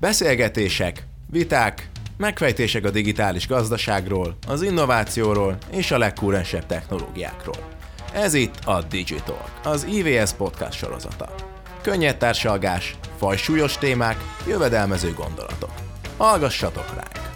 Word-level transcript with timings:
Beszélgetések, 0.00 1.06
viták, 1.30 1.90
megfejtések 2.16 2.84
a 2.84 2.90
digitális 2.90 3.46
gazdaságról, 3.46 4.36
az 4.46 4.62
innovációról 4.62 5.58
és 5.70 5.90
a 5.90 5.98
legkúrensebb 5.98 6.66
technológiákról. 6.66 7.68
Ez 8.12 8.34
itt 8.34 8.54
a 8.64 8.82
Digital, 8.82 9.44
az 9.64 9.84
IVS 9.84 10.32
podcast 10.32 10.78
sorozata. 10.78 11.34
Könnyed 11.82 12.16
társalgás, 12.16 12.96
fajsúlyos 13.16 13.78
témák, 13.78 14.16
jövedelmező 14.46 15.12
gondolatok. 15.12 15.72
Hallgassatok 16.16 16.94
ránk! 16.94 17.28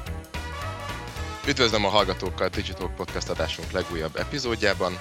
Üdvözlöm 1.49 1.85
a 1.85 1.89
hallgatókkal 1.89 2.47
a 2.47 2.51
Digital 2.51 2.91
Podcast 2.97 3.29
adásunk 3.29 3.71
legújabb 3.71 4.17
epizódjában. 4.17 4.93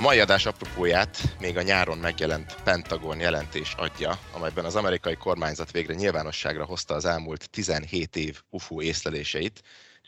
A 0.00 0.02
mai 0.02 0.20
adás 0.20 0.46
apropóját 0.46 1.36
még 1.40 1.56
a 1.56 1.62
nyáron 1.62 1.98
megjelent 1.98 2.54
Pentagon 2.64 3.18
jelentés 3.18 3.74
adja, 3.76 4.18
amelyben 4.32 4.64
az 4.64 4.76
amerikai 4.76 5.14
kormányzat 5.14 5.70
végre 5.70 5.94
nyilvánosságra 5.94 6.64
hozta 6.64 6.94
az 6.94 7.04
elmúlt 7.04 7.50
17 7.50 8.16
év 8.16 8.42
UFO 8.50 8.82
észleléseit 8.82 9.62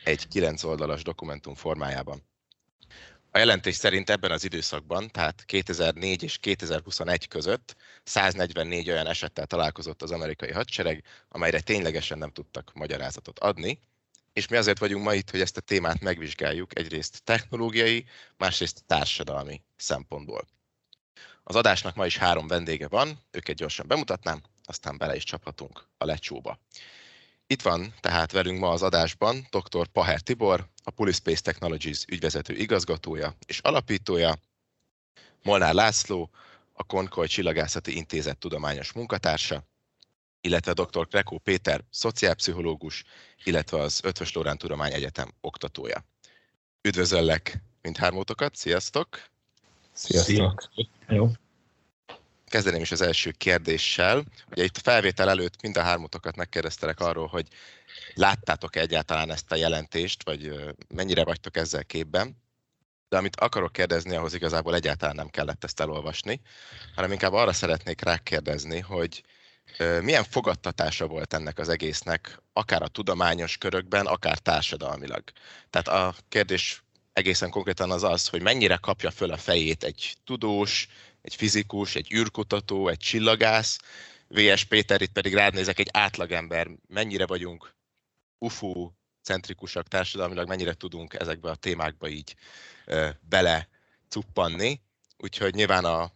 egy 0.04 0.28
9 0.28 0.64
oldalas 0.64 1.02
dokumentum 1.02 1.54
formájában. 1.54 2.22
A 3.30 3.38
jelentés 3.38 3.74
szerint 3.74 4.10
ebben 4.10 4.30
az 4.30 4.44
időszakban, 4.44 5.08
tehát 5.10 5.44
2004 5.44 6.22
és 6.22 6.38
2021 6.38 7.28
között 7.28 7.76
144 8.04 8.90
olyan 8.90 9.06
esettel 9.06 9.46
találkozott 9.46 10.02
az 10.02 10.10
amerikai 10.10 10.52
hadsereg, 10.52 11.04
amelyre 11.28 11.60
ténylegesen 11.60 12.18
nem 12.18 12.30
tudtak 12.30 12.70
magyarázatot 12.74 13.38
adni, 13.38 13.80
és 14.32 14.48
mi 14.48 14.56
azért 14.56 14.78
vagyunk 14.78 15.04
ma 15.04 15.14
itt, 15.14 15.30
hogy 15.30 15.40
ezt 15.40 15.56
a 15.56 15.60
témát 15.60 16.00
megvizsgáljuk 16.00 16.78
egyrészt 16.78 17.22
technológiai, 17.24 18.04
másrészt 18.36 18.84
társadalmi 18.86 19.62
szempontból. 19.76 20.46
Az 21.42 21.56
adásnak 21.56 21.94
ma 21.94 22.06
is 22.06 22.16
három 22.16 22.46
vendége 22.46 22.88
van, 22.88 23.18
őket 23.30 23.56
gyorsan 23.56 23.86
bemutatnám, 23.86 24.42
aztán 24.64 24.98
bele 24.98 25.16
is 25.16 25.24
csaphatunk 25.24 25.86
a 25.98 26.04
lecsóba. 26.04 26.58
Itt 27.46 27.62
van 27.62 27.94
tehát 28.00 28.32
velünk 28.32 28.58
ma 28.58 28.70
az 28.70 28.82
adásban 28.82 29.46
dr. 29.50 29.86
Paher 29.86 30.20
Tibor, 30.20 30.68
a 30.84 30.90
Pulispace 30.90 31.42
Technologies 31.42 32.04
ügyvezető 32.08 32.54
igazgatója 32.54 33.36
és 33.46 33.58
alapítója, 33.58 34.38
Molnár 35.42 35.74
László, 35.74 36.30
a 36.72 36.84
Konkoly 36.84 37.26
Csillagászati 37.26 37.96
Intézet 37.96 38.38
tudományos 38.38 38.92
munkatársa, 38.92 39.64
illetve 40.42 40.72
dr. 40.72 41.08
Krekó 41.08 41.38
Péter, 41.38 41.84
szociálpszichológus, 41.90 43.04
illetve 43.44 43.78
az 43.78 44.00
Ötvös 44.04 44.32
Lórán 44.32 44.58
Tudomány 44.58 44.92
Egyetem 44.92 45.32
oktatója. 45.40 46.04
Üdvözöllek 46.82 47.62
mindhármótokat, 47.82 48.56
sziasztok! 48.56 49.22
Sziasztok! 49.92 50.70
Jó. 51.08 51.30
Kezdeném 52.44 52.80
is 52.80 52.90
az 52.90 53.00
első 53.00 53.30
kérdéssel. 53.30 54.24
Ugye 54.50 54.64
itt 54.64 54.76
a 54.76 54.80
felvétel 54.80 55.28
előtt 55.28 55.62
mind 55.62 55.76
a 55.76 55.82
hármatokat 55.82 56.36
megkérdeztelek 56.36 57.00
arról, 57.00 57.26
hogy 57.26 57.48
láttátok-e 58.14 58.80
egyáltalán 58.80 59.30
ezt 59.30 59.52
a 59.52 59.56
jelentést, 59.56 60.24
vagy 60.24 60.54
mennyire 60.88 61.24
vagytok 61.24 61.56
ezzel 61.56 61.84
képben. 61.84 62.36
De 63.08 63.16
amit 63.16 63.40
akarok 63.40 63.72
kérdezni, 63.72 64.16
ahhoz 64.16 64.34
igazából 64.34 64.74
egyáltalán 64.74 65.14
nem 65.14 65.28
kellett 65.28 65.64
ezt 65.64 65.80
elolvasni, 65.80 66.40
hanem 66.94 67.12
inkább 67.12 67.32
arra 67.32 67.52
szeretnék 67.52 68.00
rákérdezni, 68.00 68.80
hogy 68.80 69.22
milyen 69.78 70.24
fogadtatása 70.24 71.06
volt 71.06 71.34
ennek 71.34 71.58
az 71.58 71.68
egésznek, 71.68 72.42
akár 72.52 72.82
a 72.82 72.88
tudományos 72.88 73.58
körökben, 73.58 74.06
akár 74.06 74.38
társadalmilag. 74.38 75.22
Tehát 75.70 75.88
a 75.88 76.14
kérdés 76.28 76.82
egészen 77.12 77.50
konkrétan 77.50 77.90
az 77.90 78.02
az, 78.02 78.28
hogy 78.28 78.42
mennyire 78.42 78.76
kapja 78.76 79.10
föl 79.10 79.30
a 79.30 79.36
fejét 79.36 79.84
egy 79.84 80.16
tudós, 80.24 80.88
egy 81.22 81.34
fizikus, 81.34 81.94
egy 81.94 82.12
űrkutató, 82.12 82.88
egy 82.88 82.98
csillagász, 82.98 83.78
VS 84.28 84.64
Péter, 84.64 85.00
itt 85.00 85.12
pedig 85.12 85.34
rád 85.34 85.54
nézek, 85.54 85.78
egy 85.78 85.88
átlagember, 85.92 86.68
mennyire 86.88 87.26
vagyunk 87.26 87.74
UFO 88.38 88.90
centrikusak 89.22 89.88
társadalmilag, 89.88 90.48
mennyire 90.48 90.74
tudunk 90.74 91.14
ezekbe 91.14 91.50
a 91.50 91.54
témákba 91.54 92.08
így 92.08 92.34
bele 93.20 93.68
cuppanni. 94.08 94.80
Úgyhogy 95.16 95.54
nyilván 95.54 95.84
a, 95.84 96.12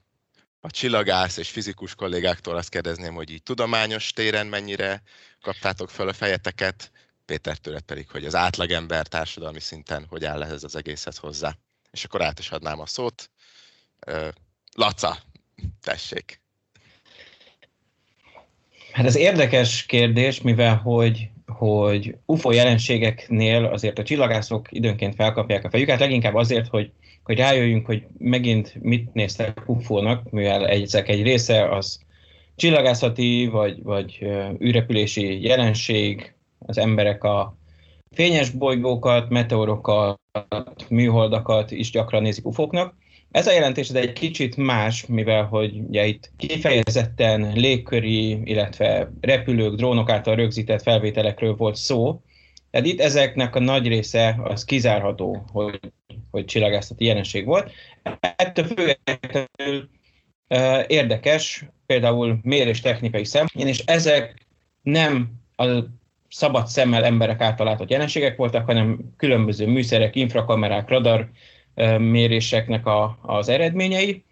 a 0.66 0.70
csillagász 0.70 1.36
és 1.36 1.50
fizikus 1.50 1.94
kollégáktól 1.94 2.56
azt 2.56 2.68
kérdezném, 2.68 3.14
hogy 3.14 3.30
így 3.30 3.42
tudományos 3.42 4.12
téren 4.12 4.46
mennyire 4.46 5.02
kaptátok 5.40 5.90
fel 5.90 6.08
a 6.08 6.12
fejeteket, 6.12 6.90
Péter 7.24 7.56
tőled 7.56 7.82
pedig, 7.82 8.10
hogy 8.10 8.24
az 8.24 8.34
átlagember 8.34 9.06
társadalmi 9.06 9.60
szinten 9.60 10.06
hogy 10.08 10.24
áll 10.24 10.42
ez 10.42 10.64
az 10.64 10.76
egészhez 10.76 11.16
hozzá. 11.16 11.56
És 11.90 12.04
akkor 12.04 12.22
át 12.22 12.38
is 12.38 12.50
adnám 12.50 12.80
a 12.80 12.86
szót. 12.86 13.30
Laca, 14.74 15.18
tessék. 15.82 16.40
Hát 18.92 19.06
ez 19.06 19.16
érdekes 19.16 19.86
kérdés, 19.86 20.40
mivel 20.40 20.76
hogy, 20.76 21.28
hogy 21.46 22.16
UFO 22.24 22.50
jelenségeknél 22.50 23.64
azért 23.64 23.98
a 23.98 24.02
csillagászok 24.02 24.72
időnként 24.72 25.14
felkapják 25.14 25.64
a 25.64 25.70
fejüket, 25.70 26.00
leginkább 26.00 26.34
azért, 26.34 26.68
hogy, 26.68 26.92
hogy 27.26 27.38
rájöjjünk, 27.38 27.86
hogy 27.86 28.06
megint 28.18 28.74
mit 28.80 29.14
néztek 29.14 29.62
UFO-nak, 29.66 30.30
mivel 30.30 30.68
ezek 30.68 31.08
egy 31.08 31.22
része 31.22 31.68
az 31.68 32.00
csillagászati 32.56 33.46
vagy, 33.46 33.82
vagy 33.82 34.26
űrrepülési 34.64 35.42
jelenség, 35.42 36.34
az 36.58 36.78
emberek 36.78 37.24
a 37.24 37.56
fényes 38.10 38.50
bolygókat, 38.50 39.28
meteorokat, 39.28 40.20
műholdakat 40.88 41.70
is 41.70 41.90
gyakran 41.90 42.22
nézik 42.22 42.46
ufóknak, 42.46 42.94
ez 43.30 43.46
a 43.46 43.52
jelentés 43.52 43.88
ez 43.88 43.94
egy 43.94 44.12
kicsit 44.12 44.56
más, 44.56 45.06
mivel 45.06 45.44
hogy 45.44 45.80
ugye 45.88 46.06
itt 46.06 46.30
kifejezetten 46.36 47.52
légköri, 47.54 48.40
illetve 48.44 49.12
repülők, 49.20 49.74
drónok 49.74 50.10
által 50.10 50.34
rögzített 50.34 50.82
felvételekről 50.82 51.54
volt 51.56 51.76
szó, 51.76 52.20
tehát 52.70 52.86
itt 52.86 53.00
ezeknek 53.00 53.54
a 53.54 53.60
nagy 53.60 53.88
része 53.88 54.40
az 54.44 54.64
kizárható, 54.64 55.44
hogy, 55.52 55.80
hogy 56.36 56.44
csillagászati 56.44 57.04
jelenség 57.04 57.44
volt. 57.44 57.72
Ettől 58.20 58.64
függetlenül 58.64 59.88
érdekes, 60.86 61.64
például 61.86 62.38
mérés 62.42 62.80
technikai 62.80 63.24
szem, 63.24 63.46
és 63.52 63.78
ezek 63.78 64.46
nem 64.82 65.30
a 65.56 65.64
szabad 66.28 66.66
szemmel 66.66 67.04
emberek 67.04 67.40
által 67.40 67.66
látott 67.66 67.90
jelenségek 67.90 68.36
voltak, 68.36 68.66
hanem 68.66 68.98
különböző 69.16 69.66
műszerek, 69.66 70.16
infrakamerák, 70.16 70.88
radar 70.88 71.30
méréseknek 71.98 72.86
a, 72.86 73.18
az 73.22 73.48
eredményei, 73.48 74.24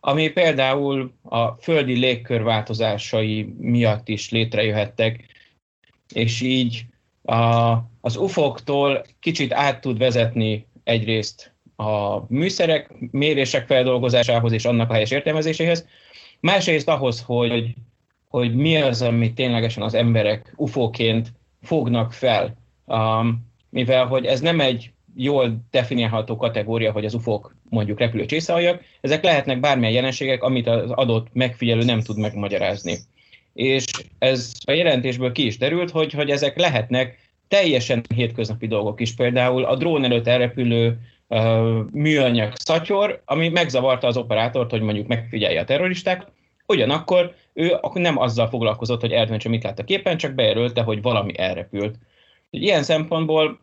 ami 0.00 0.28
például 0.28 1.12
a 1.22 1.48
földi 1.48 1.94
légkör 1.98 2.42
változásai 2.42 3.54
miatt 3.58 4.08
is 4.08 4.30
létrejöhettek, 4.30 5.24
és 6.14 6.40
így 6.40 6.84
a, 7.22 7.76
az 8.00 8.16
UFO-któl 8.16 9.02
kicsit 9.20 9.52
át 9.52 9.80
tud 9.80 9.98
vezetni 9.98 10.66
egyrészt 10.90 11.52
a 11.76 12.24
műszerek 12.28 12.94
mérések 13.10 13.66
feldolgozásához 13.66 14.52
és 14.52 14.64
annak 14.64 14.90
a 14.90 14.92
helyes 14.92 15.10
értelmezéséhez, 15.10 15.86
másrészt 16.40 16.88
ahhoz, 16.88 17.22
hogy, 17.26 17.74
hogy 18.28 18.54
mi 18.54 18.76
az, 18.76 19.02
amit 19.02 19.34
ténylegesen 19.34 19.82
az 19.82 19.94
emberek 19.94 20.52
UFO-ként 20.56 21.32
fognak 21.62 22.12
fel. 22.12 22.56
Um, 22.86 23.48
mivel 23.70 24.06
hogy 24.06 24.26
ez 24.26 24.40
nem 24.40 24.60
egy 24.60 24.92
jól 25.14 25.64
definiálható 25.70 26.36
kategória, 26.36 26.92
hogy 26.92 27.04
az 27.04 27.14
UFO-k 27.14 27.54
mondjuk 27.68 27.98
repülő 27.98 28.26
csészaljak, 28.26 28.82
ezek 29.00 29.22
lehetnek 29.22 29.60
bármilyen 29.60 29.94
jelenségek, 29.94 30.42
amit 30.42 30.66
az 30.66 30.90
adott 30.90 31.26
megfigyelő 31.32 31.84
nem 31.84 32.00
tud 32.00 32.18
megmagyarázni. 32.18 32.96
És 33.54 33.84
ez 34.18 34.52
a 34.64 34.72
jelentésből 34.72 35.32
ki 35.32 35.46
is 35.46 35.58
derült, 35.58 35.90
hogy, 35.90 36.12
hogy 36.12 36.30
ezek 36.30 36.58
lehetnek 36.58 37.29
teljesen 37.50 38.02
hétköznapi 38.14 38.66
dolgok 38.66 39.00
is. 39.00 39.14
Például 39.14 39.64
a 39.64 39.76
drón 39.76 40.04
előtt 40.04 40.26
elrepülő 40.26 41.00
műanyag 41.92 42.52
szatyor, 42.54 43.22
ami 43.24 43.48
megzavarta 43.48 44.06
az 44.06 44.16
operátort, 44.16 44.70
hogy 44.70 44.80
mondjuk 44.80 45.06
megfigyelje 45.06 45.60
a 45.60 45.64
terroristák, 45.64 46.26
ugyanakkor 46.66 47.34
ő 47.52 47.78
nem 47.92 48.18
azzal 48.18 48.48
foglalkozott, 48.48 49.00
hogy 49.00 49.12
eldöntse, 49.12 49.48
mit 49.48 49.62
lát 49.62 49.78
a 49.78 49.84
képen, 49.84 50.16
csak 50.16 50.34
bejelölte, 50.34 50.82
hogy 50.82 51.02
valami 51.02 51.38
elrepült. 51.38 51.98
Ilyen 52.50 52.82
szempontból 52.82 53.60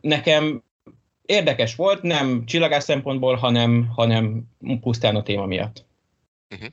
Nekem 0.00 0.62
érdekes 1.26 1.74
volt, 1.74 2.02
nem 2.02 2.44
csillagás 2.46 2.82
szempontból, 2.82 3.34
hanem, 3.34 3.86
hanem 3.96 4.42
pusztán 4.80 5.16
a 5.16 5.22
téma 5.22 5.46
miatt. 5.46 5.84
Uh-huh. 6.54 6.68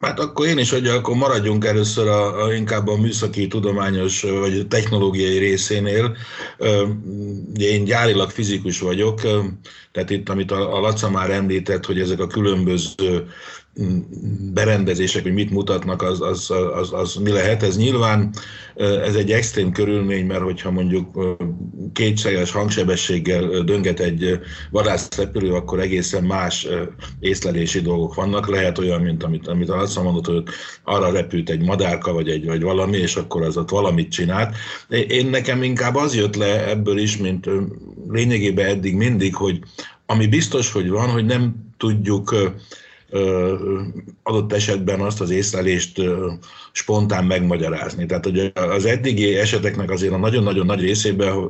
Hát 0.00 0.20
akkor 0.20 0.46
én 0.46 0.58
is, 0.58 0.70
hogy 0.70 0.86
akkor 0.86 1.16
maradjunk 1.16 1.64
először 1.64 2.08
a, 2.08 2.44
a, 2.44 2.54
inkább 2.54 2.88
a 2.88 2.96
műszaki, 2.96 3.46
tudományos 3.46 4.22
vagy 4.22 4.66
technológiai 4.68 5.38
részénél. 5.38 6.16
Én 7.54 7.84
gyárilag 7.84 8.30
fizikus 8.30 8.80
vagyok, 8.80 9.20
tehát 9.92 10.10
itt, 10.10 10.28
amit 10.28 10.50
a, 10.50 10.76
a 10.76 10.80
Laca 10.80 11.10
már 11.10 11.30
említett, 11.30 11.84
hogy 11.86 12.00
ezek 12.00 12.20
a 12.20 12.26
különböző 12.26 13.26
berendezések, 14.52 15.22
hogy 15.22 15.32
mit 15.32 15.50
mutatnak, 15.50 16.02
az, 16.02 16.20
az, 16.20 16.50
az, 16.74 16.92
az 16.92 17.14
mi 17.14 17.30
lehet. 17.30 17.62
Ez 17.62 17.76
nyilván 17.76 18.30
ez 18.76 19.14
egy 19.14 19.32
extrém 19.32 19.72
körülmény, 19.72 20.26
mert 20.26 20.42
hogyha 20.42 20.70
mondjuk 20.70 21.36
kétséges 21.92 22.50
hangsebességgel 22.50 23.62
dönget 23.62 24.00
egy 24.00 24.40
vadászrepülő, 24.70 25.52
akkor 25.52 25.80
egészen 25.80 26.24
más 26.24 26.66
észlelési 27.20 27.80
dolgok 27.80 28.14
vannak. 28.14 28.48
Lehet 28.48 28.78
olyan, 28.78 29.00
mint 29.00 29.22
amit, 29.22 29.48
amit 29.48 29.70
Alca 29.70 30.02
mondott, 30.02 30.26
hogy 30.26 30.44
arra 30.84 31.12
repült 31.12 31.50
egy 31.50 31.62
madárka, 31.62 32.12
vagy, 32.12 32.28
egy, 32.28 32.46
vagy 32.46 32.62
valami, 32.62 32.96
és 32.96 33.16
akkor 33.16 33.42
az 33.42 33.56
ott 33.56 33.70
valamit 33.70 34.10
csinált. 34.10 34.56
Én 35.08 35.26
nekem 35.26 35.62
inkább 35.62 35.94
az 35.94 36.14
jött 36.14 36.36
le 36.36 36.68
ebből 36.68 36.98
is, 36.98 37.16
mint 37.16 37.46
lényegében 38.08 38.66
eddig 38.66 38.94
mindig, 38.94 39.34
hogy 39.34 39.60
ami 40.06 40.26
biztos, 40.26 40.72
hogy 40.72 40.88
van, 40.88 41.08
hogy 41.08 41.24
nem 41.24 41.54
tudjuk 41.76 42.34
adott 44.22 44.52
esetben 44.52 45.00
azt 45.00 45.20
az 45.20 45.30
észlelést 45.30 46.00
spontán 46.72 47.24
megmagyarázni. 47.24 48.06
Tehát 48.06 48.24
hogy 48.24 48.52
az 48.54 48.84
eddigi 48.84 49.34
eseteknek 49.34 49.90
azért 49.90 50.12
a 50.12 50.18
nagyon-nagyon 50.18 50.66
nagy 50.66 50.80
részében 50.80 51.48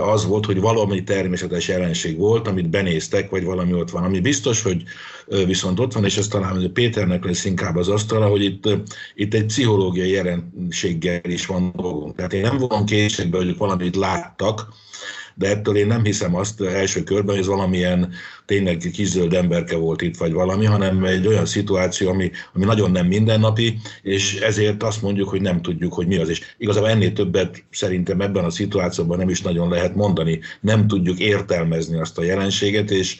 az 0.00 0.26
volt, 0.26 0.46
hogy 0.46 0.60
valami 0.60 1.02
természetes 1.02 1.68
jelenség 1.68 2.16
volt, 2.16 2.48
amit 2.48 2.70
benéztek, 2.70 3.30
vagy 3.30 3.44
valami 3.44 3.72
ott 3.72 3.90
van. 3.90 4.04
Ami 4.04 4.20
biztos, 4.20 4.62
hogy 4.62 4.82
viszont 5.26 5.80
ott 5.80 5.92
van, 5.92 6.04
és 6.04 6.16
ez 6.16 6.28
talán 6.28 6.72
Péternek 6.72 7.24
lesz 7.24 7.44
inkább 7.44 7.76
az 7.76 7.88
asztala, 7.88 8.26
hogy 8.26 8.44
itt, 8.44 8.68
itt 9.14 9.34
egy 9.34 9.44
pszichológiai 9.44 10.10
jelenséggel 10.10 11.20
is 11.22 11.46
van 11.46 11.72
dolgunk. 11.76 12.16
Tehát 12.16 12.32
én 12.32 12.40
nem 12.40 12.58
vonom 12.58 12.84
kétségbe, 12.84 13.36
hogy 13.36 13.56
valamit 13.56 13.96
láttak, 13.96 14.68
de 15.38 15.48
ettől 15.48 15.76
én 15.76 15.86
nem 15.86 16.04
hiszem 16.04 16.34
azt 16.34 16.60
első 16.60 17.02
körben, 17.02 17.30
hogy 17.34 17.38
ez 17.38 17.46
valamilyen 17.46 18.12
tényleg 18.44 18.90
kizöld 18.92 19.34
emberke 19.34 19.76
volt 19.76 20.02
itt, 20.02 20.16
vagy 20.16 20.32
valami, 20.32 20.64
hanem 20.64 21.04
egy 21.04 21.26
olyan 21.26 21.46
szituáció, 21.46 22.08
ami, 22.08 22.30
ami 22.52 22.64
nagyon 22.64 22.90
nem 22.90 23.06
mindennapi, 23.06 23.78
és 24.02 24.40
ezért 24.40 24.82
azt 24.82 25.02
mondjuk, 25.02 25.28
hogy 25.28 25.40
nem 25.40 25.62
tudjuk, 25.62 25.92
hogy 25.92 26.06
mi 26.06 26.16
az. 26.16 26.28
És 26.28 26.40
igazából 26.58 26.88
ennél 26.88 27.12
többet 27.12 27.64
szerintem 27.70 28.20
ebben 28.20 28.44
a 28.44 28.50
szituációban 28.50 29.18
nem 29.18 29.28
is 29.28 29.42
nagyon 29.42 29.68
lehet 29.68 29.94
mondani. 29.94 30.40
Nem 30.60 30.86
tudjuk 30.86 31.18
értelmezni 31.18 31.98
azt 32.00 32.18
a 32.18 32.22
jelenséget, 32.22 32.90
és 32.90 33.18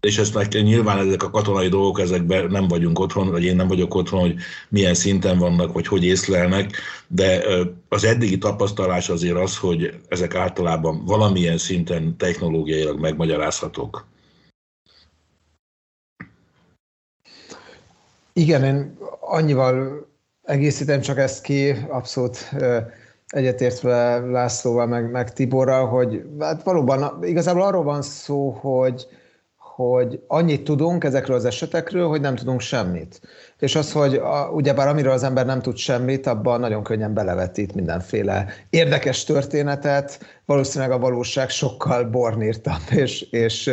és 0.00 0.18
ezt 0.18 0.34
meg 0.34 0.48
nyilván 0.62 0.98
ezek 0.98 1.22
a 1.22 1.30
katonai 1.30 1.68
dolgok, 1.68 2.00
ezekben 2.00 2.46
nem 2.50 2.68
vagyunk 2.68 2.98
otthon, 2.98 3.30
vagy 3.30 3.44
én 3.44 3.56
nem 3.56 3.68
vagyok 3.68 3.94
otthon, 3.94 4.20
hogy 4.20 4.34
milyen 4.68 4.94
szinten 4.94 5.38
vannak, 5.38 5.72
vagy 5.72 5.86
hogy 5.86 6.04
észlelnek, 6.04 6.70
de 7.08 7.44
az 7.88 8.04
eddigi 8.04 8.38
tapasztalás 8.38 9.08
azért 9.08 9.36
az, 9.36 9.58
hogy 9.58 9.94
ezek 10.08 10.34
általában 10.34 11.04
valamilyen 11.04 11.58
szinten 11.58 12.16
technológiailag 12.16 13.00
megmagyarázhatók. 13.00 14.06
Igen, 18.32 18.64
én 18.64 18.98
annyival 19.20 20.06
egészítem 20.42 21.00
csak 21.00 21.18
ezt 21.18 21.42
ki, 21.42 21.70
abszolút 21.88 22.50
egyetértve 23.26 24.18
Lászlóval, 24.18 24.86
meg, 24.86 25.10
meg 25.10 25.32
Tiborral, 25.32 25.86
hogy 25.86 26.22
hát 26.38 26.62
valóban 26.62 27.24
igazából 27.24 27.62
arról 27.62 27.82
van 27.82 28.02
szó, 28.02 28.50
hogy, 28.50 29.06
hogy 29.78 30.20
annyit 30.26 30.64
tudunk 30.64 31.04
ezekről 31.04 31.36
az 31.36 31.44
esetekről, 31.44 32.08
hogy 32.08 32.20
nem 32.20 32.34
tudunk 32.34 32.60
semmit. 32.60 33.20
És 33.58 33.76
az, 33.76 33.92
hogy 33.92 34.14
a, 34.14 34.50
ugyebár 34.52 34.88
amiről 34.88 35.12
az 35.12 35.22
ember 35.22 35.46
nem 35.46 35.62
tud 35.62 35.76
semmit, 35.76 36.26
abban 36.26 36.60
nagyon 36.60 36.82
könnyen 36.82 37.14
belevetít 37.14 37.74
mindenféle 37.74 38.46
érdekes 38.70 39.24
történetet, 39.24 40.37
valószínűleg 40.48 40.92
a 40.92 40.98
valóság 40.98 41.48
sokkal 41.48 42.04
bornírtabb 42.04 42.82
és, 42.90 43.20
és, 43.30 43.70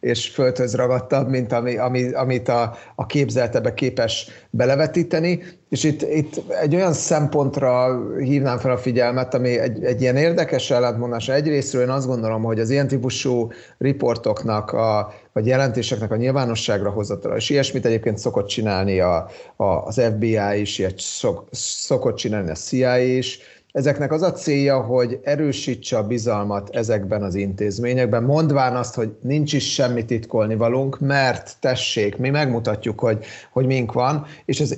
és 0.00 0.28
földhöz 0.28 0.74
ragadtabb, 0.74 1.28
mint 1.28 1.52
ami, 1.52 1.76
ami, 1.76 2.12
amit 2.12 2.48
a, 2.48 2.74
a 2.94 3.06
képzeltebe 3.06 3.74
képes 3.74 4.28
belevetíteni. 4.50 5.42
És 5.68 5.84
itt, 5.84 6.02
itt 6.02 6.52
egy 6.60 6.74
olyan 6.74 6.92
szempontra 6.92 8.00
hívnám 8.18 8.58
fel 8.58 8.70
a 8.70 8.78
figyelmet, 8.78 9.34
ami 9.34 9.58
egy, 9.58 9.84
egy 9.84 10.00
ilyen 10.00 10.16
érdekes 10.16 10.70
ellentmondás. 10.70 11.28
Egyrésztről 11.28 11.82
én 11.82 11.88
azt 11.88 12.06
gondolom, 12.06 12.42
hogy 12.42 12.60
az 12.60 12.70
ilyen 12.70 12.88
típusú 12.88 13.48
riportoknak, 13.78 14.72
a, 14.72 15.12
vagy 15.32 15.46
jelentéseknek 15.46 16.10
a 16.10 16.16
nyilvánosságra 16.16 16.90
hozatala, 16.90 17.36
és 17.36 17.50
ilyesmit 17.50 17.86
egyébként 17.86 18.18
szokott 18.18 18.46
csinálni 18.46 19.00
a, 19.00 19.28
a, 19.56 19.64
az 19.64 20.02
FBI 20.14 20.60
is, 20.60 20.78
ilyet 20.78 20.98
szok, 20.98 21.48
szokott 21.50 22.16
csinálni 22.16 22.50
a 22.50 22.54
CIA 22.54 22.98
is, 22.98 23.40
Ezeknek 23.72 24.12
az 24.12 24.22
a 24.22 24.32
célja, 24.32 24.80
hogy 24.80 25.20
erősítse 25.22 25.96
a 25.96 26.06
bizalmat 26.06 26.76
ezekben 26.76 27.22
az 27.22 27.34
intézményekben, 27.34 28.22
mondván 28.22 28.76
azt, 28.76 28.94
hogy 28.94 29.12
nincs 29.22 29.52
is 29.52 29.72
semmi 29.72 30.04
titkolni 30.04 30.54
valunk, 30.54 31.00
mert 31.00 31.56
tessék, 31.60 32.16
mi 32.16 32.30
megmutatjuk, 32.30 33.00
hogy, 33.00 33.24
hogy 33.52 33.66
mink 33.66 33.92
van, 33.92 34.26
és 34.44 34.60
ez, 34.60 34.74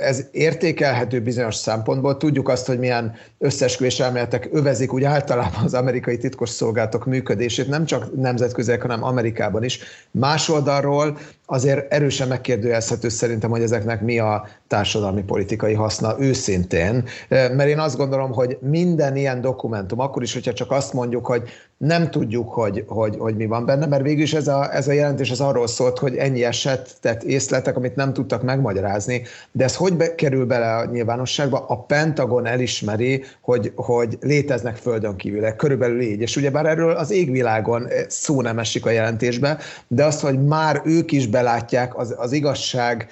ez 0.00 0.26
értékelhető 0.30 1.20
bizonyos 1.20 1.54
szempontból. 1.54 2.16
Tudjuk 2.16 2.48
azt, 2.48 2.66
hogy 2.66 2.78
milyen 2.78 3.14
összesküvés 3.38 4.00
elméletek 4.00 4.48
övezik 4.52 4.92
úgy 4.92 5.04
általában 5.04 5.64
az 5.64 5.74
amerikai 5.74 6.18
titkosszolgálatok 6.18 7.06
működését, 7.06 7.68
nem 7.68 7.84
csak 7.84 8.16
nemzetközileg, 8.16 8.80
hanem 8.80 9.04
Amerikában 9.04 9.64
is. 9.64 9.80
Más 10.10 10.48
oldalról 10.48 11.18
azért 11.50 11.92
erősen 11.92 12.28
megkérdőjelezhető 12.28 13.08
szerintem, 13.08 13.50
hogy 13.50 13.62
ezeknek 13.62 14.02
mi 14.02 14.18
a 14.18 14.46
társadalmi 14.66 15.22
politikai 15.22 15.74
haszna 15.74 16.14
őszintén, 16.18 17.04
mert 17.28 17.68
én 17.68 17.78
azt 17.78 17.96
gondolom, 17.96 18.32
hogy 18.32 18.58
minden 18.60 19.16
ilyen 19.16 19.40
dokumentum, 19.40 20.00
akkor 20.00 20.22
is, 20.22 20.32
hogyha 20.32 20.52
csak 20.52 20.70
azt 20.70 20.92
mondjuk, 20.92 21.26
hogy 21.26 21.42
nem 21.78 22.10
tudjuk, 22.10 22.48
hogy, 22.48 22.84
hogy, 22.86 23.16
hogy 23.18 23.36
mi 23.36 23.46
van 23.46 23.64
benne, 23.64 23.86
mert 23.86 24.02
végül 24.02 24.22
is 24.22 24.34
ez 24.34 24.48
a, 24.48 24.74
ez 24.74 24.88
a 24.88 24.92
jelentés 24.92 25.30
az 25.30 25.40
arról 25.40 25.66
szólt, 25.66 25.98
hogy 25.98 26.16
ennyi 26.16 26.44
esetet 26.44 27.22
észletek, 27.22 27.76
amit 27.76 27.96
nem 27.96 28.12
tudtak 28.12 28.42
megmagyarázni, 28.42 29.22
de 29.52 29.64
ez 29.64 29.76
hogy 29.76 29.96
be, 29.96 30.14
kerül 30.14 30.46
bele 30.46 30.76
a 30.76 30.84
nyilvánosságba? 30.84 31.64
A 31.68 31.76
Pentagon 31.76 32.46
elismeri, 32.46 33.24
hogy, 33.40 33.72
hogy 33.74 34.18
léteznek 34.20 34.76
földön 34.76 35.16
kívülek, 35.16 35.56
körülbelül 35.56 36.00
így, 36.00 36.20
és 36.20 36.36
ugyebár 36.36 36.66
erről 36.66 36.90
az 36.90 37.10
égvilágon 37.10 37.88
szó 38.08 38.42
nem 38.42 38.58
esik 38.58 38.86
a 38.86 38.90
jelentésbe, 38.90 39.58
de 39.88 40.04
azt, 40.04 40.20
hogy 40.20 40.44
már 40.44 40.82
ők 40.84 41.12
is 41.12 41.26
belátják, 41.26 41.98
az, 41.98 42.14
az 42.18 42.32
igazság, 42.32 43.08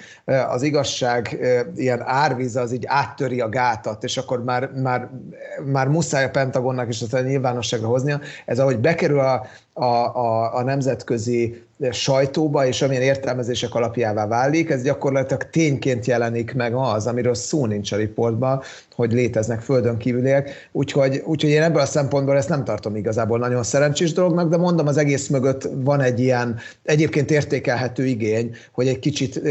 az 0.49 0.61
igazság 0.61 1.39
ilyen 1.75 2.01
árvíz 2.05 2.55
az 2.55 2.71
így 2.71 2.85
áttöri 2.87 3.41
a 3.41 3.49
gátat, 3.49 4.03
és 4.03 4.17
akkor 4.17 4.43
már, 4.43 4.71
már, 4.75 5.09
már 5.65 5.87
muszáj 5.87 6.23
a 6.23 6.29
Pentagonnak 6.29 6.87
is 6.87 7.01
azt 7.01 7.13
a 7.13 7.21
nyilvánosságra 7.21 7.87
hoznia. 7.87 8.19
Ez 8.45 8.56
ahogy 8.59 8.79
bekerül 8.79 9.19
a, 9.19 9.45
a, 9.77 10.15
a, 10.15 10.55
a 10.55 10.63
nemzetközi 10.63 11.67
sajtóba, 11.91 12.65
és 12.65 12.81
amilyen 12.81 13.01
értelmezések 13.01 13.75
alapjává 13.75 14.27
válik, 14.27 14.69
ez 14.69 14.83
gyakorlatilag 14.83 15.49
tényként 15.49 16.05
jelenik 16.05 16.53
meg 16.53 16.73
az, 16.73 17.07
amiről 17.07 17.33
szó 17.33 17.65
nincs 17.65 17.91
a 17.91 17.95
riportban, 17.95 18.61
hogy 18.95 19.13
léteznek 19.13 19.61
földön 19.61 19.97
kívüliek. 19.97 20.69
Úgyhogy, 20.71 21.21
úgyhogy 21.25 21.49
én 21.49 21.61
ebből 21.61 21.81
a 21.81 21.85
szempontból 21.85 22.35
ezt 22.35 22.49
nem 22.49 22.63
tartom 22.63 22.95
igazából 22.95 23.37
nagyon 23.37 23.63
szerencsés 23.63 24.13
dolognak, 24.13 24.49
de 24.49 24.57
mondom, 24.57 24.87
az 24.87 24.97
egész 24.97 25.27
mögött 25.27 25.69
van 25.75 26.01
egy 26.01 26.19
ilyen 26.19 26.59
egyébként 26.83 27.31
értékelhető 27.31 28.05
igény, 28.05 28.55
hogy 28.71 28.87
egy 28.87 28.99
kicsit 28.99 29.41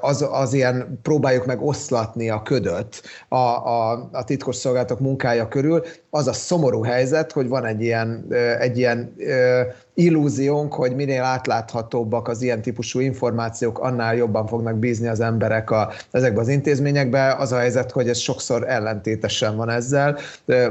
az, 0.00 0.26
az 0.30 0.52
ilyen 0.52 0.98
próbáljuk 1.02 1.46
meg 1.46 1.62
oszlatni 1.62 2.30
a 2.30 2.42
ködöt 2.42 3.02
a, 3.28 3.36
a, 3.36 4.08
a 4.12 4.24
titkosszolgálatok 4.24 5.00
munkája 5.00 5.48
körül. 5.48 5.82
Az 6.10 6.26
a 6.26 6.32
szomorú 6.32 6.82
helyzet, 6.82 7.32
hogy 7.32 7.48
van 7.48 7.64
egy 7.64 7.82
ilyen, 7.82 8.26
egy 8.58 8.78
ilyen 8.78 9.14
Yeah. 9.34 9.72
Illúziónk, 9.94 10.74
hogy 10.74 10.94
minél 10.94 11.22
átláthatóbbak 11.22 12.28
az 12.28 12.42
ilyen 12.42 12.62
típusú 12.62 13.00
információk, 13.00 13.78
annál 13.78 14.14
jobban 14.14 14.46
fognak 14.46 14.76
bízni 14.76 15.08
az 15.08 15.20
emberek 15.20 15.70
a, 15.70 15.92
ezekbe 16.10 16.40
az 16.40 16.48
intézményekbe. 16.48 17.34
Az 17.34 17.52
a 17.52 17.58
helyzet, 17.58 17.90
hogy 17.90 18.08
ez 18.08 18.18
sokszor 18.18 18.68
ellentétesen 18.68 19.56
van 19.56 19.70
ezzel. 19.70 20.18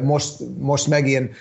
Most, 0.01 0.33
most 0.57 0.87
megint 0.87 1.35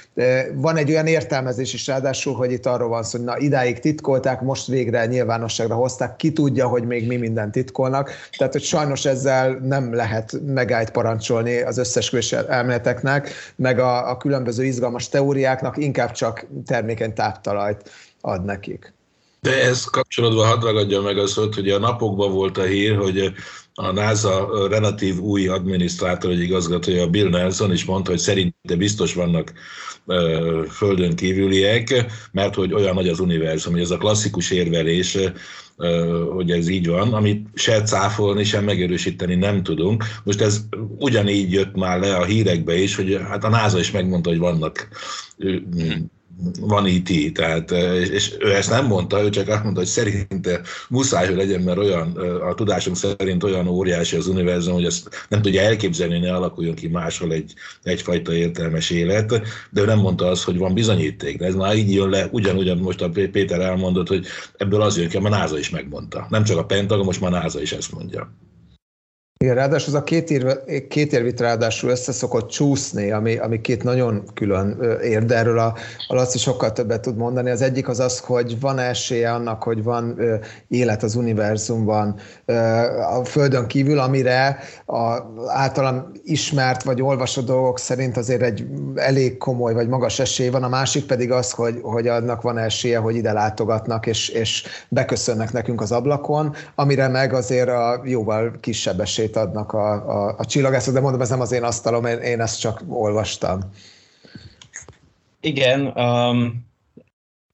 van 0.54 0.76
egy 0.76 0.90
olyan 0.90 1.06
értelmezés 1.06 1.74
is 1.74 1.86
ráadásul, 1.86 2.34
hogy 2.34 2.52
itt 2.52 2.66
arról 2.66 2.88
van 2.88 3.02
szó, 3.02 3.18
hogy 3.18 3.26
na 3.26 3.38
idáig 3.38 3.78
titkolták, 3.78 4.40
most 4.40 4.66
végre 4.66 5.06
nyilvánosságra 5.06 5.74
hozták, 5.74 6.16
ki 6.16 6.32
tudja, 6.32 6.66
hogy 6.66 6.86
még 6.86 7.06
mi 7.06 7.16
minden 7.16 7.50
titkolnak. 7.50 8.10
Tehát, 8.36 8.52
hogy 8.52 8.62
sajnos 8.62 9.04
ezzel 9.04 9.58
nem 9.62 9.94
lehet 9.94 10.40
megállt 10.46 10.90
parancsolni 10.90 11.60
az 11.60 11.78
összes 11.78 12.32
elméleteknek, 12.32 13.30
meg 13.56 13.78
a, 13.78 14.10
a 14.10 14.16
különböző 14.16 14.64
izgalmas 14.64 15.08
teóriáknak, 15.08 15.76
inkább 15.76 16.10
csak 16.10 16.46
termékeny 16.66 17.12
táptalaj 17.12 17.71
szabályt 17.72 17.90
ad 18.20 18.44
nekik. 18.44 18.92
De 19.40 19.62
ez 19.62 19.84
kapcsolatban 19.84 20.46
hadd 20.46 20.62
ragadja 20.62 21.00
meg 21.00 21.18
az, 21.18 21.34
hogy 21.34 21.68
a 21.68 21.78
napokban 21.78 22.32
volt 22.32 22.58
a 22.58 22.62
hír, 22.62 22.96
hogy 22.96 23.32
a 23.74 23.90
NASA 23.90 24.68
relatív 24.68 25.18
új 25.18 25.48
adminisztrátor, 25.48 26.30
egy 26.30 26.40
igazgatója, 26.40 27.06
Bill 27.06 27.28
Nelson 27.28 27.72
is 27.72 27.84
mondta, 27.84 28.10
hogy 28.10 28.20
szerinte 28.20 28.76
biztos 28.76 29.14
vannak 29.14 29.52
földön 30.70 31.16
kívüliek, 31.16 32.04
mert 32.32 32.54
hogy 32.54 32.72
olyan 32.72 32.94
nagy 32.94 33.08
az 33.08 33.20
univerzum, 33.20 33.72
hogy 33.72 33.82
ez 33.82 33.90
a 33.90 33.96
klasszikus 33.96 34.50
érvelés, 34.50 35.18
hogy 36.34 36.50
ez 36.50 36.68
így 36.68 36.86
van, 36.86 37.12
amit 37.12 37.46
se 37.54 37.82
cáfolni, 37.82 38.44
sem 38.44 38.64
megerősíteni 38.64 39.34
nem 39.34 39.62
tudunk. 39.62 40.04
Most 40.24 40.40
ez 40.40 40.60
ugyanígy 40.98 41.52
jött 41.52 41.74
már 41.74 42.00
le 42.00 42.16
a 42.16 42.24
hírekbe 42.24 42.74
is, 42.74 42.96
hogy 42.96 43.20
hát 43.28 43.44
a 43.44 43.48
NASA 43.48 43.78
is 43.78 43.90
megmondta, 43.90 44.28
hogy 44.28 44.38
vannak 44.38 44.88
van 46.60 46.86
IT, 46.86 47.34
tehát, 47.34 47.70
és 48.10 48.36
ő 48.38 48.54
ezt 48.54 48.70
nem 48.70 48.86
mondta, 48.86 49.22
ő 49.22 49.28
csak 49.30 49.48
azt 49.48 49.62
mondta, 49.62 49.80
hogy 49.80 49.88
szerinte 49.88 50.60
muszáj, 50.88 51.26
hogy 51.26 51.36
legyen, 51.36 51.60
mert 51.60 51.78
olyan, 51.78 52.16
a 52.50 52.54
tudásunk 52.54 52.96
szerint 52.96 53.44
olyan 53.44 53.68
óriási 53.68 54.16
az 54.16 54.26
univerzum, 54.26 54.74
hogy 54.74 54.84
ezt 54.84 55.26
nem 55.28 55.42
tudja 55.42 55.62
elképzelni, 55.62 56.18
ne 56.18 56.34
alakuljon 56.34 56.74
ki 56.74 56.88
máshol 56.88 57.32
egy, 57.32 57.54
egyfajta 57.82 58.34
értelmes 58.34 58.90
élet, 58.90 59.40
de 59.70 59.80
ő 59.80 59.84
nem 59.84 59.98
mondta 59.98 60.26
azt, 60.26 60.44
hogy 60.44 60.58
van 60.58 60.74
bizonyíték. 60.74 61.38
De 61.38 61.46
ez 61.46 61.54
már 61.54 61.76
így 61.76 61.92
jön 61.92 62.08
le, 62.08 62.28
ugyanúgy, 62.30 62.80
most 62.80 63.02
a 63.02 63.08
Péter 63.08 63.60
elmondott, 63.60 64.08
hogy 64.08 64.26
ebből 64.56 64.82
az 64.82 64.98
jön 64.98 65.08
ki, 65.08 65.16
a 65.16 65.28
NASA 65.28 65.58
is 65.58 65.70
megmondta. 65.70 66.26
Nem 66.30 66.44
csak 66.44 66.58
a 66.58 66.64
Pentagon, 66.64 67.04
most 67.04 67.20
már 67.20 67.30
NASA 67.30 67.60
is 67.60 67.72
ezt 67.72 67.92
mondja. 67.92 68.32
Igen, 69.42 69.54
ráadásul 69.54 69.94
az 69.94 70.00
a 70.00 70.04
két, 70.04 70.30
ér, 70.30 70.60
két 70.88 71.12
érvit 71.12 71.40
ráadásul 71.40 71.90
össze 71.90 72.12
szokott 72.12 72.48
csúszni, 72.48 73.10
ami, 73.10 73.36
ami 73.36 73.60
két 73.60 73.82
nagyon 73.82 74.22
külön 74.34 74.98
ér, 75.02 75.24
de 75.24 75.36
erről 75.36 75.58
a, 75.58 75.74
a 76.06 76.14
Laci 76.14 76.38
sokkal 76.38 76.72
többet 76.72 77.00
tud 77.00 77.16
mondani. 77.16 77.50
Az 77.50 77.62
egyik 77.62 77.88
az 77.88 78.00
az, 78.00 78.18
hogy 78.18 78.60
van 78.60 78.78
esélye 78.78 79.32
annak, 79.32 79.62
hogy 79.62 79.82
van 79.82 80.20
élet 80.68 81.02
az 81.02 81.14
univerzumban 81.14 82.14
a 83.10 83.24
Földön 83.24 83.66
kívül, 83.66 83.98
amire 83.98 84.58
a 84.86 85.18
általam 85.46 86.12
ismert 86.24 86.82
vagy 86.82 87.02
olvasott 87.02 87.46
dolgok 87.46 87.78
szerint 87.78 88.16
azért 88.16 88.42
egy 88.42 88.66
elég 88.94 89.36
komoly 89.36 89.74
vagy 89.74 89.88
magas 89.88 90.18
esély 90.18 90.48
van, 90.48 90.62
a 90.62 90.68
másik 90.68 91.06
pedig 91.06 91.30
az, 91.30 91.50
hogy, 91.50 91.78
hogy 91.82 92.06
annak 92.06 92.42
van 92.42 92.58
esélye, 92.58 92.98
hogy 92.98 93.16
ide 93.16 93.32
látogatnak 93.32 94.06
és, 94.06 94.28
és 94.28 94.64
beköszönnek 94.88 95.52
nekünk 95.52 95.80
az 95.80 95.92
ablakon, 95.92 96.54
amire 96.74 97.08
meg 97.08 97.32
azért 97.32 97.68
a 97.68 98.02
jóval 98.04 98.52
kisebb 98.60 99.00
esély 99.00 99.30
esélyt 99.32 99.36
adnak 99.36 99.72
a, 99.72 99.92
a, 99.92 100.34
a 100.38 100.44
csillagászok, 100.44 100.94
de 100.94 101.00
mondom, 101.00 101.20
ez 101.20 101.28
nem 101.28 101.40
az 101.40 101.52
én 101.52 101.62
asztalom, 101.62 102.04
én, 102.04 102.18
én 102.18 102.40
ezt 102.40 102.60
csak 102.60 102.82
olvastam. 102.88 103.60
Igen, 105.40 105.86
um, 105.86 106.66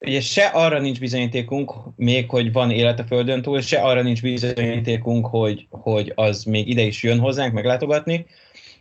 ugye 0.01 0.21
se 0.21 0.47
arra 0.47 0.81
nincs 0.81 0.99
bizonyítékunk 0.99 1.73
még, 1.97 2.31
hogy 2.31 2.53
van 2.53 2.71
élet 2.71 2.99
a 2.99 3.05
Földön 3.05 3.43
túl, 3.43 3.61
se 3.61 3.81
arra 3.81 4.03
nincs 4.03 4.23
bizonyítékunk, 4.23 5.27
hogy, 5.27 5.67
hogy 5.71 6.13
az 6.15 6.45
még 6.45 6.69
ide 6.69 6.83
is 6.83 7.03
jön 7.03 7.19
hozzánk 7.19 7.53
meglátogatni, 7.53 8.27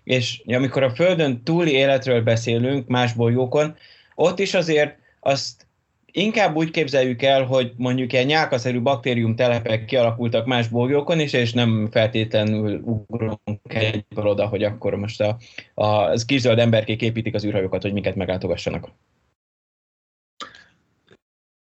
és 0.04 0.42
amikor 0.46 0.84
a 0.84 0.96
Földön 0.96 1.44
túli 1.44 1.72
életről 1.72 2.22
beszélünk 2.22 2.88
más 2.88 3.14
bolygókon, 3.14 3.76
ott 4.16 4.40
is 4.40 4.54
azért 4.54 4.98
azt 5.20 5.67
inkább 6.12 6.56
úgy 6.56 6.72
képzeljük 6.72 7.22
el, 7.22 7.44
hogy 7.44 7.74
mondjuk 7.78 8.14
ilyen 8.14 8.26
nyálkaszerű 8.26 8.82
baktérium 8.82 9.36
telepek 9.36 9.86
kialakultak 9.86 10.46
más 10.46 10.68
bolygókon 10.68 11.20
is, 11.20 11.34
és 11.34 11.54
nem 11.54 11.88
feltétlenül 11.92 12.80
ugrunk 12.80 13.40
egyből 13.64 14.28
oda, 14.28 14.48
hogy 14.48 14.64
akkor 14.64 14.96
most 14.96 15.22
a, 15.22 15.38
a, 15.74 15.86
az 15.86 16.26
zöld 16.28 16.60
emberkék 16.60 17.02
építik 17.02 17.36
az 17.36 17.46
űrhajókat, 17.46 17.82
hogy 17.82 17.94
minket 17.94 18.16
meglátogassanak. 18.16 18.90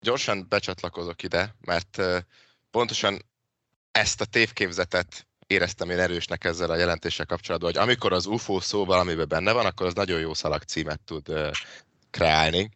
Gyorsan 0.00 0.46
becsatlakozok 0.48 1.22
ide, 1.22 1.54
mert 1.60 2.02
pontosan 2.70 3.18
ezt 3.90 4.20
a 4.20 4.24
tévképzetet 4.24 5.26
éreztem 5.46 5.90
én 5.90 5.98
erősnek 5.98 6.44
ezzel 6.44 6.70
a 6.70 6.76
jelentéssel 6.76 7.26
kapcsolatban, 7.26 7.70
hogy 7.72 7.82
amikor 7.82 8.12
az 8.12 8.26
UFO 8.26 8.60
szó 8.60 8.84
valamiben 8.84 9.28
benne 9.28 9.52
van, 9.52 9.66
akkor 9.66 9.86
az 9.86 9.94
nagyon 9.94 10.20
jó 10.20 10.34
szalag 10.34 10.62
címet 10.62 11.00
tud 11.00 11.32
kreálni. 12.10 12.70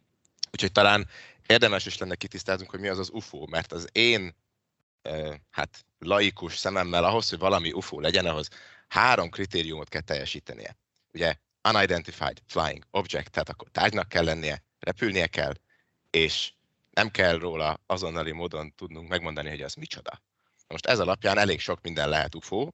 Úgyhogy 0.51 0.71
talán 0.71 1.07
érdemes 1.47 1.85
is 1.85 1.97
lenne 1.97 2.15
kitisztáznunk, 2.15 2.69
hogy 2.71 2.79
mi 2.79 2.87
az 2.87 2.99
az 2.99 3.09
UFO, 3.13 3.45
mert 3.49 3.71
az 3.71 3.87
én 3.91 4.35
hát 5.49 5.85
laikus 5.99 6.57
szememmel 6.57 7.03
ahhoz, 7.03 7.29
hogy 7.29 7.39
valami 7.39 7.71
UFO 7.71 7.99
legyen, 7.99 8.25
ahhoz 8.25 8.47
három 8.87 9.29
kritériumot 9.29 9.89
kell 9.89 10.01
teljesítenie. 10.01 10.77
Ugye 11.13 11.35
unidentified 11.73 12.37
flying 12.47 12.83
object, 12.91 13.31
tehát 13.31 13.49
akkor 13.49 13.67
tárgynak 13.71 14.09
kell 14.09 14.23
lennie, 14.23 14.63
repülnie 14.79 15.27
kell, 15.27 15.53
és 16.09 16.53
nem 16.91 17.09
kell 17.09 17.37
róla 17.37 17.79
azonnali 17.85 18.31
módon 18.31 18.73
tudnunk 18.75 19.09
megmondani, 19.09 19.49
hogy 19.49 19.61
az 19.61 19.73
micsoda. 19.73 20.21
Most 20.67 20.85
ez 20.85 20.99
alapján 20.99 21.37
elég 21.37 21.59
sok 21.59 21.81
minden 21.81 22.09
lehet 22.09 22.35
UFO. 22.35 22.69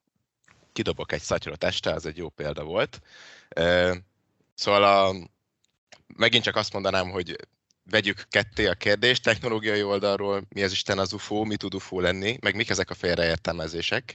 Kidobok 0.73 1.11
egy 1.11 1.21
szatyrot 1.21 1.63
este, 1.63 1.93
az 1.93 2.05
egy 2.05 2.17
jó 2.17 2.29
példa 2.29 2.63
volt. 2.63 2.99
Szóval 4.53 4.83
a, 4.83 5.15
megint 6.15 6.43
csak 6.43 6.55
azt 6.55 6.73
mondanám, 6.73 7.09
hogy 7.09 7.35
vegyük 7.91 8.25
ketté 8.29 8.65
a 8.65 8.73
kérdést, 8.73 9.23
technológiai 9.23 9.83
oldalról 9.83 10.43
mi 10.49 10.63
az 10.63 10.71
Isten 10.71 10.99
az 10.99 11.13
UFO, 11.13 11.43
mi 11.43 11.55
tud 11.55 11.73
UFO 11.73 11.99
lenni, 11.99 12.37
meg 12.41 12.55
mik 12.55 12.69
ezek 12.69 12.89
a 12.89 12.93
félreértelmezések. 12.93 14.13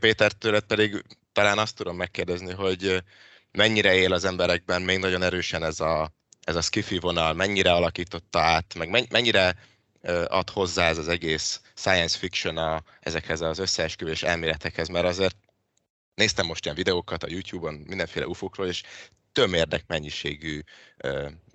Péter 0.00 0.32
tőled 0.32 0.62
pedig 0.64 1.04
talán 1.32 1.58
azt 1.58 1.76
tudom 1.76 1.96
megkérdezni, 1.96 2.52
hogy 2.52 3.02
mennyire 3.50 3.94
él 3.94 4.12
az 4.12 4.24
emberekben 4.24 4.82
még 4.82 4.98
nagyon 4.98 5.22
erősen 5.22 5.64
ez 5.64 5.80
a, 5.80 6.12
ez 6.44 6.56
a 6.56 6.60
skifi 6.60 6.98
vonal, 6.98 7.32
mennyire 7.32 7.72
alakította 7.72 8.40
át, 8.40 8.74
meg 8.74 9.08
mennyire 9.10 9.56
ad 10.26 10.50
hozzá 10.50 10.88
ez 10.88 10.98
az 10.98 11.08
egész 11.08 11.60
science 11.74 12.18
fiction 12.18 12.56
a, 12.56 12.82
ezekhez 13.00 13.40
az 13.40 13.58
összeesküvés 13.58 14.22
elméletekhez, 14.22 14.88
mert 14.88 15.06
azért 15.06 15.36
néztem 16.14 16.46
most 16.46 16.64
ilyen 16.64 16.76
videókat 16.76 17.22
a 17.22 17.30
YouTube-on 17.30 17.74
mindenféle 17.74 18.26
ufokról, 18.26 18.66
és 18.66 18.82
tömérdek 19.32 19.84
mennyiségű 19.86 20.60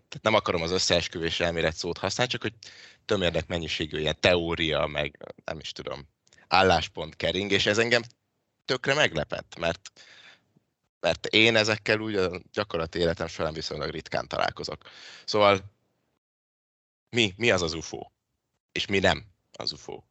tehát 0.10 0.24
nem 0.24 0.34
akarom 0.34 0.62
az 0.62 0.72
összeesküvés 0.72 1.40
elmélet 1.40 1.76
szót 1.76 1.98
használni, 1.98 2.32
csak 2.32 2.42
hogy 2.42 2.54
tömérdek 3.06 3.48
mennyiségű 3.48 4.00
ilyen 4.00 4.20
teória, 4.20 4.86
meg 4.86 5.34
nem 5.46 5.60
is 5.60 5.72
tudom, 5.72 6.08
álláspont 6.48 7.16
kering, 7.16 7.52
és 7.52 7.66
ez 7.66 7.78
engem 7.78 8.02
tökre 8.66 8.94
meglepett, 8.94 9.60
mert, 9.60 9.92
mert 11.00 11.26
én 11.26 11.56
ezekkel 11.56 12.00
úgy 12.00 12.16
a 12.16 12.42
gyakorlati 12.52 13.00
életem 13.00 13.28
során 13.28 13.54
viszonylag 13.54 13.90
ritkán 13.90 14.28
találkozok. 14.28 14.82
Szóval 15.26 15.76
mi, 17.10 17.34
mi 17.38 17.52
az 17.52 17.62
az 17.62 17.74
UFO? 17.74 18.00
És 18.72 18.86
mi 18.86 19.00
nem 19.00 19.26
az 19.52 19.72
UFO? 19.72 20.02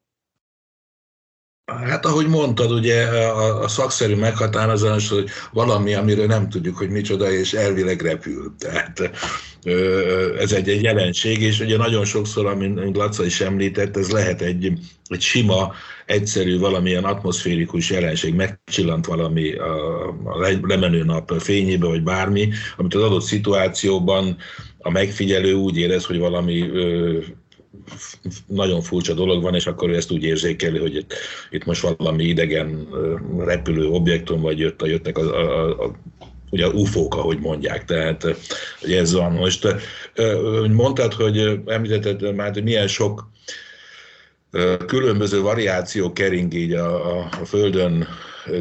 Hát 1.73 2.06
ahogy 2.06 2.26
mondtad, 2.26 2.70
ugye 2.70 3.06
a, 3.06 3.62
a 3.62 3.68
szakszerű 3.68 4.14
meghatározás, 4.14 5.08
hogy 5.08 5.28
valami, 5.52 5.94
amiről 5.94 6.26
nem 6.26 6.49
tudjuk, 6.49 6.76
hogy 6.76 6.88
micsoda, 6.88 7.30
és 7.30 7.52
elvileg 7.52 8.00
repül. 8.00 8.54
Tehát 8.58 9.11
ez 10.38 10.52
egy, 10.52 10.68
egy 10.68 10.82
jelenség, 10.82 11.42
és 11.42 11.61
ugye 11.61 11.76
nagyon 11.76 12.04
sokszor, 12.04 12.46
amint 12.46 12.96
Laca 12.96 13.25
is 13.25 13.40
említett, 13.40 13.96
ez 13.96 14.11
lehet 14.11 14.40
egy, 14.42 14.73
egy 15.08 15.20
sima, 15.20 15.73
egyszerű, 16.06 16.58
valamilyen 16.58 17.04
atmoszférikus 17.04 17.90
jelenség, 17.90 18.35
megcsillant 18.35 19.06
valami 19.06 19.52
a, 19.52 20.08
a 20.25 20.38
lemenő 20.62 21.04
nap 21.04 21.40
fényébe, 21.40 21.87
vagy 21.87 22.02
bármi, 22.02 22.49
amit 22.76 22.94
az 22.94 23.02
adott 23.02 23.23
szituációban 23.23 24.37
a 24.78 24.90
megfigyelő 24.90 25.52
úgy 25.54 25.76
érez, 25.76 26.04
hogy 26.04 26.18
valami 26.18 26.70
nagyon 28.47 28.80
furcsa 28.83 29.14
dolog 29.14 29.42
van, 29.42 29.54
és 29.54 29.66
akkor 29.66 29.90
ő 29.90 29.95
ezt 29.95 30.11
úgy 30.11 30.23
érzékeli, 30.23 30.78
hogy 30.78 30.95
itt, 30.95 31.14
itt 31.50 31.64
most 31.64 31.95
valami 31.97 32.25
idegen 32.25 32.88
repülő 33.38 33.87
objektum, 33.88 34.40
vagy 34.40 34.59
jött, 34.59 34.87
jöttek 34.87 35.18
a, 35.18 35.23
a, 35.23 35.85
a 35.85 35.92
ugye 36.50 36.68
UFO-k, 36.68 37.14
ahogy 37.14 37.38
mondják, 37.38 37.85
tehát 37.85 38.23
hogy 38.80 38.92
ez 38.92 39.12
van. 39.12 39.33
Most 39.33 39.66
mondtad, 40.73 41.12
hogy 41.12 41.61
említetted 41.66 42.35
már, 42.35 42.52
hogy 42.52 42.62
milyen 42.62 42.88
sok 42.88 43.30
különböző 44.87 45.41
variáció 45.41 46.13
kering 46.13 46.55
így 46.55 46.73
a, 46.73 47.19
a, 47.19 47.29
Földön 47.45 48.07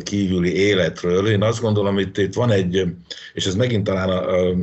kívüli 0.04 0.56
életről. 0.56 1.28
Én 1.28 1.42
azt 1.42 1.62
gondolom, 1.62 1.94
hogy 1.94 2.10
itt 2.16 2.34
van 2.34 2.52
egy, 2.52 2.84
és 3.34 3.46
ez 3.46 3.56
megint 3.56 3.84
talán 3.84 4.10
a, 4.10 4.50
a, 4.50 4.56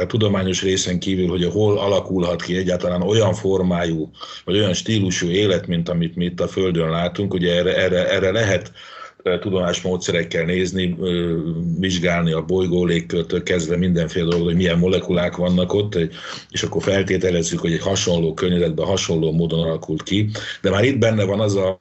a 0.00 0.06
tudományos 0.06 0.62
részen 0.62 0.98
kívül, 0.98 1.28
hogy 1.28 1.44
hol 1.44 1.78
alakulhat 1.78 2.42
ki 2.42 2.56
egyáltalán 2.56 3.02
olyan 3.02 3.34
formájú, 3.34 4.10
vagy 4.44 4.56
olyan 4.56 4.74
stílusú 4.74 5.28
élet, 5.28 5.66
mint 5.66 5.88
amit 5.88 6.16
mi 6.16 6.24
itt 6.24 6.40
a 6.40 6.48
Földön 6.48 6.90
látunk. 6.90 7.34
Ugye 7.34 7.54
erre, 7.54 7.76
erre, 7.76 8.08
erre 8.10 8.30
lehet 8.30 8.72
tudományos 9.40 9.82
módszerekkel 9.82 10.44
nézni, 10.44 10.96
vizsgálni 11.78 12.32
a 12.32 12.44
bolygó 12.44 12.84
légkörtől 12.84 13.42
kezdve 13.42 13.76
mindenféle 13.76 14.24
dolog, 14.24 14.44
hogy 14.44 14.56
milyen 14.56 14.78
molekulák 14.78 15.36
vannak 15.36 15.72
ott, 15.72 15.98
és 16.50 16.62
akkor 16.62 16.82
feltételezzük, 16.82 17.60
hogy 17.60 17.72
egy 17.72 17.80
hasonló 17.80 18.34
környezetben 18.34 18.86
hasonló 18.86 19.32
módon 19.32 19.60
alakult 19.60 20.02
ki. 20.02 20.30
De 20.60 20.70
már 20.70 20.84
itt 20.84 20.98
benne 20.98 21.24
van 21.24 21.40
az 21.40 21.54
a 21.54 21.80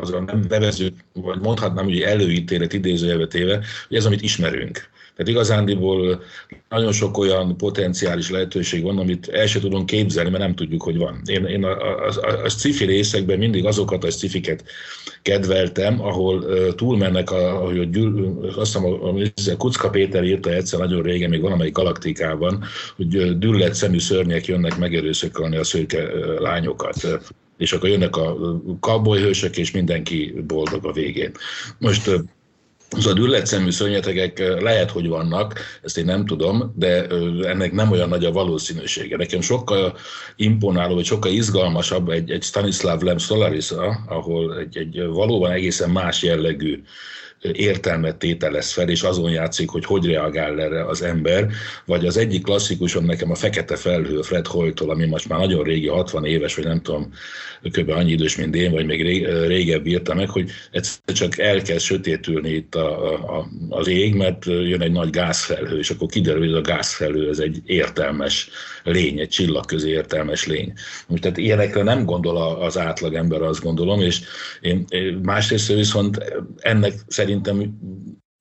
az 0.00 0.12
a 0.12 0.20
nem 0.20 0.44
nevező, 0.48 0.92
vagy 1.12 1.40
mondhatnám, 1.40 1.84
hogy 1.84 2.00
előítélet 2.00 2.72
idézőjelbe 2.72 3.26
téve, 3.26 3.64
hogy 3.88 3.96
ez, 3.96 4.04
amit 4.04 4.22
ismerünk. 4.22 4.90
Tehát 5.18 5.32
igazándiból 5.32 6.22
nagyon 6.68 6.92
sok 6.92 7.18
olyan 7.18 7.56
potenciális 7.56 8.30
lehetőség 8.30 8.82
van, 8.82 8.98
amit 8.98 9.28
el 9.28 9.46
sem 9.46 9.60
tudunk 9.60 9.86
képzelni, 9.86 10.30
mert 10.30 10.42
nem 10.42 10.54
tudjuk, 10.54 10.82
hogy 10.82 10.96
van. 10.96 11.20
Én, 11.24 11.44
én 11.44 11.64
a, 11.64 11.70
a, 11.70 12.12
a, 12.20 12.42
a 12.44 12.48
sci-fi 12.48 12.84
részekben 12.84 13.38
mindig 13.38 13.66
azokat 13.66 14.04
a 14.04 14.10
sci 14.10 14.40
kedveltem, 15.22 16.00
ahol 16.00 16.38
uh, 16.38 16.74
túlmennek, 16.74 17.30
a, 17.30 17.62
ahogy 17.62 17.78
a 17.78 17.84
gyűl, 17.84 18.38
azt 18.56 18.78
hiszem, 19.34 19.54
a 19.54 19.56
Kucka 19.56 19.90
Péter 19.90 20.24
írta 20.24 20.50
egyszer 20.50 20.78
nagyon 20.78 21.02
régen, 21.02 21.30
még 21.30 21.40
valamelyik 21.40 21.74
galaktikában, 21.74 22.64
hogy 22.96 23.38
düllett 23.38 23.74
szemű 23.74 23.98
szörnyek 23.98 24.46
jönnek 24.46 24.78
megerőszakolni 24.78 25.56
a 25.56 25.64
szőke 25.64 26.02
uh, 26.02 26.40
lányokat 26.40 27.20
és 27.56 27.72
akkor 27.72 27.88
jönnek 27.88 28.16
a 28.16 29.02
hősök, 29.02 29.56
és 29.56 29.70
mindenki 29.70 30.34
boldog 30.46 30.86
a 30.86 30.92
végén. 30.92 31.30
Most 31.78 32.10
Szóval 32.90 33.18
ülletszemű 33.18 33.70
szörnyetegek 33.70 34.38
lehet, 34.60 34.90
hogy 34.90 35.08
vannak, 35.08 35.60
ezt 35.82 35.98
én 35.98 36.04
nem 36.04 36.26
tudom, 36.26 36.72
de 36.76 37.06
ennek 37.42 37.72
nem 37.72 37.90
olyan 37.90 38.08
nagy 38.08 38.24
a 38.24 38.32
valószínűsége. 38.32 39.16
Nekem 39.16 39.40
sokkal 39.40 39.96
imponáló, 40.36 40.94
vagy 40.94 41.04
sokkal 41.04 41.32
izgalmasabb 41.32 42.08
egy, 42.08 42.30
egy 42.30 42.42
Stanislav 42.42 43.00
Lem 43.00 43.18
Solaris, 43.18 43.70
ahol 44.06 44.58
egy, 44.58 44.76
egy 44.76 45.06
valóban 45.06 45.50
egészen 45.50 45.90
más 45.90 46.22
jellegű 46.22 46.82
értelmet 47.40 48.16
tételez 48.16 48.72
fel, 48.72 48.88
és 48.88 49.02
azon 49.02 49.30
játszik, 49.30 49.68
hogy 49.68 49.84
hogy 49.84 50.06
reagál 50.06 50.60
erre 50.60 50.84
az 50.84 51.02
ember, 51.02 51.48
vagy 51.84 52.06
az 52.06 52.16
egyik 52.16 52.42
klasszikusom 52.42 53.04
nekem 53.04 53.30
a 53.30 53.34
Fekete 53.34 53.76
Felhő 53.76 54.22
Fred 54.22 54.46
Hoytól, 54.46 54.90
ami 54.90 55.06
most 55.06 55.28
már 55.28 55.38
nagyon 55.38 55.64
régi, 55.64 55.88
60 55.88 56.24
éves, 56.24 56.54
vagy 56.54 56.64
nem 56.64 56.80
tudom, 56.80 57.12
kb. 57.62 57.88
annyi 57.88 58.10
idős, 58.10 58.36
mint 58.36 58.54
én, 58.54 58.70
vagy 58.70 58.86
még 58.86 59.26
régebb 59.46 59.86
írta 59.86 60.14
meg, 60.14 60.28
hogy 60.28 60.50
egyszer 60.70 61.14
csak 61.14 61.38
elkezd 61.38 61.80
sötétülni 61.80 62.50
itt 62.50 62.74
a, 62.74 63.14
a, 63.38 63.48
az 63.68 63.88
ég, 63.88 64.14
mert 64.14 64.44
jön 64.44 64.82
egy 64.82 64.92
nagy 64.92 65.10
gázfelhő, 65.10 65.78
és 65.78 65.90
akkor 65.90 66.08
kiderül, 66.08 66.44
hogy 66.44 66.54
a 66.54 66.60
gázfelhő 66.60 67.28
ez 67.28 67.38
egy 67.38 67.62
értelmes 67.64 68.50
lény, 68.82 69.18
egy 69.18 69.28
csillagközi 69.28 69.88
értelmes 69.88 70.46
lény. 70.46 70.72
Most 71.06 71.22
tehát 71.22 71.36
ilyenekre 71.36 71.82
nem 71.82 72.04
gondol 72.04 72.36
az 72.36 72.78
átlag 72.78 73.14
ember, 73.14 73.42
azt 73.42 73.62
gondolom, 73.62 74.00
és 74.00 74.20
én, 74.60 74.86
másrészt 75.22 75.72
viszont 75.72 76.18
ennek 76.58 76.92
szerintem 77.06 77.27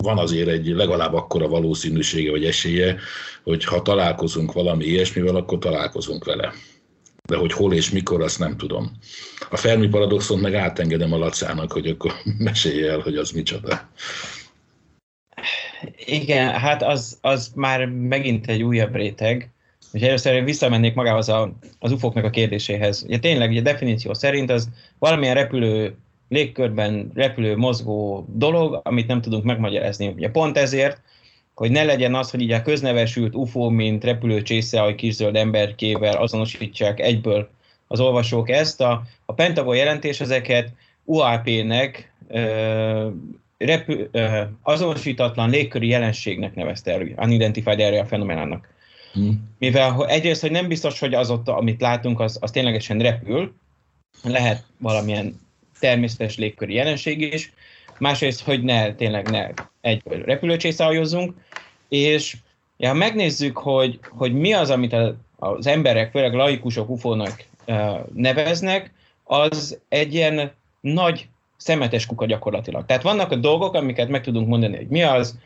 van 0.03 0.17
azért 0.17 0.47
egy 0.47 0.67
legalább 0.67 1.13
akkora 1.13 1.47
valószínűsége 1.47 2.31
vagy 2.31 2.45
esélye, 2.45 2.95
hogy 3.43 3.63
ha 3.63 3.81
találkozunk 3.81 4.53
valami 4.53 4.85
ilyesmivel, 4.85 5.35
akkor 5.35 5.57
találkozunk 5.57 6.25
vele. 6.25 6.53
De 7.27 7.35
hogy 7.35 7.51
hol 7.51 7.73
és 7.73 7.89
mikor, 7.89 8.21
azt 8.21 8.39
nem 8.39 8.57
tudom. 8.57 8.91
A 9.49 9.57
Fermi 9.57 9.87
paradoxont 9.87 10.41
meg 10.41 10.53
átengedem 10.53 11.13
a 11.13 11.17
Lacának, 11.17 11.71
hogy 11.71 11.87
akkor 11.87 12.13
mesélje 12.37 12.91
el, 12.91 12.99
hogy 12.99 13.15
az 13.15 13.31
micsoda. 13.31 13.89
Igen, 16.05 16.49
hát 16.53 16.83
az, 16.83 17.17
az 17.21 17.51
már 17.55 17.85
megint 17.85 18.47
egy 18.47 18.63
újabb 18.63 18.95
réteg. 18.95 19.51
hogy 19.91 20.03
először 20.03 20.43
visszamennék 20.43 20.93
magához 20.93 21.29
a, 21.29 21.57
az 21.79 21.91
ufóknak 21.91 22.23
a 22.23 22.29
kérdéséhez. 22.29 23.03
Ugye 23.03 23.19
tényleg, 23.19 23.49
ugye 23.49 23.61
definíció 23.61 24.13
szerint 24.13 24.49
az 24.49 24.69
valamilyen 24.99 25.35
repülő 25.35 25.97
légkörben 26.29 27.11
repülő, 27.13 27.55
mozgó 27.55 28.25
dolog, 28.33 28.81
amit 28.83 29.07
nem 29.07 29.21
tudunk 29.21 29.43
megmagyarázni. 29.43 30.07
Ugye 30.07 30.29
pont 30.29 30.57
ezért, 30.57 31.01
hogy 31.53 31.71
ne 31.71 31.83
legyen 31.83 32.15
az, 32.15 32.31
hogy 32.31 32.41
így 32.41 32.51
a 32.51 32.61
köznevesült 32.61 33.35
UFO, 33.35 33.69
mint 33.69 34.03
repülő 34.03 34.41
csésze, 34.41 34.81
a 34.81 34.95
kiszöld 34.95 35.35
emberkével 35.35 36.15
azonosítsák 36.15 36.99
egyből 36.99 37.49
az 37.87 37.99
olvasók 37.99 38.49
ezt. 38.49 38.81
A, 38.81 39.03
a 39.25 39.33
Pentagon 39.33 39.75
jelentés 39.75 40.19
ezeket 40.19 40.71
UAP-nek 41.03 42.13
ö, 42.27 43.09
repü, 43.57 44.07
ö, 44.11 44.41
azonosítatlan 44.61 45.49
légköri 45.49 45.87
jelenségnek 45.87 46.55
nevezte 46.55 46.91
el, 46.91 47.01
Unidentified 47.01 47.79
Area 47.79 48.03
Phenomenának. 48.03 48.67
Hmm. 49.13 49.49
Mivel 49.59 50.05
egyrészt, 50.07 50.41
hogy 50.41 50.51
nem 50.51 50.67
biztos, 50.67 50.99
hogy 50.99 51.13
az 51.13 51.29
ott, 51.29 51.47
amit 51.47 51.81
látunk, 51.81 52.19
az, 52.19 52.37
az 52.41 52.51
ténylegesen 52.51 52.99
repül, 52.99 53.53
lehet 54.23 54.63
valamilyen 54.77 55.39
természetes 55.79 56.37
légköri 56.37 56.73
jelenség 56.73 57.21
is, 57.21 57.53
másrészt, 57.99 58.43
hogy 58.43 58.63
ne 58.63 58.93
tényleg 58.93 59.29
ne 59.29 59.49
egy 59.81 60.01
repülőcsészáljozzunk, 60.05 61.33
és 61.89 62.37
ja, 62.77 62.93
megnézzük, 62.93 63.57
hogy, 63.57 63.99
hogy 64.09 64.33
mi 64.33 64.53
az, 64.53 64.69
amit 64.69 64.93
a, 64.93 65.15
az 65.35 65.67
emberek, 65.67 66.11
főleg 66.11 66.33
laikusok 66.33 66.89
ufónak 66.89 67.45
uh, 67.67 67.99
neveznek, 68.13 68.93
az 69.23 69.79
egy 69.89 70.13
ilyen 70.13 70.51
nagy 70.81 71.27
szemetes 71.57 72.05
kuka 72.05 72.25
gyakorlatilag. 72.25 72.85
Tehát 72.85 73.03
vannak 73.03 73.31
a 73.31 73.35
dolgok, 73.35 73.73
amiket 73.73 74.09
meg 74.09 74.21
tudunk 74.21 74.47
mondani, 74.47 74.75
hogy 74.75 74.87
mi 74.87 75.03
az, 75.03 75.37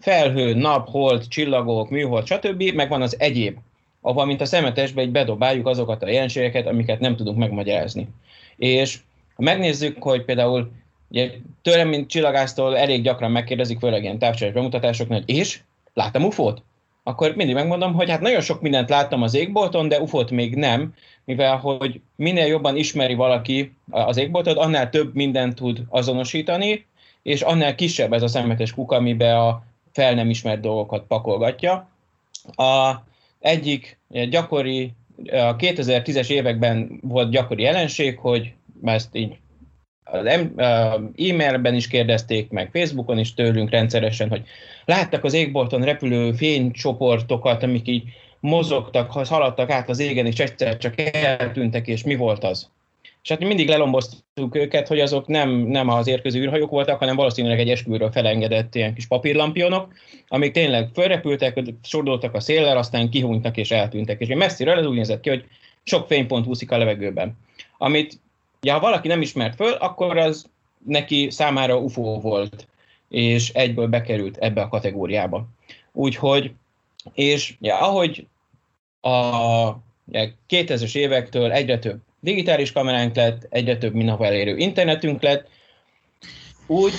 felhő, 0.00 0.54
nap, 0.54 0.88
hold, 0.88 1.28
csillagok, 1.28 1.90
műhold, 1.90 2.26
stb., 2.26 2.62
meg 2.74 2.88
van 2.88 3.02
az 3.02 3.16
egyéb, 3.18 3.58
ahol, 4.00 4.24
mint 4.24 4.40
a 4.40 4.44
szemetesbe, 4.44 5.00
egy 5.00 5.10
bedobáljuk 5.10 5.66
azokat 5.66 6.02
a 6.02 6.10
jelenségeket, 6.10 6.66
amiket 6.66 7.00
nem 7.00 7.16
tudunk 7.16 7.38
megmagyarázni. 7.38 8.08
És 8.56 8.98
ha 9.40 9.46
megnézzük, 9.46 10.02
hogy 10.02 10.24
például 10.24 10.72
ugye, 11.08 11.30
tőlem, 11.62 11.88
mint 11.88 12.08
csillagásztól 12.08 12.76
elég 12.76 13.02
gyakran 13.02 13.30
megkérdezik, 13.30 13.78
főleg 13.78 14.02
ilyen 14.02 14.18
távcsolat 14.18 14.54
bemutatásoknál, 14.54 15.18
hogy 15.18 15.36
és? 15.36 15.60
Láttam 15.94 16.24
UFO-t? 16.24 16.62
Akkor 17.02 17.34
mindig 17.36 17.54
megmondom, 17.54 17.94
hogy 17.94 18.10
hát 18.10 18.20
nagyon 18.20 18.40
sok 18.40 18.60
mindent 18.60 18.88
láttam 18.88 19.22
az 19.22 19.34
égbolton, 19.34 19.88
de 19.88 20.00
UFO-t 20.00 20.30
még 20.30 20.54
nem, 20.54 20.94
mivel 21.24 21.56
hogy 21.56 22.00
minél 22.16 22.46
jobban 22.46 22.76
ismeri 22.76 23.14
valaki 23.14 23.76
az 23.90 24.16
égboltot, 24.16 24.56
annál 24.56 24.90
több 24.90 25.14
mindent 25.14 25.54
tud 25.54 25.82
azonosítani, 25.88 26.86
és 27.22 27.40
annál 27.40 27.74
kisebb 27.74 28.12
ez 28.12 28.22
a 28.22 28.28
szemetes 28.28 28.72
kuka, 28.72 28.96
amiben 28.96 29.36
a 29.36 29.62
fel 29.92 30.14
nem 30.14 30.30
ismert 30.30 30.60
dolgokat 30.60 31.04
pakolgatja. 31.06 31.88
A 32.56 32.94
egyik 33.38 33.98
gyakori, 34.08 34.92
a 35.30 35.56
2010-es 35.56 36.30
években 36.30 36.98
volt 37.02 37.30
gyakori 37.30 37.62
jelenség, 37.62 38.18
hogy 38.18 38.52
ezt 38.84 39.16
így 39.16 39.38
az 40.12 40.26
e-mailben 41.16 41.74
is 41.74 41.88
kérdezték, 41.88 42.50
meg 42.50 42.70
Facebookon 42.72 43.18
is 43.18 43.34
tőlünk 43.34 43.70
rendszeresen, 43.70 44.28
hogy 44.28 44.42
láttak 44.84 45.24
az 45.24 45.34
égbolton 45.34 45.84
repülő 45.84 46.32
fénycsoportokat, 46.32 47.62
amik 47.62 47.88
így 47.88 48.02
mozogtak, 48.40 49.10
haladtak 49.10 49.70
át 49.70 49.88
az 49.88 49.98
égen, 49.98 50.26
és 50.26 50.38
egyszer 50.38 50.76
csak 50.76 50.94
eltűntek, 51.12 51.86
és 51.86 52.02
mi 52.02 52.16
volt 52.16 52.44
az? 52.44 52.70
És 53.22 53.28
hát 53.28 53.40
mindig 53.40 53.68
lelomboztuk 53.68 54.56
őket, 54.56 54.88
hogy 54.88 55.00
azok 55.00 55.26
nem, 55.26 55.50
nem 55.50 55.88
az 55.88 56.06
érkező 56.06 56.40
űrhajók 56.40 56.70
voltak, 56.70 56.98
hanem 56.98 57.16
valószínűleg 57.16 57.58
egy 57.58 57.70
esküvőről 57.70 58.10
felengedett 58.10 58.74
ilyen 58.74 58.94
kis 58.94 59.06
papírlampionok, 59.06 59.92
amik 60.28 60.52
tényleg 60.52 60.88
fölrepültek, 60.94 61.62
sordultak 61.82 62.34
a 62.34 62.40
széllel, 62.40 62.76
aztán 62.76 63.10
kihunytak 63.10 63.56
és 63.56 63.70
eltűntek. 63.70 64.20
És 64.20 64.34
messziről 64.34 64.78
ez 64.78 64.86
úgy 64.86 64.96
nézett 64.96 65.20
ki, 65.20 65.28
hogy 65.28 65.44
sok 65.82 66.06
fénypont 66.06 66.46
úszik 66.46 66.70
a 66.70 66.78
levegőben. 66.78 67.38
Amit 67.78 68.20
Ja, 68.62 68.72
ha 68.72 68.80
valaki 68.80 69.08
nem 69.08 69.22
ismert 69.22 69.54
föl, 69.54 69.72
akkor 69.72 70.16
az 70.16 70.46
neki 70.86 71.30
számára 71.30 71.78
UFO 71.78 72.20
volt, 72.20 72.68
és 73.08 73.48
egyből 73.48 73.86
bekerült 73.86 74.36
ebbe 74.36 74.60
a 74.62 74.68
kategóriába. 74.68 75.46
Úgyhogy, 75.92 76.52
és 77.12 77.54
ja, 77.60 77.78
ahogy 77.78 78.26
a 79.00 79.16
ja, 80.10 80.32
2000-es 80.48 80.96
évektől 80.96 81.52
egyre 81.52 81.78
több 81.78 82.00
digitális 82.20 82.72
kameránk 82.72 83.14
lett, 83.14 83.46
egyre 83.50 83.78
több 83.78 83.94
mindenhol 83.94 84.26
elérő 84.26 84.56
internetünk 84.56 85.22
lett, 85.22 85.48
úgy 86.66 86.92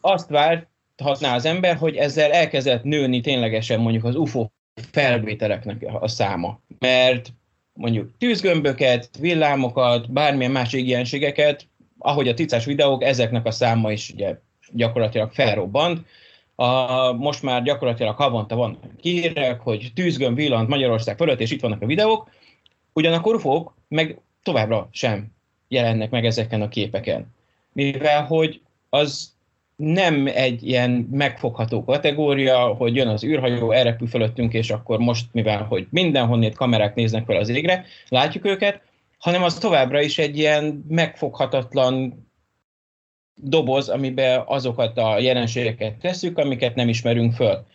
azt 0.00 0.28
várhatná 0.28 1.34
az 1.34 1.44
ember, 1.44 1.76
hogy 1.76 1.96
ezzel 1.96 2.32
elkezdett 2.32 2.82
nőni 2.82 3.20
ténylegesen 3.20 3.80
mondjuk 3.80 4.04
az 4.04 4.14
UFO 4.14 4.48
felvételeknek 4.90 5.86
a 6.00 6.08
száma. 6.08 6.60
Mert 6.78 7.32
mondjuk 7.78 8.10
tűzgömböket, 8.18 9.10
villámokat, 9.20 10.12
bármilyen 10.12 10.50
más 10.50 10.72
égjelenségeket, 10.72 11.66
ahogy 11.98 12.28
a 12.28 12.34
ticás 12.34 12.64
videók, 12.64 13.02
ezeknek 13.02 13.46
a 13.46 13.50
száma 13.50 13.92
is 13.92 14.10
ugye 14.10 14.38
gyakorlatilag 14.72 15.32
felrobbant. 15.32 16.06
A, 16.54 17.12
most 17.12 17.42
már 17.42 17.62
gyakorlatilag 17.62 18.16
havonta 18.16 18.56
van 18.56 18.78
hírek, 19.00 19.60
hogy 19.60 19.90
tűzgömb 19.94 20.36
villant 20.36 20.68
Magyarország 20.68 21.16
fölött, 21.16 21.40
és 21.40 21.50
itt 21.50 21.60
vannak 21.60 21.82
a 21.82 21.86
videók, 21.86 22.30
ugyanakkor 22.92 23.34
ufók 23.34 23.74
meg 23.88 24.20
továbbra 24.42 24.88
sem 24.92 25.26
jelennek 25.68 26.10
meg 26.10 26.24
ezeken 26.24 26.62
a 26.62 26.68
képeken. 26.68 27.34
Mivel 27.72 28.24
hogy 28.24 28.60
az 28.88 29.32
nem 29.78 30.26
egy 30.26 30.66
ilyen 30.66 31.08
megfogható 31.10 31.84
kategória, 31.84 32.58
hogy 32.58 32.96
jön 32.96 33.08
az 33.08 33.24
űrhajó, 33.24 33.72
elrepül 33.72 34.08
fölöttünk, 34.08 34.52
és 34.52 34.70
akkor 34.70 34.98
most, 34.98 35.26
mivel 35.32 35.62
hogy 35.62 35.86
mindenhonnét 35.90 36.56
kamerák 36.56 36.94
néznek 36.94 37.24
fel 37.24 37.36
az 37.36 37.48
égre, 37.48 37.84
látjuk 38.08 38.44
őket, 38.44 38.82
hanem 39.18 39.42
az 39.42 39.58
továbbra 39.58 40.00
is 40.00 40.18
egy 40.18 40.38
ilyen 40.38 40.84
megfoghatatlan 40.88 42.26
doboz, 43.34 43.88
amiben 43.88 44.42
azokat 44.46 44.98
a 44.98 45.18
jelenségeket 45.18 45.94
tesszük, 45.98 46.38
amiket 46.38 46.74
nem 46.74 46.88
ismerünk 46.88 47.32
föl. 47.32 47.66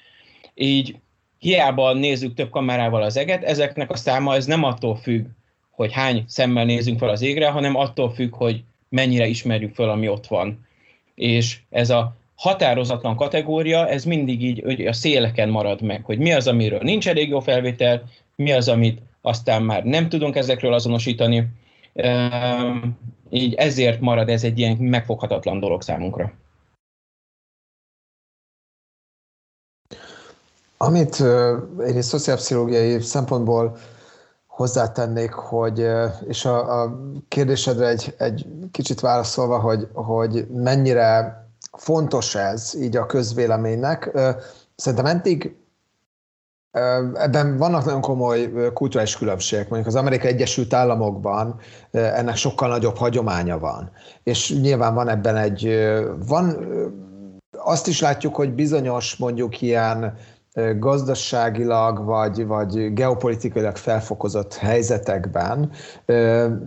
Így 0.54 0.96
hiába 1.40 1.94
nézzük 1.94 2.34
több 2.34 2.50
kamerával 2.50 3.04
az 3.04 3.18
eget, 3.18 3.44
ezeknek 3.44 3.92
a 3.92 3.96
száma 3.96 4.36
ez 4.36 4.46
nem 4.46 4.64
attól 4.64 4.96
függ, 4.96 5.26
hogy 5.70 5.92
hány 5.92 6.24
szemmel 6.28 6.66
nézünk 6.66 7.00
fel 7.00 7.10
az 7.10 7.22
égre, 7.22 7.50
hanem 7.50 7.76
attól 7.76 8.14
függ, 8.14 8.36
hogy 8.36 8.64
mennyire 8.90 9.28
ismerjük 9.28 9.76
föl, 9.76 9.90
ami 9.90 10.08
ott 10.08 10.28
van 10.28 10.72
és 11.16 11.60
ez 11.70 11.90
a 11.90 12.16
határozatlan 12.36 13.16
kategória, 13.16 13.88
ez 13.88 14.04
mindig 14.04 14.44
így 14.44 14.88
a 14.88 14.94
széleken 14.94 15.50
marad 15.50 15.82
meg, 15.82 16.04
hogy 16.06 16.18
mi 16.18 16.34
az, 16.34 16.48
amiről 16.48 16.80
nincs 16.82 17.08
elég 17.08 17.30
jó 17.30 17.40
felvétel, 17.40 18.04
mi 18.36 18.52
az, 18.52 18.70
amit 18.70 19.02
aztán 19.22 19.64
már 19.64 19.84
nem 19.84 20.10
tudunk 20.10 20.36
ezekről 20.36 20.74
azonosítani. 20.74 21.48
Így 23.30 23.54
ezért 23.54 24.00
marad 24.00 24.30
ez 24.30 24.44
egy 24.44 24.60
ilyen 24.60 24.78
megfoghatatlan 24.78 25.60
dolog 25.60 25.82
számunkra. 25.82 26.34
Amit 30.78 31.24
egy 31.80 32.02
szociálpszichológiai 32.02 33.02
szempontból 33.02 33.78
hozzátennék, 34.56 35.32
hogy, 35.32 35.88
és 36.28 36.46
a, 36.46 36.82
a 36.82 37.00
kérdésedre 37.28 37.88
egy, 37.88 38.16
egy 38.18 38.46
kicsit 38.72 39.00
válaszolva, 39.00 39.60
hogy, 39.60 39.88
hogy 39.94 40.48
mennyire 40.48 41.38
fontos 41.78 42.36
ez 42.36 42.74
így 42.76 42.98
a 42.98 43.06
közvéleménynek. 43.06 44.12
Szerintem 44.76 45.06
eddig 45.06 45.56
Ebben 47.14 47.58
vannak 47.58 47.86
nagyon 47.86 48.02
komoly 48.02 48.52
kulturális 48.74 49.18
különbségek. 49.18 49.70
Mondjuk 49.70 49.96
az 49.96 50.00
Amerikai 50.00 50.32
Egyesült 50.32 50.74
Államokban 50.74 51.60
ennek 51.92 52.36
sokkal 52.36 52.70
nagyobb 52.70 52.98
hagyománya 52.98 53.60
van. 53.60 53.92
És 54.24 54.60
nyilván 54.62 54.94
van 54.94 55.10
ebben 55.10 55.36
egy, 55.36 55.90
van, 56.28 56.58
azt 57.58 57.88
is 57.88 58.02
látjuk, 58.02 58.36
hogy 58.36 58.54
bizonyos 58.54 59.16
mondjuk 59.16 59.62
ilyen 59.62 60.18
gazdaságilag 60.80 62.06
vagy, 62.06 62.46
vagy 62.46 62.94
geopolitikailag 62.94 63.76
felfokozott 63.76 64.56
helyzetekben 64.56 65.72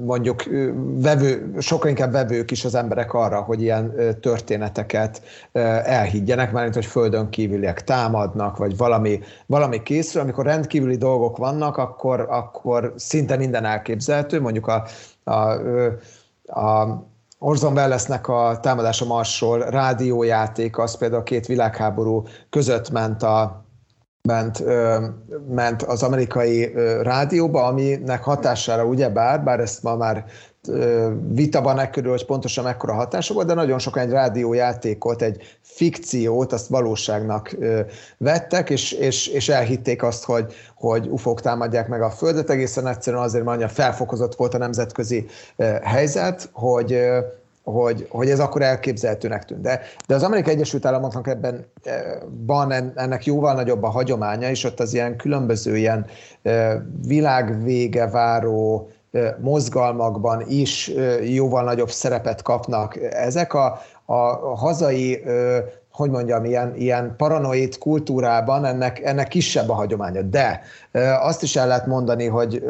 mondjuk 0.04 0.42
vevő, 0.76 1.54
sokkal 1.58 1.88
inkább 1.88 2.12
vevők 2.12 2.50
is 2.50 2.64
az 2.64 2.74
emberek 2.74 3.14
arra, 3.14 3.40
hogy 3.40 3.62
ilyen 3.62 3.94
történeteket 4.20 5.22
elhiggyenek, 5.82 6.52
mert 6.52 6.74
hogy 6.74 6.86
földön 6.86 7.28
kívüliek 7.28 7.84
támadnak, 7.84 8.56
vagy 8.56 8.76
valami, 8.76 9.20
valami 9.46 9.82
készül. 9.82 10.20
Amikor 10.20 10.44
rendkívüli 10.44 10.96
dolgok 10.96 11.36
vannak, 11.36 11.76
akkor, 11.76 12.26
akkor 12.30 12.92
szinte 12.96 13.36
minden 13.36 13.64
elképzelhető, 13.64 14.40
mondjuk 14.40 14.66
a, 14.66 14.84
a, 15.24 15.50
a 16.60 17.04
Orson 17.38 17.72
Wellesnek 17.72 18.28
a 18.28 18.58
Támadása 18.62 19.04
Marsról 19.04 19.58
rádiójáték, 19.58 20.78
az 20.78 20.96
például 20.96 21.20
a 21.20 21.24
két 21.24 21.46
világháború 21.46 22.22
között 22.50 22.90
ment 22.90 23.22
a, 23.22 23.65
ment, 24.26 24.64
ment 25.48 25.82
az 25.82 26.02
amerikai 26.02 26.72
rádióba, 27.02 27.64
aminek 27.64 28.22
hatására 28.22 28.84
ugyebár, 28.84 29.44
bár 29.44 29.60
ezt 29.60 29.82
ma 29.82 29.96
már 29.96 30.24
vita 31.28 31.62
van 31.62 31.90
körül, 31.90 32.10
hogy 32.10 32.26
pontosan 32.26 32.64
mekkora 32.64 32.92
hatása 32.92 33.34
volt, 33.34 33.46
de 33.46 33.54
nagyon 33.54 33.78
sokan 33.78 34.02
egy 34.02 34.10
rádiójátékot, 34.10 35.22
egy 35.22 35.58
fikciót, 35.60 36.52
azt 36.52 36.68
valóságnak 36.68 37.56
vettek, 38.18 38.70
és, 38.70 38.92
és, 38.92 39.26
és 39.26 39.48
elhitték 39.48 40.02
azt, 40.02 40.24
hogy, 40.24 40.54
hogy 40.74 41.08
ufók 41.08 41.40
támadják 41.40 41.88
meg 41.88 42.02
a 42.02 42.10
Földet, 42.10 42.50
egészen 42.50 42.86
egyszerűen 42.86 43.22
azért, 43.22 43.44
mert 43.44 43.56
annyira 43.56 43.72
felfokozott 43.72 44.34
volt 44.34 44.54
a 44.54 44.58
nemzetközi 44.58 45.26
helyzet, 45.82 46.48
hogy, 46.52 46.98
hogy, 47.72 48.06
hogy 48.10 48.30
ez 48.30 48.40
akkor 48.40 48.62
elképzelhetőnek 48.62 49.44
tűnt. 49.44 49.60
De, 49.60 49.80
de 50.06 50.14
az 50.14 50.22
Amerikai 50.22 50.54
Egyesült 50.54 50.86
Államoknak 50.86 51.28
ebben 51.28 51.66
eh, 51.82 52.02
van 52.46 52.72
ennek 52.94 53.24
jóval 53.24 53.54
nagyobb 53.54 53.82
a 53.82 53.88
hagyománya, 53.88 54.48
és 54.50 54.64
ott 54.64 54.80
az 54.80 54.94
ilyen 54.94 55.16
különböző 55.16 55.76
ilyen 55.76 56.06
eh, 56.42 56.76
világvége 57.06 58.08
váró 58.08 58.90
eh, 59.12 59.34
mozgalmakban 59.40 60.44
is 60.48 60.92
jóval 61.22 61.64
nagyobb 61.64 61.90
szerepet 61.90 62.42
kapnak 62.42 62.98
ezek 63.12 63.54
a, 63.54 63.80
a 64.04 64.16
hazai 64.56 65.22
hogy 65.96 66.10
mondjam, 66.10 66.44
ilyen, 66.44 66.74
ilyen 66.76 67.14
paranoid 67.16 67.78
kultúrában 67.78 68.64
ennek, 68.64 69.00
ennek 69.00 69.28
kisebb 69.28 69.68
a 69.68 69.74
hagyománya. 69.74 70.22
De 70.22 70.60
azt 71.20 71.42
is 71.42 71.56
el 71.56 71.66
lehet 71.66 71.86
mondani, 71.86 72.26
hogy 72.26 72.64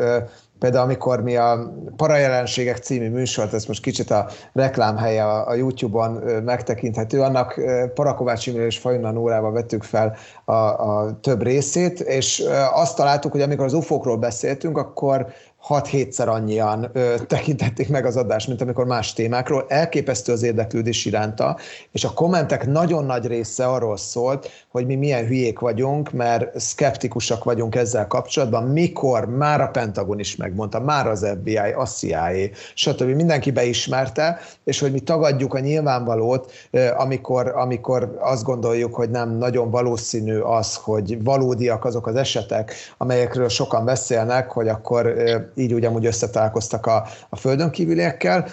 Például 0.59 0.85
amikor 0.85 1.23
mi 1.23 1.37
a 1.37 1.73
Parajelenségek 1.97 2.77
című 2.77 3.11
műsort, 3.11 3.53
ez 3.53 3.65
most 3.65 3.83
kicsit 3.83 4.11
a 4.11 4.29
reklámhelye 4.53 5.25
a, 5.25 5.49
a 5.49 5.55
YouTube-on 5.55 6.11
megtekinthető, 6.45 7.21
annak 7.21 7.61
Parakovács 7.95 8.47
Imre 8.47 8.65
és 8.65 8.79
Fajunan 8.79 9.15
Nórával 9.15 9.53
vettük 9.53 9.83
fel 9.83 10.17
a, 10.45 10.53
a 10.53 11.19
több 11.21 11.43
részét, 11.43 12.01
és 12.01 12.45
azt 12.73 12.97
találtuk, 12.97 13.33
hogy 13.33 13.41
amikor 13.41 13.65
az 13.65 13.73
UFO-król 13.73 14.17
beszéltünk, 14.17 14.79
akkor 14.79 15.27
6-7-szer 15.69 16.29
annyian 16.29 16.91
ö, 16.93 17.15
tekintették 17.27 17.89
meg 17.89 18.07
az 18.07 18.17
adást, 18.17 18.49
mint 18.49 18.61
amikor 18.61 18.87
más 18.87 19.13
témákról. 19.13 19.65
Elképesztő 19.69 20.33
az 20.33 20.43
érdeklődés 20.43 21.05
iránta, 21.05 21.57
és 21.93 22.05
a 22.05 22.13
kommentek 22.13 22.67
nagyon 22.67 23.05
nagy 23.05 23.27
része 23.27 23.67
arról 23.67 23.97
szólt, 23.97 24.51
hogy 24.69 24.87
mi 24.87 24.95
milyen 24.95 25.27
hülyék 25.27 25.59
vagyunk, 25.59 26.13
mert 26.13 26.61
szkeptikusak 26.61 27.45
vagyunk 27.45 27.75
ezzel 27.75 28.07
kapcsolatban, 28.07 28.65
mikor 28.65 29.27
már 29.29 29.61
a 29.61 29.69
Pentagon 29.69 30.19
is 30.19 30.37
megmondta, 30.37 30.81
már 30.81 31.07
az 31.07 31.27
FBI, 31.41 31.57
a 31.57 31.87
CIA, 31.87 32.31
stb. 32.75 33.03
Mindenki 33.03 33.51
beismerte, 33.51 34.39
és 34.65 34.81
hogy 34.81 34.93
mi 34.93 35.01
tagadjuk 35.01 35.55
a 35.55 35.59
nyilvánvalót, 35.59 36.53
amikor, 36.97 37.53
amikor 37.57 38.17
azt 38.21 38.45
gondoljuk, 38.45 38.95
hogy 38.95 39.11
nem 39.11 39.31
nagyon 39.31 39.71
valószínű 39.71 40.39
az, 40.39 40.75
hogy 40.75 41.25
valódiak 41.25 41.85
azok 41.85 42.07
az 42.07 42.17
esetek, 42.17 42.73
amelyekről 42.97 43.49
sokan 43.49 43.85
beszélnek, 43.85 44.51
hogy 44.51 44.69
akkor 44.69 45.15
így 45.57 45.73
úgy 45.73 45.85
amúgy 45.85 46.07
összetalálkoztak 46.07 46.87
a, 46.87 47.07
a 47.29 47.37
földön 47.37 47.71
kívüliekkel. 47.71 48.47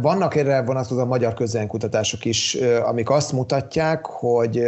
Vannak 0.00 0.34
erre 0.34 0.62
vonatkozó 0.62 1.04
magyar 1.04 1.34
közönkutatások 1.34 2.24
is, 2.24 2.54
amik 2.84 3.10
azt 3.10 3.32
mutatják, 3.32 4.06
hogy 4.06 4.62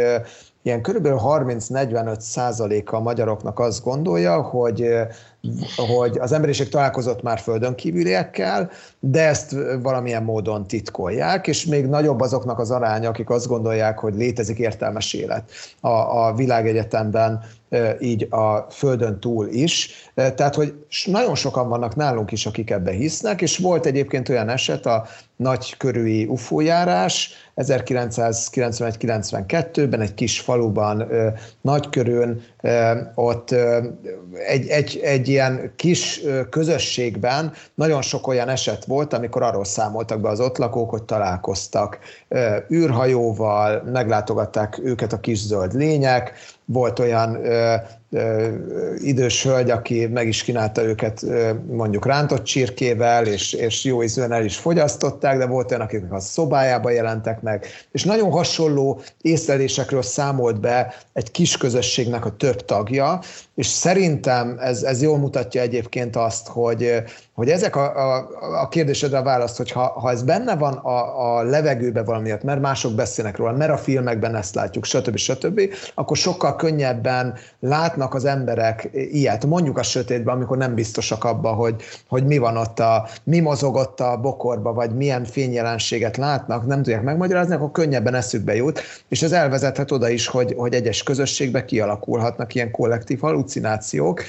ilyen 0.67 0.81
körülbelül 0.81 1.19
30-45 1.23 2.19
százaléka 2.19 2.97
a 2.97 3.01
magyaroknak 3.01 3.59
azt 3.59 3.83
gondolja, 3.83 4.41
hogy, 4.41 4.89
hogy 5.75 6.17
az 6.17 6.31
emberiség 6.31 6.69
találkozott 6.69 7.21
már 7.21 7.39
földön 7.39 7.75
kívüliekkel, 7.75 8.69
de 8.99 9.27
ezt 9.27 9.55
valamilyen 9.81 10.23
módon 10.23 10.67
titkolják, 10.67 11.47
és 11.47 11.65
még 11.65 11.85
nagyobb 11.85 12.21
azoknak 12.21 12.59
az 12.59 12.71
aránya, 12.71 13.09
akik 13.09 13.29
azt 13.29 13.47
gondolják, 13.47 13.99
hogy 13.99 14.15
létezik 14.15 14.57
értelmes 14.57 15.13
élet 15.13 15.51
a, 15.81 15.89
a 15.89 16.33
világegyetemben, 16.33 17.43
így 17.99 18.27
a 18.29 18.67
földön 18.69 19.19
túl 19.19 19.47
is. 19.47 19.89
Tehát, 20.13 20.55
hogy 20.55 20.73
nagyon 21.05 21.35
sokan 21.35 21.69
vannak 21.69 21.95
nálunk 21.95 22.31
is, 22.31 22.45
akik 22.45 22.69
ebbe 22.69 22.91
hisznek, 22.91 23.41
és 23.41 23.57
volt 23.57 23.85
egyébként 23.85 24.29
olyan 24.29 24.49
eset, 24.49 24.85
a 24.85 25.05
nagy 25.35 25.77
körüli 25.77 26.25
UFO 26.25 26.59
járás, 26.59 27.31
1991-92-ben 27.57 30.01
egy 30.01 30.13
kis 30.13 30.39
faluban, 30.39 31.07
Nagykörön, 31.61 32.41
ott 33.15 33.51
egy, 34.47 34.67
egy, 34.67 34.99
egy 35.03 35.27
ilyen 35.27 35.73
kis 35.75 36.21
közösségben 36.49 37.53
nagyon 37.73 38.01
sok 38.01 38.27
olyan 38.27 38.49
eset 38.49 38.85
volt, 38.85 39.13
amikor 39.13 39.43
arról 39.43 39.65
számoltak 39.65 40.21
be 40.21 40.29
az 40.29 40.39
ott 40.39 40.57
lakók, 40.57 40.89
hogy 40.89 41.03
találkoztak 41.03 41.99
űrhajóval, 42.71 43.83
meglátogatták 43.91 44.79
őket 44.83 45.13
a 45.13 45.19
kis 45.19 45.39
zöld 45.39 45.73
lények, 45.73 46.33
volt 46.65 46.99
olyan 46.99 47.39
idős 48.97 49.43
hölgy, 49.43 49.69
aki 49.69 50.05
meg 50.05 50.27
is 50.27 50.43
kínálta 50.43 50.83
őket 50.83 51.25
mondjuk 51.67 52.05
rántott 52.05 52.43
csirkével, 52.43 53.25
és, 53.25 53.53
és 53.53 53.83
jó 53.83 54.03
ízűen 54.03 54.31
el 54.31 54.43
is 54.43 54.57
fogyasztották, 54.57 55.37
de 55.37 55.45
volt 55.45 55.71
olyan, 55.71 55.83
akiknek 55.83 56.13
a 56.13 56.19
szobájába 56.19 56.89
jelentek 56.89 57.41
meg, 57.41 57.65
és 57.91 58.03
nagyon 58.03 58.31
hasonló 58.31 59.01
észlelésekről 59.21 60.01
számolt 60.01 60.59
be 60.59 60.95
egy 61.13 61.31
kis 61.31 61.57
közösségnek 61.57 62.25
a 62.25 62.35
több 62.35 62.65
tagja, 62.65 63.19
és 63.57 63.67
szerintem 63.67 64.57
ez, 64.59 64.83
ez 64.83 65.01
jól 65.01 65.17
mutatja 65.17 65.61
egyébként 65.61 66.15
azt, 66.15 66.47
hogy, 66.47 67.03
hogy 67.33 67.49
ezek 67.49 67.75
a, 67.75 68.15
a, 68.15 68.27
a 68.61 68.67
kérdésedre 68.67 69.17
a 69.17 69.23
választ, 69.23 69.57
hogy 69.57 69.71
ha, 69.71 69.85
ha 69.85 70.11
ez 70.11 70.23
benne 70.23 70.55
van 70.55 70.73
a, 70.73 71.37
a 71.37 71.43
levegőben 71.43 72.05
valamiért, 72.05 72.43
mert 72.43 72.61
mások 72.61 72.93
beszélnek 72.93 73.37
róla, 73.37 73.51
mert 73.51 73.71
a 73.71 73.77
filmekben 73.77 74.35
ezt 74.35 74.55
látjuk, 74.55 74.85
stb. 74.85 75.15
stb., 75.15 75.61
akkor 75.93 76.17
sokkal 76.17 76.55
könnyebben 76.55 77.33
látnak 77.59 78.13
az 78.13 78.25
emberek 78.25 78.89
ilyet, 78.91 79.45
mondjuk 79.45 79.77
a 79.77 79.83
sötétben, 79.83 80.35
amikor 80.35 80.57
nem 80.57 80.73
biztosak 80.73 81.23
abba, 81.23 81.53
hogy, 81.53 81.75
hogy 82.07 82.25
mi 82.25 82.37
van 82.37 82.57
ott, 82.57 82.79
a, 82.79 83.07
mi 83.23 83.39
mozog 83.39 83.75
ott 83.75 83.99
a 83.99 84.17
bokorba, 84.17 84.73
vagy 84.73 84.95
milyen 84.95 85.23
fényjelenséget 85.23 86.17
látnak, 86.17 86.65
nem 86.65 86.83
tudják 86.83 87.03
megmagyarázni, 87.03 87.53
akkor 87.53 87.71
könnyebben 87.71 88.15
eszükbe 88.15 88.55
jut, 88.55 88.81
és 89.07 89.21
ez 89.21 89.31
elvezethet 89.31 89.91
oda 89.91 90.09
is, 90.09 90.27
hogy, 90.27 90.53
hogy 90.57 90.73
egyes 90.73 91.03
közösségbe 91.03 91.65
kialakulhatnak 91.65 92.55
ilyen 92.55 92.71
kollektív 92.71 93.19
halucinációk, 93.47 94.23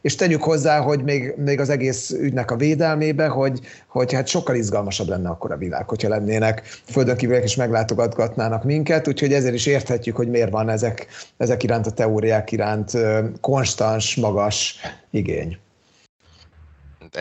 és 0.00 0.14
tegyük 0.14 0.42
hozzá, 0.42 0.80
hogy 0.80 1.02
még, 1.02 1.34
még 1.36 1.60
az 1.60 1.68
egész 1.68 2.10
ügynek 2.10 2.50
a 2.50 2.56
védelmébe, 2.56 3.26
hogy, 3.26 3.60
hogy 3.86 4.12
hát 4.12 4.26
sokkal 4.26 4.54
izgalmasabb 4.54 5.08
lenne 5.08 5.28
akkor 5.28 5.52
a 5.52 5.56
világ, 5.56 5.88
hogyha 5.88 6.08
lennének 6.08 6.62
földön 6.84 7.16
kívülek 7.16 7.42
és 7.42 7.56
meglátogatnának 7.56 8.64
minket, 8.64 9.08
úgyhogy 9.08 9.32
ezért 9.32 9.54
is 9.54 9.66
érthetjük, 9.66 10.16
hogy 10.16 10.28
miért 10.28 10.50
van 10.50 10.68
ezek, 10.68 11.06
ezek 11.36 11.62
iránt 11.62 11.86
a 11.86 11.90
teóriák 11.90 12.52
iránt 12.52 12.92
konstans, 13.40 14.16
magas 14.16 14.76
igény. 15.10 15.58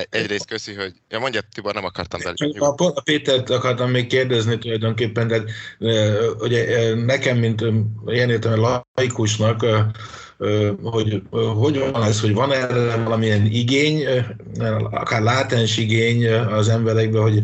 Egyrészt 0.09 0.47
köszi, 0.47 0.73
hogy... 0.73 0.93
Ja, 1.09 1.19
mondja, 1.19 1.41
Tibor, 1.53 1.73
nem 1.73 1.85
akartam 1.85 2.19
belé. 2.23 2.57
A, 2.57 2.73
a 2.77 3.01
Pétert 3.01 3.49
akartam 3.49 3.91
még 3.91 4.07
kérdezni 4.07 4.57
tulajdonképpen, 4.57 5.27
de 5.27 5.43
ugye 6.39 6.93
nekem, 6.95 7.37
mint 7.37 7.63
ilyen 8.05 8.29
értelme 8.29 8.83
laikusnak, 8.93 9.65
hogy 10.83 11.21
hogy 11.31 11.79
van 11.91 12.03
ez, 12.03 12.21
hogy 12.21 12.33
van 12.33 12.51
erre 12.51 13.03
valamilyen 13.03 13.45
igény, 13.45 14.03
akár 14.91 15.21
látens 15.21 15.77
igény 15.77 16.27
az 16.33 16.69
emberekben, 16.69 17.21
hogy 17.21 17.41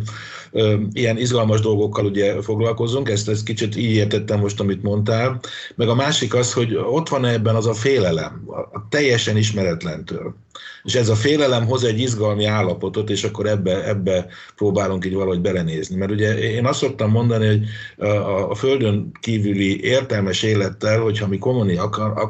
ilyen 0.93 1.17
izgalmas 1.17 1.59
dolgokkal 1.59 2.05
ugye 2.05 2.41
foglalkozunk, 2.41 3.09
ezt, 3.09 3.29
ezt 3.29 3.45
kicsit 3.45 3.75
így 3.75 3.91
értettem 3.91 4.39
most, 4.39 4.59
amit 4.59 4.83
mondtál, 4.83 5.39
meg 5.75 5.89
a 5.89 5.95
másik 5.95 6.33
az, 6.33 6.53
hogy 6.53 6.75
ott 6.75 7.09
van 7.09 7.25
ebben 7.25 7.55
az 7.55 7.67
a 7.67 7.73
félelem, 7.73 8.43
a 8.73 8.87
teljesen 8.89 9.37
ismeretlentől. 9.37 10.35
És 10.83 10.95
ez 10.95 11.09
a 11.09 11.15
félelem 11.15 11.65
hoz 11.65 11.83
egy 11.83 11.99
izgalmi 11.99 12.45
állapotot, 12.45 13.09
és 13.09 13.23
akkor 13.23 13.45
ebbe, 13.45 13.87
ebbe 13.87 14.27
próbálunk 14.55 15.05
így 15.05 15.13
valahogy 15.13 15.41
belenézni. 15.41 15.95
Mert 15.95 16.11
ugye 16.11 16.37
én 16.37 16.65
azt 16.65 16.79
szoktam 16.79 17.11
mondani, 17.11 17.47
hogy 17.47 17.65
a, 18.07 18.49
a 18.49 18.55
Földön 18.55 19.11
kívüli 19.19 19.83
értelmes 19.83 20.43
élettel, 20.43 20.99
hogyha 20.99 21.27
mi 21.27 21.37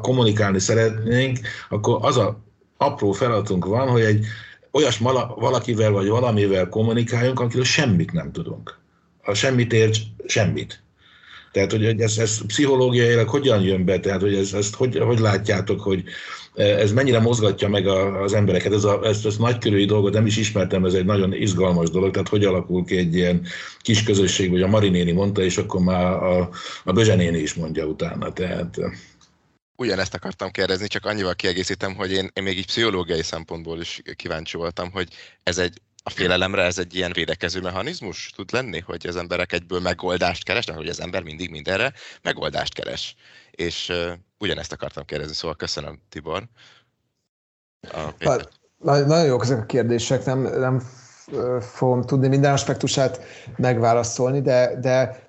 kommunikálni 0.02 0.60
szeretnénk, 0.60 1.40
akkor 1.70 1.98
az 2.02 2.18
a 2.18 2.46
apró 2.78 3.12
feladatunk 3.12 3.66
van, 3.66 3.88
hogy 3.88 4.02
egy 4.02 4.26
olyas 4.72 4.98
valakivel 5.36 5.92
vagy 5.92 6.08
valamivel 6.08 6.70
kommunikáljunk, 6.70 7.40
akiről 7.40 7.64
semmit 7.64 8.12
nem 8.12 8.32
tudunk. 8.32 8.80
Ha 9.22 9.34
semmit 9.34 9.74
érts, 9.74 10.00
semmit. 10.26 10.82
Tehát, 11.52 11.72
hogy 11.72 12.02
ez, 12.02 12.18
ez 12.18 12.46
pszichológiailag 12.46 13.30
hogyan 13.30 13.62
jön 13.62 13.86
be, 13.86 14.00
tehát, 14.00 14.22
hogy 14.22 14.36
ez, 14.36 14.54
ezt 14.54 14.76
hogy, 14.76 14.98
hogy 14.98 15.20
látjátok, 15.20 15.82
hogy 15.82 16.04
ez 16.58 16.92
mennyire 16.92 17.20
mozgatja 17.20 17.70
meg 17.70 17.88
a, 17.88 18.22
az 18.22 18.34
embereket. 18.34 18.74
Ez 18.74 18.84
a, 18.84 19.00
ezt, 19.04 19.26
ezt 19.26 19.40
nagykörűi 19.40 19.86
dolgot 19.86 20.14
nem 20.14 20.26
is 20.26 20.38
ismertem, 20.38 20.86
ez 20.86 20.94
egy 20.94 21.06
nagyon 21.06 21.34
izgalmas 21.34 21.90
dolog, 21.90 22.12
tehát 22.12 22.28
hogy 22.28 22.46
alakul 22.46 22.86
ki 22.86 22.98
egy 22.98 23.16
ilyen 23.16 23.42
kis 23.82 24.04
közösség, 24.04 24.52
vagy 24.52 24.62
a 24.62 24.68
Marinéni 24.68 25.12
mondta, 25.12 25.42
és 25.42 25.58
akkor 25.58 25.82
már 25.82 26.14
a, 26.14 26.50
a 26.84 26.92
Bözsenéni 26.92 27.38
is 27.38 27.54
mondja 27.54 27.86
utána. 27.86 28.34
Tehát, 28.34 28.78
Ugyanezt 29.78 30.14
akartam 30.14 30.52
kérdezni, 30.52 30.88
csak 30.88 31.06
annyival 31.06 31.36
kiegészítem, 31.36 31.96
hogy 31.96 32.12
én, 32.12 32.30
én 32.34 32.44
még 32.44 32.58
így 32.58 32.66
pszichológiai 32.66 33.24
szempontból 33.24 33.80
is 33.80 34.02
kíváncsi 34.16 34.58
voltam, 34.58 34.92
hogy 34.92 35.14
ez 35.44 35.58
egy 35.58 35.82
a 36.04 36.10
félelemre 36.10 36.64
ez 36.64 36.78
egy 36.78 36.96
ilyen 36.96 37.12
védekező 37.14 37.62
mechanizmus 37.62 38.30
tud 38.36 38.52
lenni, 38.52 38.80
hogy 38.80 39.08
az 39.08 39.16
emberek 39.16 39.54
egyből 39.54 39.80
megoldást 39.80 40.44
keresnek, 40.44 40.76
hogy 40.76 40.88
az 40.88 41.02
ember 41.02 41.24
mindig 41.24 41.50
mindenre 41.50 41.94
megoldást 42.22 42.74
keres. 42.74 43.16
És 43.52 43.90
uh, 43.90 44.12
ugyanezt 44.38 44.72
akartam 44.72 45.06
kérdezni, 45.06 45.34
szóval 45.34 45.56
köszönöm, 45.56 46.02
Tibor. 46.10 46.44
Hát, 47.92 48.50
nagyon 48.80 49.26
jók 49.26 49.44
ezek 49.44 49.60
a 49.60 49.66
kérdések, 49.66 50.26
nem, 50.26 50.40
nem 50.40 50.82
fogom 51.60 52.02
tudni 52.02 52.28
minden 52.28 52.54
aspektusát 52.54 53.20
megválaszolni, 53.56 54.42
de, 54.42 54.80
de 54.80 55.26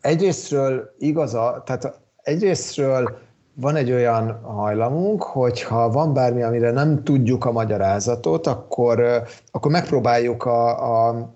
egyrésztről 0.00 0.94
igaza, 0.98 1.62
tehát 1.66 2.00
egyrésztről 2.16 3.23
van 3.54 3.76
egy 3.76 3.92
olyan 3.92 4.40
hajlamunk, 4.42 5.22
hogy 5.22 5.62
ha 5.62 5.90
van 5.90 6.14
bármi, 6.14 6.42
amire 6.42 6.70
nem 6.70 7.04
tudjuk 7.04 7.44
a 7.44 7.52
magyarázatot, 7.52 8.46
akkor, 8.46 9.22
akkor 9.50 9.70
megpróbáljuk 9.70 10.44
a, 10.44 11.08
a 11.08 11.32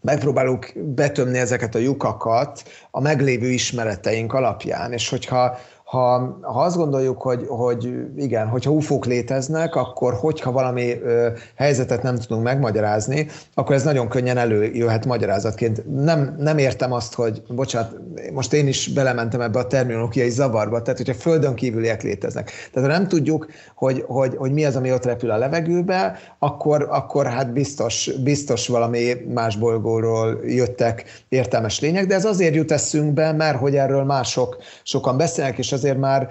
megpróbáljuk 0.00 0.72
betömni 0.74 1.38
ezeket 1.38 1.74
a 1.74 1.78
lyukakat 1.78 2.62
a 2.90 3.00
meglévő 3.00 3.48
ismereteink 3.48 4.32
alapján, 4.32 4.92
és 4.92 5.08
hogyha 5.08 5.56
ha, 5.92 6.38
ha 6.42 6.60
azt 6.60 6.76
gondoljuk, 6.76 7.22
hogy, 7.22 7.44
hogy 7.48 7.94
igen, 8.16 8.48
hogyha 8.48 8.70
ufók 8.70 9.06
léteznek, 9.06 9.74
akkor 9.74 10.14
hogyha 10.14 10.52
valami 10.52 11.00
ö, 11.02 11.28
helyzetet 11.56 12.02
nem 12.02 12.16
tudunk 12.16 12.42
megmagyarázni, 12.42 13.26
akkor 13.54 13.74
ez 13.74 13.84
nagyon 13.84 14.08
könnyen 14.08 14.36
előjöhet 14.36 15.06
magyarázatként. 15.06 15.82
Nem, 15.94 16.36
nem 16.38 16.58
értem 16.58 16.92
azt, 16.92 17.14
hogy, 17.14 17.42
bocsánat, 17.48 17.96
most 18.32 18.52
én 18.52 18.66
is 18.66 18.88
belementem 18.88 19.40
ebbe 19.40 19.58
a 19.58 19.66
terminológiai 19.66 20.30
zavarba, 20.30 20.82
tehát 20.82 20.98
hogyha 20.98 21.14
földön 21.14 21.54
kívüliek 21.54 22.02
léteznek. 22.02 22.50
Tehát 22.72 22.90
ha 22.90 22.96
nem 22.98 23.08
tudjuk, 23.08 23.46
hogy, 23.74 24.04
hogy, 24.06 24.36
hogy 24.36 24.52
mi 24.52 24.64
az, 24.64 24.76
ami 24.76 24.92
ott 24.92 25.04
repül 25.04 25.30
a 25.30 25.36
levegőbe, 25.36 26.18
akkor, 26.38 26.86
akkor 26.90 27.26
hát 27.26 27.52
biztos, 27.52 28.10
biztos 28.22 28.68
valami 28.68 29.14
más 29.34 29.56
bolygóról 29.56 30.40
jöttek 30.44 31.04
értelmes 31.28 31.80
lények, 31.80 32.06
de 32.06 32.14
ez 32.14 32.24
azért 32.24 32.54
jut 32.54 32.72
eszünkbe, 32.72 33.32
mert 33.32 33.58
hogy 33.58 33.76
erről 33.76 34.04
mások 34.04 34.56
sokan 34.82 35.16
beszélnek, 35.16 35.58
és 35.58 35.72
az 35.72 35.80
azért 35.82 35.98
már, 35.98 36.28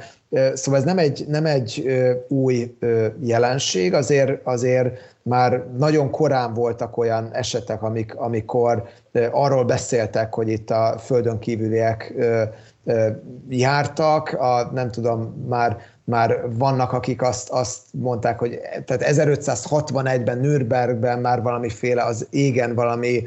szóval 0.53 0.79
ez 0.79 0.85
nem 0.85 0.97
egy, 0.97 1.25
nem 1.27 1.45
egy 1.45 1.85
új 2.27 2.75
jelenség, 3.21 3.93
azért, 3.93 4.39
azért 4.43 4.97
már 5.21 5.63
nagyon 5.77 6.09
korán 6.09 6.53
voltak 6.53 6.97
olyan 6.97 7.29
esetek, 7.33 7.83
amik, 7.83 8.15
amikor 8.15 8.83
arról 9.31 9.63
beszéltek, 9.63 10.33
hogy 10.33 10.49
itt 10.49 10.69
a 10.69 10.95
földön 10.99 11.39
kívüliek 11.39 12.13
jártak, 13.49 14.33
a, 14.33 14.69
nem 14.73 14.91
tudom, 14.91 15.45
már 15.47 15.77
már 16.03 16.41
vannak, 16.57 16.91
akik 16.91 17.21
azt, 17.21 17.49
azt 17.49 17.79
mondták, 17.91 18.39
hogy 18.39 18.59
tehát 18.85 19.03
1561-ben 19.15 20.37
Nürnbergben 20.37 21.19
már 21.19 21.41
valamiféle 21.41 22.03
az 22.03 22.27
égen 22.29 22.75
valami, 22.75 23.23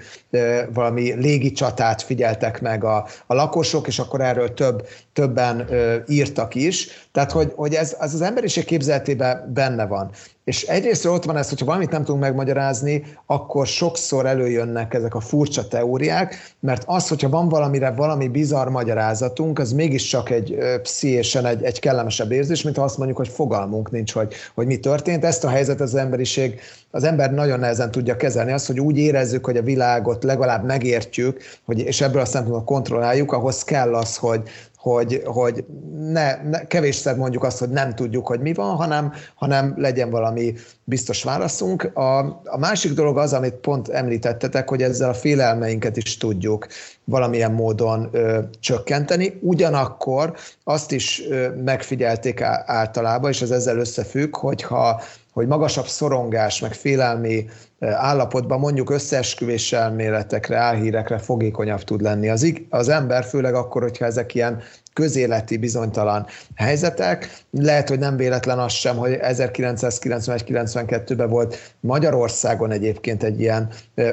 valami 0.72 1.12
légi 1.12 1.52
csatát 1.52 2.02
figyeltek 2.02 2.60
meg 2.60 2.84
a, 2.84 3.06
a 3.26 3.34
lakosok, 3.34 3.86
és 3.86 3.98
akkor 3.98 4.20
erről 4.20 4.54
több, 4.54 4.86
többen 5.12 5.68
írtak 6.08 6.54
is. 6.54 6.88
Tehát, 7.12 7.32
hogy, 7.32 7.52
hogy 7.56 7.74
ez, 7.74 7.96
ez 8.00 8.14
az 8.14 8.20
emberiség 8.20 8.64
képzeletében 8.64 9.50
benne 9.54 9.86
van. 9.86 10.10
És 10.44 10.62
egyrészt 10.62 11.06
ott 11.06 11.24
van 11.24 11.36
ez, 11.36 11.48
hogyha 11.48 11.64
valamit 11.64 11.90
nem 11.90 12.04
tudunk 12.04 12.22
megmagyarázni, 12.22 13.04
akkor 13.26 13.66
sokszor 13.66 14.26
előjönnek 14.26 14.94
ezek 14.94 15.14
a 15.14 15.20
furcsa 15.20 15.68
teóriák, 15.68 16.54
mert 16.60 16.82
az, 16.86 17.08
hogyha 17.08 17.28
van 17.28 17.48
valamire 17.48 17.90
valami 17.90 18.28
bizarr 18.28 18.68
magyarázatunk, 18.68 19.58
az 19.58 19.72
mégiscsak 19.72 20.30
egy 20.30 20.58
pszichésen 20.82 21.46
egy, 21.46 21.62
egy 21.62 21.78
kellemesebb 21.78 22.32
érzés, 22.32 22.62
mint 22.64 22.76
ha 22.76 22.82
azt 22.82 22.96
mondjuk, 22.96 23.18
hogy 23.18 23.28
fogalmunk 23.28 23.90
nincs, 23.90 24.12
hogy, 24.12 24.34
hogy 24.54 24.66
mi 24.66 24.78
történt. 24.78 25.24
Ezt 25.24 25.44
a 25.44 25.48
helyzet 25.48 25.80
az 25.80 25.94
emberiség, 25.94 26.60
az 26.90 27.04
ember 27.04 27.32
nagyon 27.32 27.58
nehezen 27.58 27.90
tudja 27.90 28.16
kezelni. 28.16 28.52
Az, 28.52 28.66
hogy 28.66 28.80
úgy 28.80 28.98
érezzük, 28.98 29.44
hogy 29.44 29.56
a 29.56 29.62
világot 29.62 30.24
legalább 30.24 30.64
megértjük, 30.64 31.40
hogy, 31.64 31.78
és 31.78 32.00
ebből 32.00 32.20
a 32.20 32.24
szempontból 32.24 32.64
kontrolláljuk, 32.64 33.32
ahhoz 33.32 33.64
kell 33.64 33.94
az, 33.94 34.16
hogy, 34.16 34.42
hogy, 34.84 35.22
hogy 35.24 35.64
ne, 35.98 36.42
ne, 36.42 36.66
kevésszer 36.66 37.16
mondjuk 37.16 37.44
azt, 37.44 37.58
hogy 37.58 37.68
nem 37.68 37.94
tudjuk, 37.94 38.26
hogy 38.26 38.40
mi 38.40 38.52
van, 38.52 38.76
hanem, 38.76 39.12
hanem 39.34 39.74
legyen 39.76 40.10
valami 40.10 40.54
biztos 40.84 41.22
válaszunk. 41.22 41.90
A, 41.94 42.18
a 42.44 42.58
másik 42.58 42.92
dolog 42.92 43.18
az, 43.18 43.32
amit 43.32 43.54
pont 43.54 43.88
említettetek, 43.88 44.68
hogy 44.68 44.82
ezzel 44.82 45.08
a 45.08 45.14
félelmeinket 45.14 45.96
is 45.96 46.16
tudjuk 46.16 46.66
valamilyen 47.04 47.52
módon 47.52 48.08
ö, 48.12 48.38
csökkenteni. 48.60 49.38
Ugyanakkor 49.40 50.34
azt 50.64 50.92
is 50.92 51.22
ö, 51.28 51.48
megfigyelték 51.64 52.40
általában, 52.64 53.30
és 53.30 53.42
ez 53.42 53.50
ezzel 53.50 53.78
összefügg, 53.78 54.36
hogyha 54.36 55.02
hogy 55.32 55.46
magasabb 55.46 55.86
szorongás, 55.86 56.60
meg 56.60 56.72
félelmi 56.72 57.46
állapotban 57.92 58.58
mondjuk 58.58 58.90
összeesküvés 58.90 59.72
elméletekre, 59.72 60.56
álhírekre 60.56 61.18
fogékonyabb 61.18 61.82
tud 61.82 62.00
lenni. 62.00 62.28
Az, 62.28 62.52
az 62.70 62.88
ember, 62.88 63.24
főleg 63.24 63.54
akkor, 63.54 63.82
hogyha 63.82 64.04
ezek 64.04 64.34
ilyen 64.34 64.62
közéleti 64.94 65.56
bizonytalan 65.56 66.26
helyzetek. 66.54 67.42
Lehet, 67.50 67.88
hogy 67.88 67.98
nem 67.98 68.16
véletlen 68.16 68.58
az 68.58 68.72
sem, 68.72 68.96
hogy 68.96 69.18
1991-92-ben 69.20 71.28
volt 71.28 71.74
Magyarországon 71.80 72.70
egyébként 72.70 73.22
egy 73.22 73.40
ilyen 73.40 73.68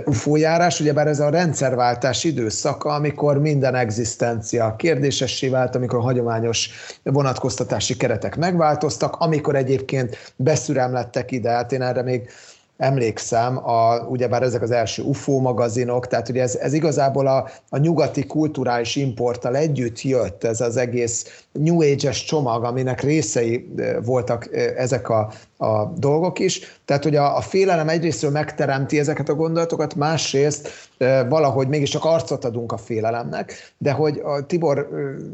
UFO-járás, 0.06 0.80
ugyebár 0.80 1.08
ez 1.08 1.20
a 1.20 1.30
rendszerváltás 1.30 2.24
időszaka, 2.24 2.90
amikor 2.90 3.40
minden 3.40 3.76
egzisztencia 3.76 4.76
kérdésessé 4.76 5.48
vált, 5.48 5.76
amikor 5.76 6.00
a 6.00 6.02
hagyományos 6.02 6.70
vonatkoztatási 7.04 7.98
keretek 7.98 8.38
megváltoztak, 8.38 9.16
amikor 9.16 9.56
egyébként 9.56 10.34
beszüremlettek 10.36 11.32
ide, 11.32 11.50
hát 11.50 11.72
én 11.72 11.82
erre 11.82 12.02
még 12.02 12.30
emlékszem, 12.82 13.70
a, 13.70 14.00
ugyebár 14.10 14.44
ezek 14.44 14.62
az 14.62 14.72
első 14.72 15.04
UFO 15.04 15.40
magazinok, 15.40 16.08
tehát 16.08 16.30
ugye 16.30 16.42
ez, 16.42 16.56
ez 16.56 16.74
igazából 16.74 17.28
a, 17.28 17.50
a 17.70 17.78
nyugati 17.78 18.26
kulturális 18.26 18.96
importtal 18.96 19.56
együtt 19.56 20.02
jött, 20.02 20.44
ez 20.44 20.62
az 20.62 20.78
egész 20.78 21.46
New 21.52 21.82
Age-es 21.82 22.24
csomag, 22.24 22.64
aminek 22.64 23.02
részei 23.02 23.74
voltak 24.04 24.50
ezek 24.76 25.10
a, 25.10 25.32
a 25.62 25.94
dolgok 25.98 26.40
is. 26.40 26.80
Tehát, 26.86 27.04
hogy 27.04 27.16
a, 27.16 27.38
a 27.38 27.42
félelem 27.42 27.90
egyrésztről 27.90 28.32
megteremti 28.32 29.00
ezeket 29.00 29.30
a 29.30 29.36
gondolatokat, 29.36 29.96
másrészt 29.96 30.70
valahogy 31.30 31.68
mégis 31.68 31.90
csak 31.90 32.06
arcot 32.06 32.46
adunk 32.46 32.72
a 32.72 32.78
félelemnek, 32.78 33.74
de 33.78 33.92
hogy 33.92 34.22
a 34.24 34.46
Tibor 34.46 34.90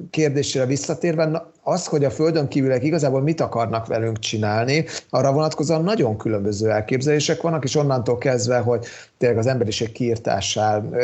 kérdésére 0.10 0.66
visszatérve, 0.66 1.46
az, 1.64 1.86
hogy 1.86 2.04
a 2.04 2.10
Földön 2.10 2.48
kívülek 2.48 2.84
igazából 2.84 3.22
mit 3.22 3.42
akarnak 3.42 3.88
velünk 3.88 4.20
csinálni, 4.20 4.86
arra 5.10 5.32
vonatkozóan 5.32 5.84
nagyon 5.84 6.18
különböző 6.18 6.70
elképzelések 6.70 7.42
vannak, 7.42 7.64
és 7.64 7.76
onnantól 7.76 8.18
kezdve, 8.18 8.58
hogy 8.58 8.86
tényleg 9.18 9.38
az 9.38 9.48
emberiség 9.48 9.92
kiirtásán 9.92 10.96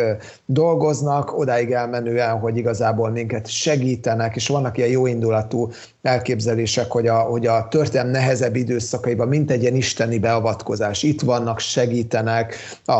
dolgoznak, 0.45 1.37
odáig 1.37 1.71
elmenően, 1.71 2.39
hogy 2.39 2.57
igazából 2.57 3.09
minket 3.09 3.47
segítenek, 3.47 4.35
és 4.35 4.47
vannak 4.47 4.77
ilyen 4.77 4.89
jóindulatú 4.89 5.69
elképzelések, 6.01 6.91
hogy 6.91 7.07
a, 7.07 7.19
hogy 7.19 7.47
a 7.47 7.67
történelem 7.67 8.11
nehezebb 8.11 8.55
időszakaiban 8.55 9.27
mint 9.27 9.51
egy 9.51 9.61
ilyen 9.61 9.75
isteni 9.75 10.19
beavatkozás. 10.19 11.03
Itt 11.03 11.21
vannak, 11.21 11.59
segítenek, 11.59 12.55
a, 12.85 12.91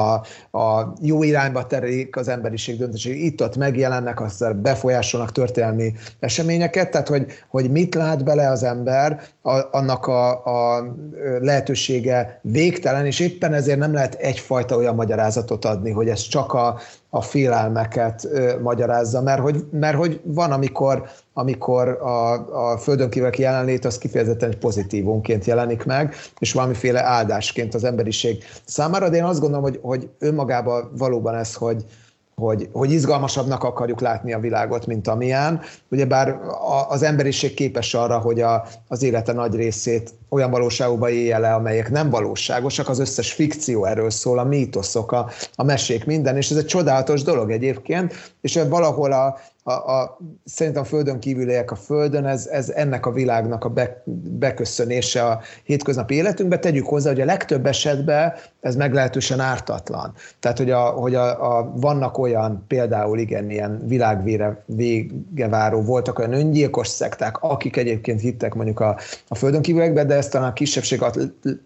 a 0.57 0.93
jó 1.01 1.23
irányba 1.23 1.67
terelik 1.67 2.15
az 2.15 2.27
emberiség 2.27 2.77
döntését, 2.77 3.15
itt-ott 3.15 3.57
megjelennek, 3.57 4.21
aztán 4.21 4.61
befolyásolnak 4.61 5.31
történelmi 5.31 5.93
eseményeket, 6.19 6.91
tehát 6.91 7.07
hogy, 7.07 7.25
hogy 7.49 7.71
mit 7.71 7.95
lát 7.95 8.23
bele 8.23 8.49
az 8.49 8.63
ember, 8.63 9.21
a, 9.41 9.61
annak 9.71 10.07
a, 10.07 10.45
a 10.45 10.85
lehetősége 11.39 12.39
végtelen, 12.41 13.05
és 13.05 13.19
éppen 13.19 13.53
ezért 13.53 13.79
nem 13.79 13.93
lehet 13.93 14.13
egyfajta 14.13 14.75
olyan 14.75 14.95
magyarázatot 15.03 15.65
adni, 15.65 15.91
hogy 15.91 16.07
ez 16.07 16.21
csak 16.21 16.53
a, 16.53 16.79
a 17.09 17.21
félelmeket 17.21 18.25
ö, 18.31 18.59
magyarázza, 18.61 19.21
mert 19.21 19.41
hogy, 19.41 19.65
mert 19.71 19.97
hogy 19.97 20.21
van, 20.23 20.51
amikor, 20.51 21.03
amikor 21.33 21.87
a, 21.87 22.33
a 22.71 22.77
földön 22.77 23.09
kívül 23.09 23.29
jelenlét 23.37 23.85
az 23.85 23.97
kifejezetten 23.97 24.49
egy 24.49 24.57
pozitívunként 24.57 25.45
jelenik 25.45 25.85
meg, 25.85 26.15
és 26.39 26.53
valamiféle 26.53 27.03
áldásként 27.03 27.73
az 27.73 27.83
emberiség 27.83 28.43
számára, 28.65 29.09
de 29.09 29.17
én 29.17 29.23
azt 29.23 29.39
gondolom, 29.39 29.63
hogy, 29.63 29.79
hogy 29.81 30.09
önmagában 30.19 30.91
valóban 30.97 31.35
ez, 31.35 31.53
hogy, 31.53 31.85
hogy, 32.43 32.69
hogy 32.71 32.91
izgalmasabbnak 32.91 33.63
akarjuk 33.63 34.01
látni 34.01 34.33
a 34.33 34.39
világot, 34.39 34.87
mint 34.87 35.07
amilyen. 35.07 35.61
Ugyebár 35.89 36.39
az 36.89 37.03
emberiség 37.03 37.53
képes 37.53 37.93
arra, 37.93 38.19
hogy 38.19 38.41
a, 38.41 38.65
az 38.87 39.03
élete 39.03 39.33
nagy 39.33 39.55
részét 39.55 40.13
olyan 40.29 40.51
valóságokba 40.51 41.09
élje 41.09 41.37
le, 41.37 41.53
amelyek 41.53 41.91
nem 41.91 42.09
valóságosak, 42.09 42.89
az 42.89 42.99
összes 42.99 43.31
fikció 43.31 43.85
erről 43.85 44.09
szól, 44.09 44.39
a 44.39 44.43
mítoszok, 44.43 45.11
a, 45.11 45.29
a 45.55 45.63
mesék, 45.63 46.05
minden, 46.05 46.37
és 46.37 46.51
ez 46.51 46.57
egy 46.57 46.65
csodálatos 46.65 47.23
dolog 47.23 47.51
egyébként, 47.51 48.33
és 48.41 48.59
valahol 48.69 49.11
a, 49.11 49.39
a, 49.63 49.71
a, 49.71 50.17
szerintem 50.45 50.81
a 50.81 50.85
földön 50.85 51.19
kívüliek 51.19 51.71
a 51.71 51.75
földön, 51.75 52.25
ez, 52.25 52.47
ez 52.47 52.69
ennek 52.69 53.05
a 53.05 53.11
világnak 53.11 53.65
a 53.65 53.69
be, 53.69 54.03
beköszönése 54.39 55.25
a 55.25 55.41
hétköznapi 55.63 56.15
életünkbe. 56.15 56.59
Tegyük 56.59 56.87
hozzá, 56.87 57.09
hogy 57.09 57.21
a 57.21 57.25
legtöbb 57.25 57.65
esetben 57.65 58.33
ez 58.61 58.75
meglehetősen 58.75 59.39
ártatlan. 59.39 60.13
Tehát, 60.39 60.57
hogy, 60.57 60.71
a, 60.71 60.81
hogy 60.81 61.15
a, 61.15 61.57
a, 61.57 61.71
vannak 61.75 62.17
olyan, 62.17 62.63
például 62.67 63.19
igen, 63.19 63.49
ilyen 63.49 63.87
világvére 63.87 64.63
vége 64.65 65.47
váró, 65.47 65.81
voltak 65.81 66.19
olyan 66.19 66.33
öngyilkos 66.33 66.87
szekták, 66.87 67.37
akik 67.41 67.77
egyébként 67.77 68.21
hittek 68.21 68.53
mondjuk 68.53 68.79
a, 68.79 68.97
a 69.27 69.35
földön 69.35 69.61
kívüliekbe, 69.61 70.03
de 70.03 70.15
ez 70.15 70.27
talán 70.27 70.49
a 70.49 70.53
kisebbség, 70.53 71.01
a 71.01 71.11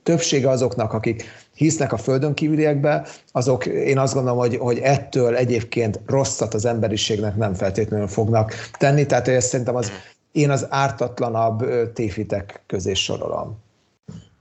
többsége 0.04 0.50
azoknak, 0.50 0.94
akik 0.94 1.24
hisznek 1.58 1.94
a 1.94 1.98
földön 1.98 2.34
kívüliekbe, 2.34 3.06
azok 3.32 3.66
én 3.66 3.98
azt 3.98 4.14
gondolom, 4.14 4.40
hogy, 4.40 4.58
hogy 4.58 4.78
ettől 4.78 5.36
egyébként 5.36 6.00
rosszat 6.06 6.54
az 6.54 6.66
emberiségnek 6.66 7.36
nem 7.36 7.54
feltétlenül 7.54 8.08
fognak 8.08 8.54
tenni, 8.78 9.06
tehát 9.06 9.28
ezt 9.28 9.48
szerintem 9.48 9.76
az, 9.76 9.92
én 10.32 10.50
az 10.50 10.66
ártatlanabb 10.70 11.66
téfitek 11.94 12.64
közé 12.68 12.94
sorolom. 12.94 13.66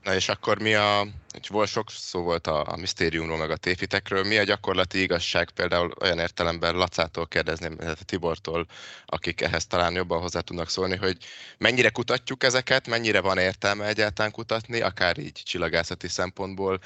Na 0.07 0.14
és 0.14 0.29
akkor 0.29 0.59
mi 0.59 0.75
a, 0.75 1.07
volt 1.49 1.69
sok 1.69 1.90
szó 1.90 2.23
volt 2.23 2.47
a, 2.47 2.73
a 2.73 2.77
misztériumról, 2.77 3.37
meg 3.37 3.51
a 3.51 3.57
téfitekről, 3.57 4.25
mi 4.25 4.37
a 4.37 4.42
gyakorlati 4.42 5.03
igazság? 5.03 5.51
Például 5.51 5.92
olyan 6.01 6.19
értelemben 6.19 6.77
Lacától 6.77 7.27
kérdezném, 7.27 7.77
a 7.81 8.05
Tibortól, 8.05 8.66
akik 9.07 9.40
ehhez 9.40 9.66
talán 9.66 9.95
jobban 9.95 10.21
hozzá 10.21 10.40
tudnak 10.40 10.69
szólni, 10.69 10.97
hogy 10.97 11.16
mennyire 11.59 11.90
kutatjuk 11.90 12.42
ezeket, 12.42 12.87
mennyire 12.87 13.21
van 13.21 13.38
értelme 13.38 13.87
egyáltalán 13.87 14.31
kutatni, 14.31 14.81
akár 14.81 15.19
így 15.19 15.42
csillagászati 15.45 16.09
szempontból, 16.09 16.81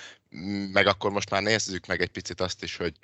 meg 0.72 0.86
akkor 0.86 1.10
most 1.10 1.30
már 1.30 1.42
nézzük 1.42 1.86
meg 1.86 2.00
egy 2.00 2.10
picit 2.10 2.40
azt 2.40 2.62
is, 2.62 2.76
hogy 2.76 2.94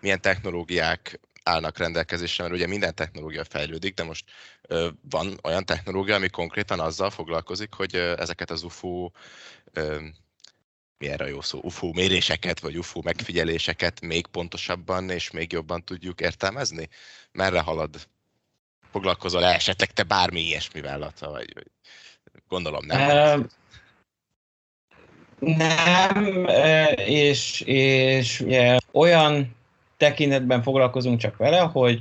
milyen 0.00 0.20
technológiák 0.20 1.20
állnak 1.42 1.78
rendelkezésre, 1.78 2.42
mert 2.42 2.56
ugye 2.56 2.66
minden 2.66 2.94
technológia 2.94 3.44
fejlődik, 3.44 3.94
de 3.94 4.04
most 4.04 4.24
van 5.10 5.38
olyan 5.42 5.64
technológia, 5.64 6.14
ami 6.14 6.28
konkrétan 6.28 6.80
azzal 6.80 7.10
foglalkozik, 7.10 7.74
hogy 7.74 7.94
ezeket 7.94 8.50
az 8.50 8.62
UFO 8.62 9.10
mi 10.98 11.08
erre 11.08 11.28
jó 11.28 11.40
szó, 11.40 11.60
UFO 11.62 11.92
méréseket, 11.92 12.60
vagy 12.60 12.78
UFO 12.78 13.00
megfigyeléseket 13.04 14.00
még 14.00 14.26
pontosabban 14.26 15.10
és 15.10 15.30
még 15.30 15.52
jobban 15.52 15.84
tudjuk 15.84 16.20
értelmezni? 16.20 16.88
Merre 17.32 17.60
halad? 17.60 18.08
Foglalkozol 18.90 19.44
-e 19.44 19.54
esetleg 19.54 19.92
te 19.92 20.02
bármi 20.02 20.40
ilyesmivel, 20.40 20.98
Laca, 20.98 21.30
vagy, 21.30 21.54
vagy 21.54 21.66
gondolom 22.48 22.86
nem? 22.86 23.40
Uh, 23.40 23.46
nem, 25.38 26.46
és, 26.96 27.60
és 27.60 28.40
ugye, 28.40 28.78
olyan 28.92 29.56
tekintetben 29.96 30.62
foglalkozunk 30.62 31.20
csak 31.20 31.36
vele, 31.36 31.60
hogy 31.60 32.00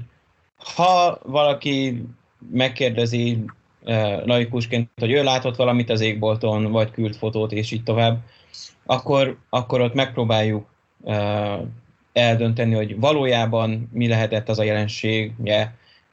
ha 0.76 1.20
valaki 1.24 2.04
megkérdezi 2.52 3.44
laikusként, 4.26 4.90
hogy 5.00 5.12
ő 5.12 5.24
látott 5.24 5.56
valamit 5.56 5.90
az 5.90 6.02
égbolton, 6.02 6.72
vagy 6.72 6.92
küld 6.92 7.16
fotót, 7.16 7.52
és 7.52 7.72
így 7.72 7.84
tovább, 7.84 8.20
akkor, 8.86 9.38
akkor 9.50 9.82
ott 9.82 9.94
megpróbáljuk 9.94 10.66
eldönteni, 12.14 12.74
hogy 12.74 13.00
valójában 13.00 13.90
mi 13.94 14.08
lehetett 14.08 14.50
az 14.50 14.60
a 14.60 14.64
jelenség. 14.64 15.34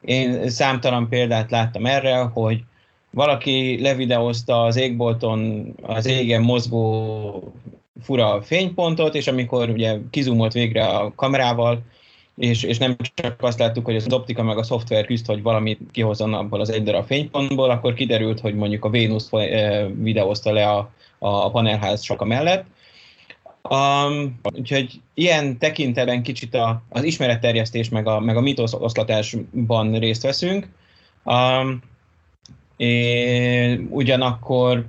Én 0.00 0.48
számtalan 0.48 1.08
példát 1.08 1.50
láttam 1.50 1.86
erre, 1.86 2.16
hogy 2.16 2.62
valaki 3.10 3.80
levideózta 3.82 4.62
az 4.62 4.76
égbolton 4.76 5.66
az 5.82 6.06
égen 6.06 6.42
mozgó 6.42 7.52
fura 8.02 8.42
fénypontot, 8.42 9.14
és 9.14 9.26
amikor 9.26 9.68
ugye 9.68 9.98
kizumolt 10.10 10.52
végre 10.52 10.86
a 10.86 11.12
kamerával, 11.14 11.82
és, 12.36 12.62
és 12.62 12.78
nem 12.78 12.96
csak 13.14 13.42
azt 13.42 13.58
láttuk, 13.58 13.84
hogy 13.84 13.96
az 13.96 14.12
optika 14.12 14.42
meg 14.42 14.58
a 14.58 14.62
szoftver 14.62 15.06
küzd, 15.06 15.26
hogy 15.26 15.42
valamit 15.42 15.80
kihozzon 15.90 16.34
abból 16.34 16.60
az 16.60 16.70
egy 16.70 16.82
darab 16.82 17.06
fénypontból, 17.06 17.70
akkor 17.70 17.94
kiderült, 17.94 18.40
hogy 18.40 18.54
mondjuk 18.54 18.84
a 18.84 18.90
Vénusz 18.90 19.30
videózta 19.94 20.52
le 20.52 20.70
a, 20.70 20.92
a 21.18 21.50
panelház 21.50 22.02
soka 22.02 22.24
mellett. 22.24 22.64
Um, 23.70 24.40
úgyhogy 24.42 25.00
ilyen 25.14 25.58
tekintetben 25.58 26.22
kicsit 26.22 26.54
a, 26.54 26.82
az 26.88 27.02
ismeretterjesztés 27.02 27.88
meg 27.88 28.06
a, 28.06 28.20
meg 28.20 28.36
a 28.36 28.40
mitoszoszlatásban 28.40 29.98
részt 29.98 30.22
veszünk. 30.22 30.68
Um, 31.24 31.82
ugyanakkor 33.90 34.86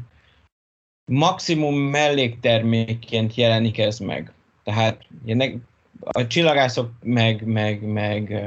maximum 1.11 1.75
melléktermékként 1.75 3.35
jelenik 3.35 3.77
ez 3.77 3.99
meg. 3.99 4.33
Tehát 4.63 5.05
a 6.01 6.27
csillagászok 6.27 6.91
meg, 7.03 7.45
meg, 7.45 7.81
meg 7.81 8.43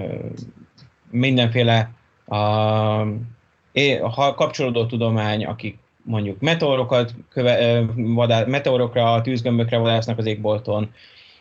mindenféle 1.11 1.90
a, 2.24 2.37
a 4.00 4.34
kapcsolódó 4.34 4.87
tudomány, 4.87 5.44
akik 5.44 5.78
mondjuk 6.02 6.40
meteorokat 6.40 7.14
köve, 7.28 7.84
vadá, 7.96 8.44
meteorokra, 8.44 9.20
tűzgömbökre 9.20 9.78
vadásznak 9.78 10.18
az 10.18 10.26
égbolton, 10.26 10.92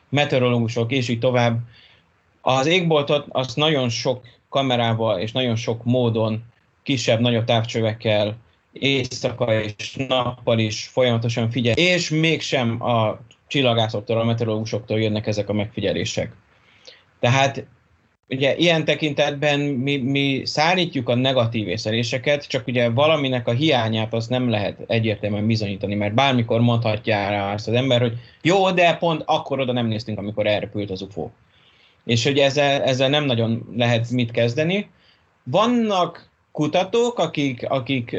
meteorológusok, 0.10 0.92
és 0.92 1.08
így 1.08 1.20
tovább. 1.20 1.60
Az 2.42 2.66
égboltot 2.66 3.26
azt 3.30 3.56
nagyon 3.56 3.90
sok 3.90 4.26
kamerával 4.50 5.20
és 5.20 5.32
nagyon 5.32 5.56
sok 5.56 5.84
módon, 5.84 6.44
kisebb, 6.84 7.20
nagyobb 7.20 7.44
távcsövekkel, 7.44 8.36
éjszaka 8.72 9.62
és 9.62 9.96
nappal 10.08 10.60
is 10.60 10.88
folyamatosan 10.88 11.52
figyel, 11.52 11.76
és 11.76 12.10
mégsem 12.10 12.84
a 12.84 13.20
csillagászoktól, 13.48 14.20
a 14.20 14.24
meteorológusoktól 14.24 15.00
jönnek 15.00 15.28
ezek 15.28 15.50
a 15.50 15.54
megfigyelések. 15.54 16.32
Tehát 17.20 17.66
ugye 18.30 18.56
ilyen 18.56 18.86
tekintetben 18.86 19.60
mi, 19.60 19.98
mi 19.98 20.42
szállítjuk 20.46 21.10
a 21.10 21.16
negatív 21.16 21.68
észleléseket, 21.68 22.48
csak 22.48 22.68
ugye 22.68 22.90
valaminek 22.90 23.48
a 23.48 23.52
hiányát 23.52 24.14
azt 24.14 24.30
nem 24.30 24.50
lehet 24.50 24.80
egyértelműen 24.88 25.48
bizonyítani, 25.48 25.96
mert 25.96 26.14
bármikor 26.14 26.62
mondhatja 26.62 27.30
rá 27.30 27.54
azt 27.54 27.68
az 27.68 27.74
ember, 27.74 28.02
hogy 28.02 28.14
jó, 28.42 28.72
de 28.72 28.96
pont 28.96 29.24
akkor 29.26 29.60
oda 29.60 29.72
nem 29.72 29.88
néztünk, 29.88 30.18
amikor 30.18 30.48
elrepült 30.48 30.90
az 30.90 31.02
UFO. 31.02 31.30
És 32.06 32.24
hogy 32.24 32.38
ezzel, 32.38 32.82
ezzel 32.82 33.10
nem 33.10 33.26
nagyon 33.26 33.70
lehet 33.76 34.10
mit 34.10 34.32
kezdeni. 34.32 34.90
Vannak 35.44 36.27
kutatók, 36.58 37.20
akik, 37.20 37.70
akik 37.70 38.16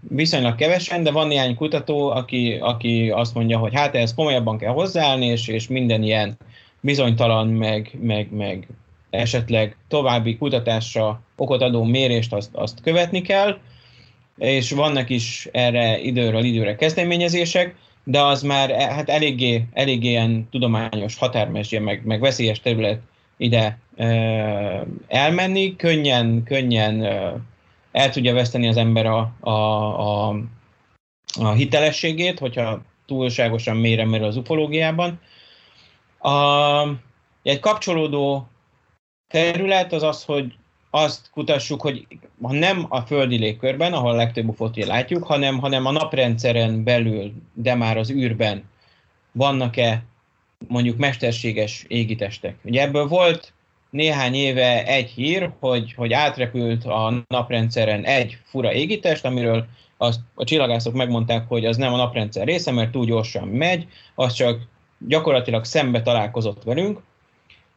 viszonylag 0.00 0.54
kevesen, 0.54 1.02
de 1.02 1.10
van 1.10 1.26
néhány 1.26 1.54
kutató, 1.54 2.10
aki, 2.10 2.58
aki 2.60 3.10
azt 3.10 3.34
mondja, 3.34 3.58
hogy 3.58 3.74
hát 3.74 3.94
ez 3.94 4.14
komolyabban 4.14 4.58
kell 4.58 4.72
hozzáállni, 4.72 5.26
és, 5.26 5.48
és 5.48 5.68
minden 5.68 6.02
ilyen 6.02 6.36
bizonytalan, 6.80 7.48
meg, 7.48 7.98
meg, 8.00 8.32
meg 8.32 8.68
esetleg 9.10 9.76
további 9.88 10.36
kutatásra 10.36 11.20
okot 11.36 11.62
adó 11.62 11.84
mérést 11.84 12.32
azt, 12.32 12.50
azt 12.52 12.80
követni 12.82 13.22
kell, 13.22 13.58
és 14.38 14.70
vannak 14.70 15.10
is 15.10 15.48
erre 15.52 15.98
időről 15.98 16.44
időre 16.44 16.76
kezdeményezések, 16.76 17.74
de 18.04 18.20
az 18.20 18.42
már 18.42 18.70
hát 18.70 19.08
eléggé, 19.08 19.64
eléggé 19.72 20.08
ilyen 20.08 20.48
tudományos 20.50 21.18
határmesdje, 21.18 21.80
meg, 21.80 22.04
meg 22.04 22.20
veszélyes 22.20 22.60
terület 22.60 23.00
ide 23.36 23.78
e, 23.96 24.06
elmenni, 25.08 25.76
könnyen, 25.76 26.42
könnyen 26.42 27.02
e, 27.02 27.34
el 27.94 28.10
tudja 28.10 28.34
veszteni 28.34 28.68
az 28.68 28.76
ember 28.76 29.06
a, 29.06 29.32
a, 29.40 29.50
a, 29.50 30.36
a 31.38 31.52
hitelességét, 31.52 32.38
hogyha 32.38 32.82
túlságosan 33.06 33.76
mélyre 33.76 34.04
merül 34.04 34.26
az 34.26 34.36
ufológiában. 34.36 35.20
A, 36.18 36.88
egy 37.42 37.60
kapcsolódó 37.60 38.48
terület 39.28 39.92
az 39.92 40.02
az, 40.02 40.24
hogy 40.24 40.54
azt 40.90 41.30
kutassuk, 41.30 41.80
hogy 41.80 42.06
ha 42.42 42.52
nem 42.52 42.86
a 42.88 43.00
földi 43.00 43.36
légkörben, 43.36 43.92
ahol 43.92 44.10
a 44.10 44.16
legtöbb 44.16 44.48
ufot 44.48 44.84
látjuk, 44.84 45.24
hanem, 45.24 45.58
hanem 45.58 45.86
a 45.86 45.90
naprendszeren 45.90 46.84
belül, 46.84 47.32
de 47.52 47.74
már 47.74 47.96
az 47.96 48.10
űrben 48.10 48.64
vannak-e 49.32 50.04
mondjuk 50.68 50.98
mesterséges 50.98 51.84
égitestek. 51.88 52.56
Ugye 52.64 52.82
ebből 52.82 53.06
volt 53.06 53.53
néhány 53.94 54.34
éve 54.34 54.86
egy 54.86 55.10
hír, 55.10 55.50
hogy, 55.60 55.92
hogy 55.96 56.12
átrepült 56.12 56.84
a 56.84 57.24
naprendszeren 57.26 58.04
egy 58.04 58.38
fura 58.44 58.72
égitest, 58.72 59.24
amiről 59.24 59.66
azt 59.96 60.20
a 60.34 60.44
csillagászok 60.44 60.94
megmondták, 60.94 61.48
hogy 61.48 61.64
az 61.64 61.76
nem 61.76 61.92
a 61.92 61.96
naprendszer 61.96 62.46
része, 62.46 62.70
mert 62.70 62.90
túl 62.90 63.04
gyorsan 63.04 63.48
megy, 63.48 63.86
az 64.14 64.32
csak 64.32 64.60
gyakorlatilag 64.98 65.64
szembe 65.64 66.02
találkozott 66.02 66.62
velünk, 66.62 67.00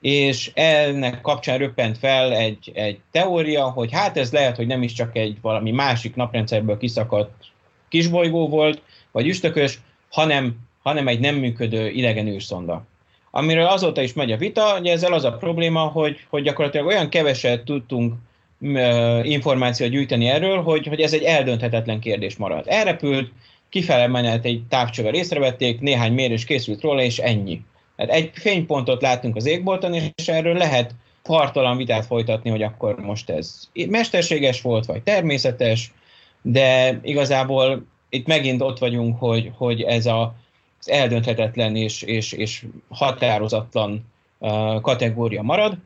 és 0.01 0.51
ennek 0.53 1.21
kapcsán 1.21 1.57
röppent 1.57 1.97
fel 1.97 2.33
egy, 2.33 2.71
egy 2.73 2.99
teória, 3.11 3.69
hogy 3.69 3.91
hát 3.91 4.17
ez 4.17 4.31
lehet, 4.31 4.55
hogy 4.55 4.67
nem 4.67 4.83
is 4.83 4.93
csak 4.93 5.15
egy 5.15 5.37
valami 5.41 5.71
másik 5.71 6.15
naprendszerből 6.15 6.77
kiszakadt 6.77 7.45
kisbolygó 7.89 8.47
volt, 8.47 8.81
vagy 9.11 9.27
üstökös, 9.27 9.79
hanem, 10.09 10.55
hanem 10.83 11.07
egy 11.07 11.19
nem 11.19 11.35
működő 11.35 11.89
idegen 11.89 12.27
űrszonda. 12.27 12.85
Amiről 13.37 13.65
azóta 13.65 14.01
is 14.01 14.13
megy 14.13 14.31
a 14.31 14.37
vita, 14.37 14.71
hogy 14.71 14.87
ezzel 14.87 15.13
az 15.13 15.23
a 15.23 15.31
probléma, 15.31 15.79
hogy, 15.79 16.17
hogy 16.29 16.43
gyakorlatilag 16.43 16.85
olyan 16.87 17.09
keveset 17.09 17.63
tudtunk 17.63 18.13
információt 19.23 19.89
gyűjteni 19.89 20.27
erről, 20.27 20.61
hogy, 20.61 20.87
hogy 20.87 21.01
ez 21.01 21.13
egy 21.13 21.23
eldönthetetlen 21.23 21.99
kérdés 21.99 22.35
marad. 22.35 22.65
Elrepült, 22.67 23.31
kifele 23.69 24.07
menet 24.07 24.45
egy 24.45 24.61
távcsővel 24.69 25.13
észrevették, 25.13 25.79
néhány 25.79 26.13
mérés 26.13 26.45
készült 26.45 26.81
róla, 26.81 27.01
és 27.01 27.17
ennyi. 27.17 27.61
Hát 27.97 28.09
egy 28.09 28.31
fénypontot 28.33 29.01
látunk 29.01 29.35
az 29.35 29.45
égbolton, 29.45 29.93
és 29.93 30.27
erről 30.27 30.55
lehet 30.57 30.95
partalan 31.23 31.77
vitát 31.77 32.05
folytatni, 32.05 32.49
hogy 32.49 32.61
akkor 32.61 32.95
most 32.99 33.29
ez 33.29 33.59
mesterséges 33.89 34.61
volt, 34.61 34.85
vagy 34.85 35.01
természetes, 35.01 35.91
de 36.41 36.99
igazából 37.03 37.85
itt 38.09 38.27
megint 38.27 38.61
ott 38.61 38.77
vagyunk, 38.77 39.19
hogy, 39.19 39.51
hogy 39.57 39.81
ez 39.81 40.05
a, 40.05 40.35
eldönthetetlen 40.89 41.75
és, 41.75 42.01
és, 42.01 42.31
és 42.31 42.65
határozatlan 42.89 44.05
uh, 44.37 44.81
kategória 44.81 45.41
marad, 45.41 45.77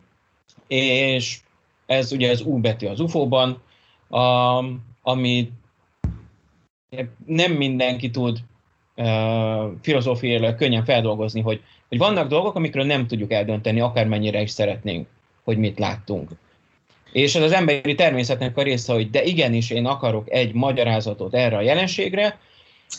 és 0.68 1.40
ez 1.86 2.12
ugye 2.12 2.32
az 2.32 2.42
U 2.42 2.60
betű 2.60 2.88
az 2.88 3.00
UFO-ban, 3.00 3.62
uh, 4.10 4.66
ami 5.02 5.52
nem 7.26 7.52
mindenki 7.52 8.10
tud 8.10 8.40
uh, 8.96 9.72
filozófiailag 9.82 10.56
könnyen 10.56 10.84
feldolgozni, 10.84 11.42
hogy, 11.42 11.62
hogy 11.88 11.98
vannak 11.98 12.28
dolgok, 12.28 12.56
amikről 12.56 12.86
nem 12.86 13.08
tudjuk 13.08 13.32
eldönteni, 13.32 13.80
akármennyire 13.80 14.42
is 14.42 14.52
szeretnénk, 14.52 15.08
hogy 15.44 15.58
mit 15.58 15.80
láttunk. 15.80 16.30
És 17.12 17.36
ez 17.36 17.44
az 17.44 17.52
emberi 17.52 17.96
természetnek 17.96 18.58
a 18.58 18.64
része, 18.64 18.94
hogy 18.94 19.10
de 19.10 19.24
igenis 19.24 19.70
én 19.70 19.86
akarok 19.86 20.32
egy 20.32 20.54
magyarázatot 20.54 21.34
erre 21.34 21.58
a 21.58 21.62
jelenségre, 21.62 22.40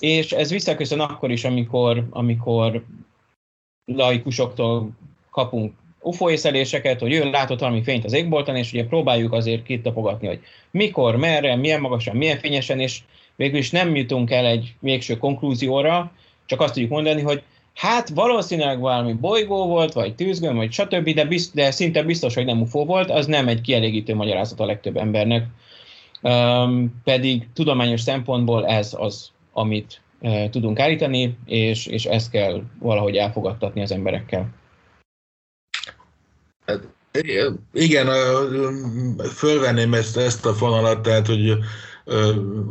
és 0.01 0.33
ez 0.33 0.51
visszaköszön 0.51 1.01
akkor 1.01 1.31
is, 1.31 1.45
amikor, 1.45 2.07
amikor 2.11 2.85
laikusoktól 3.85 4.91
kapunk 5.31 5.75
UFO 6.03 6.31
észleléseket, 6.31 7.01
hogy 7.01 7.13
ő 7.13 7.31
látott 7.31 7.61
valami 7.61 7.83
fényt 7.83 8.05
az 8.05 8.13
égbolton, 8.13 8.57
és 8.57 8.73
ugye 8.73 8.87
próbáljuk 8.87 9.33
azért 9.33 9.63
kitapogatni, 9.63 10.27
hogy 10.27 10.41
mikor, 10.71 11.17
merre, 11.17 11.57
milyen 11.57 11.81
magasan, 11.81 12.17
milyen 12.17 12.39
fényesen, 12.39 12.81
és 12.81 13.01
végül 13.37 13.59
is 13.59 13.71
nem 13.71 13.97
jutunk 13.97 14.31
el 14.31 14.47
egy 14.47 14.75
végső 14.81 15.17
konklúzióra, 15.17 16.13
csak 16.47 16.61
azt 16.61 16.73
tudjuk 16.73 16.91
mondani, 16.91 17.23
hogy 17.23 17.43
hát 17.75 18.09
valószínűleg 18.09 18.81
valami 18.81 19.13
bolygó 19.13 19.67
volt, 19.67 19.93
vagy 19.93 20.15
tűzgömb, 20.15 20.57
vagy 20.57 20.73
stb., 20.73 21.09
de, 21.15 21.25
bizt, 21.25 21.55
de 21.55 21.71
szinte 21.71 22.03
biztos, 22.03 22.35
hogy 22.35 22.45
nem 22.45 22.61
UFO 22.61 22.85
volt, 22.85 23.11
az 23.11 23.27
nem 23.27 23.49
egy 23.49 23.61
kielégítő 23.61 24.15
magyarázat 24.15 24.61
a 24.61 24.67
legtöbb 24.67 24.97
embernek. 24.97 25.47
Um, 26.23 27.01
pedig 27.05 27.49
tudományos 27.55 28.01
szempontból 28.01 28.67
ez 28.67 28.97
az, 28.99 29.31
amit 29.53 30.01
uh, 30.21 30.51
tudunk 30.51 30.79
állítani, 30.79 31.39
és, 31.45 31.87
és 31.87 32.05
ezt 32.05 32.31
kell 32.31 32.63
valahogy 32.79 33.17
elfogadtatni 33.17 33.83
az 33.83 33.93
emberekkel. 33.93 34.49
Hát, 36.67 36.89
igen, 37.73 38.09
fölvenném 39.35 39.95
ezt, 39.95 40.17
ezt 40.17 40.47
a 40.47 40.53
fonalat, 40.53 41.03
tehát, 41.03 41.27
hogy 41.27 41.59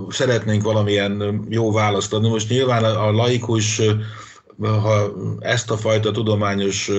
szeretnénk 0.09 0.63
valamilyen 0.63 1.45
jó 1.49 1.71
választ 1.71 2.13
adni. 2.13 2.29
Most 2.29 2.49
nyilván 2.49 2.83
a 2.83 3.11
laikus, 3.11 3.81
ha 4.59 5.11
ezt 5.39 5.71
a 5.71 5.77
fajta 5.77 6.11
tudományos 6.11 6.91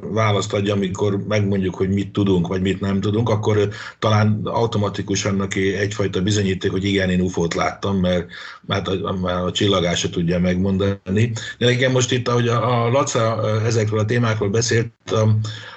választ 0.00 0.52
adja, 0.52 0.74
amikor 0.74 1.24
megmondjuk, 1.28 1.74
hogy 1.74 1.88
mit 1.88 2.12
tudunk, 2.12 2.46
vagy 2.46 2.60
mit 2.60 2.80
nem 2.80 3.00
tudunk, 3.00 3.28
akkor 3.28 3.68
talán 3.98 4.40
automatikusan 4.44 5.34
neki 5.34 5.74
egyfajta 5.74 6.22
bizonyíték, 6.22 6.70
hogy 6.70 6.84
igen, 6.84 7.10
én 7.10 7.20
UFO-t 7.20 7.54
láttam, 7.54 7.96
mert, 7.96 8.26
mert 8.66 8.88
a, 8.88 9.16
mert 9.22 9.44
a 9.44 9.52
csillagása 9.52 10.10
tudja 10.10 10.38
megmondani. 10.38 11.32
De 11.58 11.66
nekem 11.66 11.92
most 11.92 12.12
itt, 12.12 12.28
ahogy 12.28 12.48
a, 12.48 12.84
a 12.84 12.90
Laca 12.90 13.40
ezekről 13.64 13.98
a 13.98 14.04
témákról 14.04 14.48
beszélt, 14.48 14.92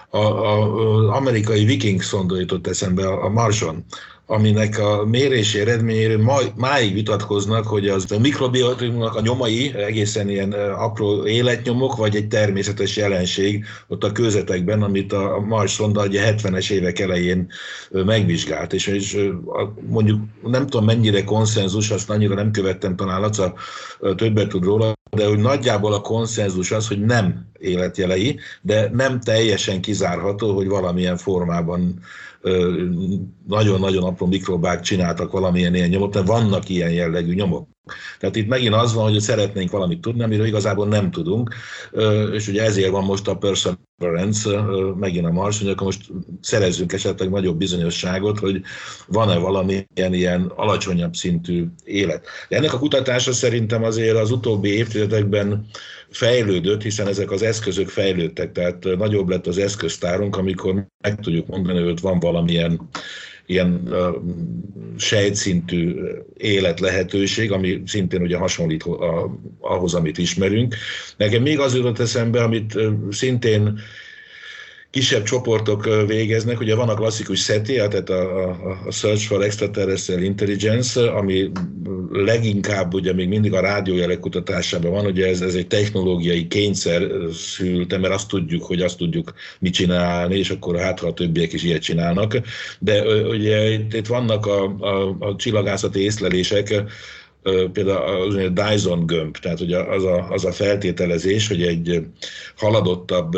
a, 0.09 0.17
az 0.17 1.07
amerikai 1.07 1.65
Viking 1.65 2.01
szonda 2.01 2.39
jutott 2.39 2.67
eszembe 2.67 3.07
a, 3.07 3.25
a 3.25 3.29
Marson, 3.29 3.85
aminek 4.33 4.79
a 4.79 5.05
mérési 5.05 5.59
eredményéről 5.59 6.21
ma, 6.21 6.39
máig 6.55 6.93
vitatkoznak, 6.93 7.67
hogy 7.67 7.87
az 7.87 8.11
a 8.11 8.19
mikrobiotikumnak 8.19 9.15
a 9.15 9.21
nyomai 9.21 9.73
egészen 9.75 10.29
ilyen 10.29 10.51
apró 10.77 11.25
életnyomok, 11.27 11.95
vagy 11.95 12.15
egy 12.15 12.27
természetes 12.27 12.95
jelenség 12.95 13.65
ott 13.87 14.03
a 14.03 14.11
közetekben, 14.11 14.81
amit 14.81 15.13
a 15.13 15.43
Mars 15.47 15.71
szonda 15.71 16.05
ugye 16.05 16.35
70-es 16.35 16.71
évek 16.71 16.99
elején 16.99 17.51
megvizsgált. 17.89 18.73
És, 18.73 18.87
és 18.87 19.29
mondjuk 19.87 20.21
nem 20.43 20.65
tudom 20.65 20.85
mennyire 20.85 21.23
konszenzus, 21.23 21.91
azt 21.91 22.09
annyira 22.09 22.35
nem 22.35 22.51
követtem, 22.51 22.95
talán 22.95 23.21
Laca 23.21 23.53
többet 24.15 24.49
tud 24.49 24.63
róla, 24.63 24.93
de 25.11 25.27
hogy 25.27 25.39
nagyjából 25.39 25.93
a 25.93 26.01
konszenzus 26.01 26.71
az, 26.71 26.87
hogy 26.87 26.99
nem 26.99 27.45
életjelei, 27.59 28.39
de 28.61 28.89
nem 28.93 29.19
teljesen 29.19 29.81
kizárható, 29.81 30.55
hogy 30.55 30.67
valamilyen 30.67 31.17
formában 31.17 31.99
nagyon-nagyon 33.47 34.03
apró 34.03 34.27
mikrobák 34.27 34.81
csináltak 34.81 35.31
valamilyen 35.31 35.75
ilyen 35.75 35.89
nyomot, 35.89 36.13
mert 36.13 36.27
vannak 36.27 36.69
ilyen 36.69 36.91
jellegű 36.91 37.33
nyomok. 37.33 37.67
Tehát 38.19 38.35
itt 38.35 38.47
megint 38.47 38.73
az 38.73 38.93
van, 38.93 39.11
hogy 39.11 39.19
szeretnénk 39.19 39.71
valamit 39.71 40.01
tudni, 40.01 40.23
amiről 40.23 40.45
igazából 40.45 40.87
nem 40.87 41.11
tudunk, 41.11 41.53
és 42.33 42.47
ugye 42.47 42.63
ezért 42.63 42.91
van 42.91 43.03
most 43.03 43.27
a 43.27 43.35
perseverance, 43.35 44.61
megint 44.99 45.25
a 45.25 45.31
Mars, 45.31 45.59
hogy 45.59 45.69
akkor 45.69 45.85
most 45.85 46.11
szerezzünk 46.41 46.93
esetleg 46.93 47.29
nagyobb 47.29 47.57
bizonyosságot, 47.57 48.39
hogy 48.39 48.61
van-e 49.07 49.37
valami 49.37 49.87
ilyen, 49.95 50.13
ilyen 50.13 50.51
alacsonyabb 50.55 51.13
szintű 51.13 51.65
élet. 51.83 52.25
De 52.49 52.57
ennek 52.57 52.73
a 52.73 52.79
kutatása 52.79 53.33
szerintem 53.33 53.83
azért 53.83 54.17
az 54.17 54.31
utóbbi 54.31 54.69
évtizedekben 54.69 55.65
fejlődött, 56.13 56.81
hiszen 56.81 57.07
ezek 57.07 57.31
az 57.31 57.41
eszközök 57.41 57.89
fejlődtek, 57.89 58.51
tehát 58.51 58.83
nagyobb 58.83 59.29
lett 59.29 59.47
az 59.47 59.57
eszköztárunk, 59.57 60.37
amikor 60.37 60.87
meg 61.01 61.19
tudjuk 61.19 61.47
mondani, 61.47 61.83
hogy 61.83 61.99
van 62.01 62.19
valamilyen 62.19 62.89
ilyen 63.45 63.81
uh, 63.85 64.15
sejtszintű 64.97 65.95
élet 66.37 66.79
lehetőség, 66.79 67.51
ami 67.51 67.81
szintén 67.85 68.21
ugye 68.21 68.37
hasonlít 68.37 68.83
a, 68.83 69.37
ahhoz, 69.59 69.93
amit 69.93 70.17
ismerünk. 70.17 70.75
Nekem 71.17 71.41
még 71.41 71.59
az 71.59 71.75
jutott 71.75 71.99
eszembe, 71.99 72.43
amit 72.43 72.79
szintén 73.09 73.79
kisebb 74.93 75.23
csoportok 75.23 76.05
végeznek, 76.07 76.59
ugye 76.59 76.75
van 76.75 76.89
a 76.89 76.93
klasszikus 76.93 77.43
SETI, 77.43 77.73
tehát 77.73 78.09
a, 78.09 78.49
a, 78.49 78.77
a 78.85 78.91
Search 78.91 79.25
for 79.25 79.43
Extraterrestrial 79.43 80.21
Intelligence, 80.21 81.11
ami 81.11 81.51
leginkább 82.11 82.93
ugye 82.93 83.13
még 83.13 83.27
mindig 83.27 83.53
a 83.53 83.59
rádiójelek 83.59 84.19
kutatásában 84.19 84.91
van, 84.91 85.05
ugye 85.05 85.27
ez, 85.27 85.41
ez 85.41 85.55
egy 85.55 85.67
technológiai 85.67 86.47
kényszer 86.47 87.07
szülte, 87.33 87.97
mert 87.97 88.13
azt 88.13 88.27
tudjuk, 88.27 88.63
hogy 88.63 88.81
azt 88.81 88.97
tudjuk 88.97 89.33
mit 89.59 89.73
csinálni, 89.73 90.37
és 90.37 90.49
akkor 90.49 90.77
hát, 90.77 90.99
ha 90.99 91.07
a 91.07 91.13
többiek 91.13 91.53
is 91.53 91.63
ilyet 91.63 91.81
csinálnak. 91.81 92.37
De 92.79 93.03
ugye 93.27 93.69
itt 93.71 94.07
vannak 94.07 94.45
a, 94.45 94.63
a, 94.79 95.15
a 95.19 95.35
csillagászati 95.35 95.99
észlelések, 95.99 96.83
például 97.73 98.39
a 98.39 98.49
Dyson 98.49 99.05
gömb, 99.05 99.37
tehát 99.37 99.59
ugye 99.59 99.77
az 99.77 100.03
a, 100.03 100.27
az 100.29 100.45
a 100.45 100.51
feltételezés, 100.51 101.47
hogy 101.47 101.61
egy 101.61 102.05
haladottabb 102.55 103.31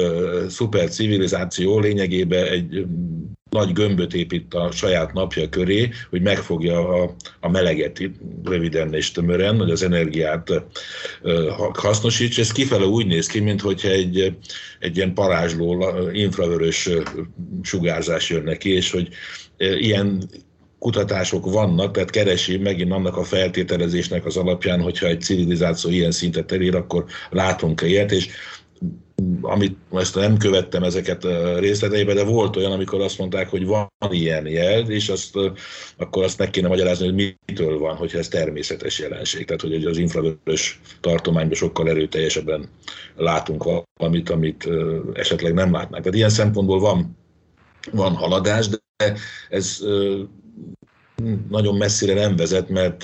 szuper 0.48 0.90
civilizáció 0.90 1.80
lényegében 1.80 2.46
egy 2.46 2.86
nagy 3.50 3.74
gömböt 3.74 4.14
épít 4.14 4.54
a 4.54 4.72
saját 4.72 5.14
napja 5.14 5.50
köré, 5.50 5.90
hogy 6.10 6.22
megfogja 6.22 6.88
a, 6.88 7.16
a 7.40 7.50
meleget 7.50 8.02
röviden 8.44 8.94
és 8.94 9.12
tömören, 9.12 9.58
hogy 9.58 9.72
az 9.72 9.84
energiát 9.84 10.64
hasznosítsa. 11.74 12.42
Ez 12.42 12.52
kifele 12.52 12.86
úgy 12.86 13.06
néz 13.06 13.28
ki, 13.28 13.40
mintha 13.40 13.90
egy, 13.90 14.38
egy 14.80 14.98
ilyen 14.98 15.14
parázsló 15.14 15.86
infravörös 16.14 16.90
sugárzás 17.62 18.30
jön 18.30 18.44
neki, 18.44 18.70
és 18.70 18.92
hogy 18.92 19.08
ilyen 19.58 20.30
kutatások 20.86 21.52
vannak, 21.52 21.92
tehát 21.92 22.10
keresi 22.10 22.58
megint 22.58 22.92
annak 22.92 23.18
a 23.18 23.24
feltételezésnek 23.24 24.26
az 24.26 24.38
alapján, 24.38 24.82
hogyha 24.82 25.08
egy 25.08 25.22
civilizáció 25.22 25.92
ilyen 25.92 26.12
szintet 26.12 26.52
elér, 26.52 26.76
akkor 26.76 27.06
látunk-e 27.30 27.88
ilyet, 27.88 28.12
és 28.12 28.28
amit 29.42 29.78
ezt 29.94 30.16
nem 30.16 30.38
követtem 30.38 30.84
ezeket 30.84 31.28
részleteibe, 31.58 32.14
de 32.14 32.24
volt 32.24 32.56
olyan, 32.56 32.72
amikor 32.72 33.02
azt 33.02 33.18
mondták, 33.18 33.50
hogy 33.50 33.66
van 33.66 33.88
ilyen 34.10 34.48
jel, 34.48 34.90
és 34.90 35.10
azt, 35.10 35.36
akkor 35.98 36.24
azt 36.24 36.38
meg 36.38 36.50
kéne 36.50 36.68
magyarázni, 36.68 37.06
hogy 37.06 37.36
mitől 37.46 37.78
van, 37.78 37.96
hogyha 37.96 38.18
ez 38.18 38.28
természetes 38.28 39.00
jelenség. 39.00 39.46
Tehát, 39.46 39.62
hogy 39.62 39.86
az 39.86 39.98
infravörös 39.98 40.80
tartományban 41.02 41.56
sokkal 41.56 41.90
erőteljesebben 41.90 42.70
látunk 43.16 43.64
valamit, 44.00 44.30
amit 44.30 44.70
esetleg 45.14 45.54
nem 45.54 45.72
látnánk. 45.72 46.04
Tehát 46.04 46.18
ilyen 46.18 46.30
szempontból 46.30 46.80
van, 46.80 47.18
van 47.92 48.16
haladás, 48.16 48.68
de 48.68 48.78
ez 49.50 49.84
nagyon 51.50 51.78
messzire 51.78 52.14
nem 52.14 52.36
vezet, 52.36 52.70
mert 52.70 53.04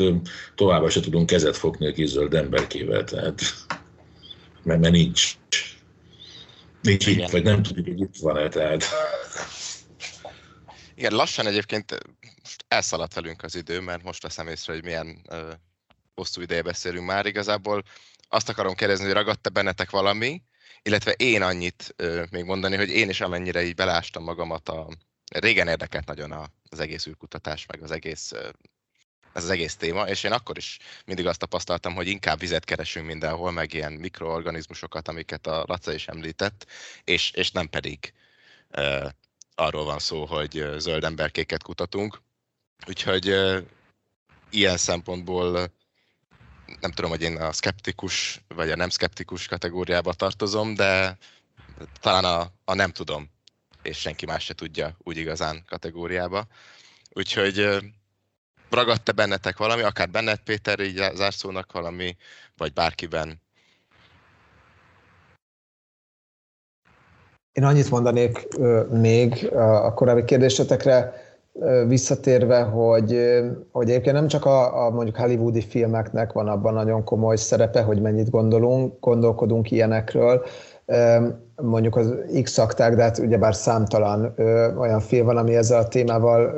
továbbá 0.55 0.89
se 0.89 0.99
tudunk 0.99 1.25
kezet 1.25 1.57
fogni 1.57 1.87
a 1.87 1.91
kizöld 1.93 2.33
emberkével, 2.33 3.03
tehát 3.03 3.41
mert, 4.63 4.79
mert 4.79 4.93
nincs. 4.93 5.35
Nincs 6.81 7.07
itt, 7.07 7.29
vagy 7.29 7.43
nem 7.43 7.63
tudjuk, 7.63 7.85
hogy 7.85 7.99
itt 7.99 8.15
van-e, 8.19 8.47
tehát... 8.47 8.83
Igen, 10.95 11.13
lassan 11.13 11.47
egyébként 11.47 11.97
elszaladt 12.67 13.13
velünk 13.13 13.43
az 13.43 13.55
idő, 13.55 13.79
mert 13.79 14.03
most 14.03 14.23
veszem 14.23 14.47
észre, 14.47 14.73
hogy 14.73 14.83
milyen 14.83 15.21
uh, 15.29 15.51
hosszú 16.15 16.41
ideje 16.41 16.61
beszélünk 16.61 17.05
már. 17.05 17.25
Igazából 17.25 17.83
azt 18.29 18.49
akarom 18.49 18.73
kérdezni, 18.73 19.05
hogy 19.05 19.13
ragadt-e 19.13 19.49
bennetek 19.49 19.89
valami, 19.89 20.41
illetve 20.81 21.11
én 21.11 21.41
annyit 21.41 21.95
uh, 21.97 22.23
még 22.29 22.43
mondani, 22.43 22.75
hogy 22.75 22.89
én 22.89 23.09
is 23.09 23.21
amennyire 23.21 23.63
így 23.63 23.75
belástam 23.75 24.23
magamat 24.23 24.69
a... 24.69 24.87
Régen 25.39 25.67
érdekelt 25.67 26.05
nagyon 26.05 26.51
az 26.69 26.79
egész 26.79 27.07
űrkutatás, 27.07 27.65
meg 27.65 27.83
az 27.83 27.91
egész 27.91 28.31
ez 29.33 29.43
az 29.43 29.49
egész 29.49 29.75
téma, 29.75 30.07
és 30.07 30.23
én 30.23 30.31
akkor 30.31 30.57
is 30.57 30.79
mindig 31.05 31.27
azt 31.27 31.39
tapasztaltam, 31.39 31.93
hogy 31.93 32.07
inkább 32.07 32.39
vizet 32.39 32.65
keresünk 32.65 33.05
mindenhol, 33.05 33.51
meg 33.51 33.73
ilyen 33.73 33.93
mikroorganizmusokat, 33.93 35.07
amiket 35.07 35.47
a 35.47 35.63
Laca 35.67 35.93
is 35.93 36.07
említett, 36.07 36.67
és, 37.03 37.31
és 37.31 37.51
nem 37.51 37.69
pedig 37.69 38.13
uh, 38.77 39.09
arról 39.55 39.85
van 39.85 39.99
szó, 39.99 40.25
hogy 40.25 40.65
zöld 40.77 41.03
emberkéket 41.03 41.63
kutatunk. 41.63 42.21
Úgyhogy 42.87 43.29
uh, 43.29 43.57
ilyen 44.49 44.77
szempontból 44.77 45.51
nem 46.79 46.91
tudom, 46.91 47.09
hogy 47.09 47.21
én 47.21 47.37
a 47.37 47.51
skeptikus 47.51 48.41
vagy 48.47 48.71
a 48.71 48.75
nem 48.75 48.89
skeptikus 48.89 49.47
kategóriába 49.47 50.13
tartozom, 50.13 50.75
de 50.75 51.17
talán 51.99 52.25
a, 52.25 52.51
a 52.65 52.73
nem 52.73 52.91
tudom, 52.91 53.29
és 53.83 53.97
senki 53.97 54.25
más 54.25 54.43
se 54.43 54.53
tudja 54.53 54.97
úgy 55.03 55.17
igazán 55.17 55.63
kategóriába. 55.67 56.45
Úgyhogy 57.13 57.67
ragadt-e 58.69 59.11
bennetek 59.11 59.57
valami, 59.57 59.81
akár 59.81 60.09
benned 60.09 60.39
Péter 60.39 60.79
így 60.79 61.03
zárszónak 61.13 61.71
valami, 61.71 62.15
vagy 62.57 62.73
bárkiben? 62.73 63.41
Én 67.51 67.63
annyit 67.63 67.89
mondanék 67.89 68.47
még 68.89 69.51
a 69.53 69.93
korábbi 69.93 70.25
kérdésetekre 70.25 71.29
visszatérve, 71.87 72.61
hogy, 72.61 73.39
hogy 73.71 73.89
egyébként 73.89 74.15
nem 74.15 74.27
csak 74.27 74.45
a, 74.45 74.85
a 74.85 74.89
mondjuk 74.89 75.17
hollywoodi 75.17 75.61
filmeknek 75.61 76.31
van 76.31 76.47
abban 76.47 76.73
nagyon 76.73 77.03
komoly 77.03 77.35
szerepe, 77.35 77.81
hogy 77.81 78.01
mennyit 78.01 78.29
gondolunk, 78.29 78.99
gondolkodunk 78.99 79.71
ilyenekről, 79.71 80.45
mondjuk 81.55 81.95
az 81.95 82.13
x 82.41 82.57
akták, 82.57 82.95
de 82.95 83.03
hát 83.03 83.17
ugyebár 83.17 83.55
számtalan 83.55 84.33
olyan 84.77 84.99
film 84.99 85.25
van, 85.25 85.37
ami 85.37 85.55
ezzel 85.55 85.79
a 85.79 85.87
témával 85.87 86.53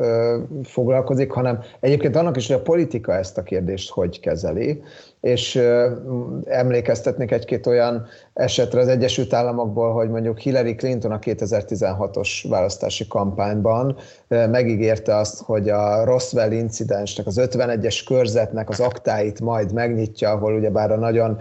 foglalkozik, 0.63 1.32
hanem 1.32 1.59
egyébként 1.80 2.15
annak 2.15 2.38
is, 2.38 2.47
hogy 2.47 2.55
a 2.55 2.61
politika 2.61 3.13
ezt 3.13 3.38
a 3.38 3.43
kérdést 3.43 3.89
hogy 3.89 4.19
kezeli, 4.19 4.84
és 5.24 5.61
emlékeztetnék 6.45 7.32
egy-két 7.32 7.67
olyan 7.67 8.05
esetre 8.34 8.80
az 8.80 8.88
Egyesült 8.88 9.34
Államokból, 9.34 9.93
hogy 9.93 10.09
mondjuk 10.09 10.39
Hillary 10.39 10.76
Clinton 10.76 11.11
a 11.11 11.19
2016-os 11.19 12.45
választási 12.49 13.07
kampányban 13.07 13.97
megígérte 14.28 15.15
azt, 15.15 15.41
hogy 15.41 15.69
a 15.69 16.03
Roswell 16.03 16.51
incidensnek, 16.51 17.28
az 17.28 17.39
51-es 17.41 18.01
körzetnek 18.07 18.69
az 18.69 18.80
aktáit 18.80 19.41
majd 19.41 19.74
megnyitja, 19.74 20.30
ahol 20.30 20.53
ugyebár 20.53 20.91
a 20.91 20.97
nagyon 20.97 21.38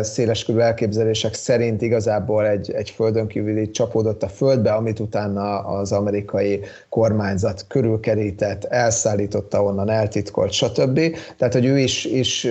széleskörű 0.00 0.58
elképzelések 0.58 1.34
szerint 1.34 1.82
igazából 1.82 2.46
egy, 2.46 2.70
egy 2.70 2.90
földön 2.90 3.26
kívüli 3.26 3.70
csapódott 3.70 4.22
a 4.22 4.28
földbe, 4.28 4.72
amit 4.72 5.00
utána 5.00 5.58
az 5.58 5.92
amerikai 5.92 6.60
kormányzat 6.88 7.64
körülkerített, 7.68 8.64
elszállította 8.64 9.62
onnan, 9.62 9.90
eltitkolt, 9.90 10.52
stb. 10.52 11.00
Tehát, 11.36 11.52
hogy 11.52 11.66
ő 11.66 11.78
is, 11.78 12.04
is 12.04 12.48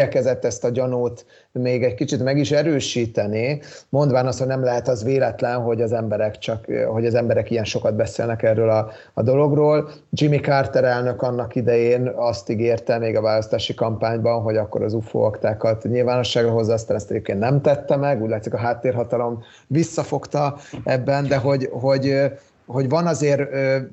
igyekezett 0.00 0.44
ezt 0.44 0.64
a 0.64 0.68
gyanút 0.68 1.26
még 1.52 1.84
egy 1.84 1.94
kicsit 1.94 2.22
meg 2.22 2.38
is 2.38 2.50
erősíteni, 2.50 3.60
mondván 3.88 4.26
azt, 4.26 4.38
hogy 4.38 4.46
nem 4.46 4.64
lehet 4.64 4.88
az 4.88 5.04
véletlen, 5.04 5.60
hogy 5.60 5.82
az 5.82 5.92
emberek 5.92 6.38
csak, 6.38 6.64
hogy 6.88 7.06
az 7.06 7.14
emberek 7.14 7.50
ilyen 7.50 7.64
sokat 7.64 7.96
beszélnek 7.96 8.42
erről 8.42 8.70
a, 8.70 8.90
a 9.14 9.22
dologról. 9.22 9.90
Jimmy 10.10 10.38
Carter 10.38 10.84
elnök 10.84 11.22
annak 11.22 11.54
idején 11.54 12.12
azt 12.16 12.50
ígérte 12.50 12.98
még 12.98 13.16
a 13.16 13.20
választási 13.20 13.74
kampányban, 13.74 14.42
hogy 14.42 14.56
akkor 14.56 14.82
az 14.82 14.94
UFO 14.94 15.18
aktákat 15.18 15.84
nyilvánosságra 15.84 16.50
hozza, 16.50 16.72
aztán 16.72 16.96
ezt 16.96 17.10
egyébként 17.10 17.38
nem 17.38 17.60
tette 17.60 17.96
meg, 17.96 18.22
úgy 18.22 18.28
látszik 18.28 18.54
a 18.54 18.58
háttérhatalom 18.58 19.42
visszafogta 19.66 20.56
ebben, 20.84 21.28
de 21.28 21.36
hogy, 21.36 21.68
hogy 21.72 22.30
hogy 22.72 22.88
van 22.88 23.06
azért, 23.06 23.40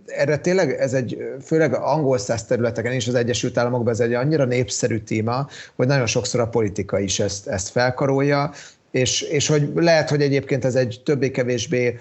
erre 0.05 0.37
tényleg 0.37 0.71
ez 0.71 0.93
egy, 0.93 1.17
főleg 1.41 1.75
angol 1.75 2.17
száz 2.17 2.45
területeken 2.45 2.91
és 2.91 3.07
az 3.07 3.15
Egyesült 3.15 3.57
Államokban 3.57 3.93
ez 3.93 3.99
egy 3.99 4.13
annyira 4.13 4.45
népszerű 4.45 4.99
téma, 4.99 5.47
hogy 5.75 5.87
nagyon 5.87 6.05
sokszor 6.05 6.39
a 6.39 6.47
politika 6.47 6.99
is 6.99 7.19
ezt, 7.19 7.47
ezt 7.47 7.69
felkarolja, 7.69 8.51
és, 8.91 9.21
és 9.21 9.47
hogy 9.47 9.71
lehet, 9.75 10.09
hogy 10.09 10.21
egyébként 10.21 10.65
ez 10.65 10.75
egy 10.75 11.01
többé-kevésbé 11.05 11.99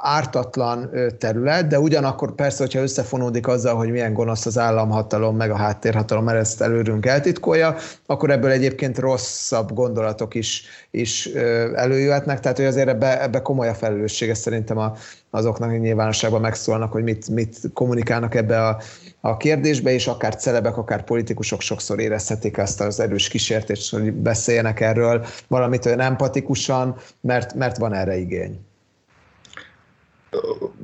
ártatlan 0.00 0.90
terület, 1.18 1.66
de 1.66 1.80
ugyanakkor 1.80 2.34
persze, 2.34 2.62
hogyha 2.62 2.80
összefonódik 2.80 3.46
azzal, 3.46 3.76
hogy 3.76 3.90
milyen 3.90 4.12
gonosz 4.12 4.46
az 4.46 4.58
államhatalom, 4.58 5.36
meg 5.36 5.50
a 5.50 5.56
háttérhatalom, 5.56 6.24
mert 6.24 6.38
ezt 6.38 6.60
előrünk 6.60 7.06
eltitkolja, 7.06 7.76
akkor 8.06 8.30
ebből 8.30 8.50
egyébként 8.50 8.98
rosszabb 8.98 9.72
gondolatok 9.72 10.34
is, 10.34 10.64
is 10.90 11.26
előjöhetnek, 11.74 12.40
tehát 12.40 12.56
hogy 12.56 12.66
azért 12.66 12.88
ebbe, 12.88 13.22
ebbe 13.22 13.42
komoly 13.42 13.68
a 13.68 13.74
felelőssége 13.74 14.34
szerintem 14.34 14.78
a, 14.78 14.96
azoknak, 15.30 15.80
nyilvánosságban 15.80 16.40
megszólnak, 16.40 16.92
hogy 16.92 17.02
mit, 17.02 17.28
mit 17.28 17.56
kommunikálnak 17.72 18.34
ebbe 18.34 18.66
a, 18.66 18.80
a 19.20 19.36
kérdésbe, 19.36 19.90
és 19.90 20.06
akár 20.06 20.36
celebek, 20.36 20.76
akár 20.76 21.04
politikusok 21.04 21.60
sokszor 21.60 22.00
érezhetik 22.00 22.56
ezt 22.56 22.80
az 22.80 23.00
erős 23.00 23.28
kísértést, 23.28 23.90
hogy 23.90 24.12
beszéljenek 24.12 24.80
erről 24.80 25.26
valamit 25.48 25.86
olyan 25.86 26.00
empatikusan, 26.00 26.96
mert, 27.20 27.54
mert 27.54 27.76
van 27.76 27.94
erre 27.94 28.16
igény. 28.16 28.60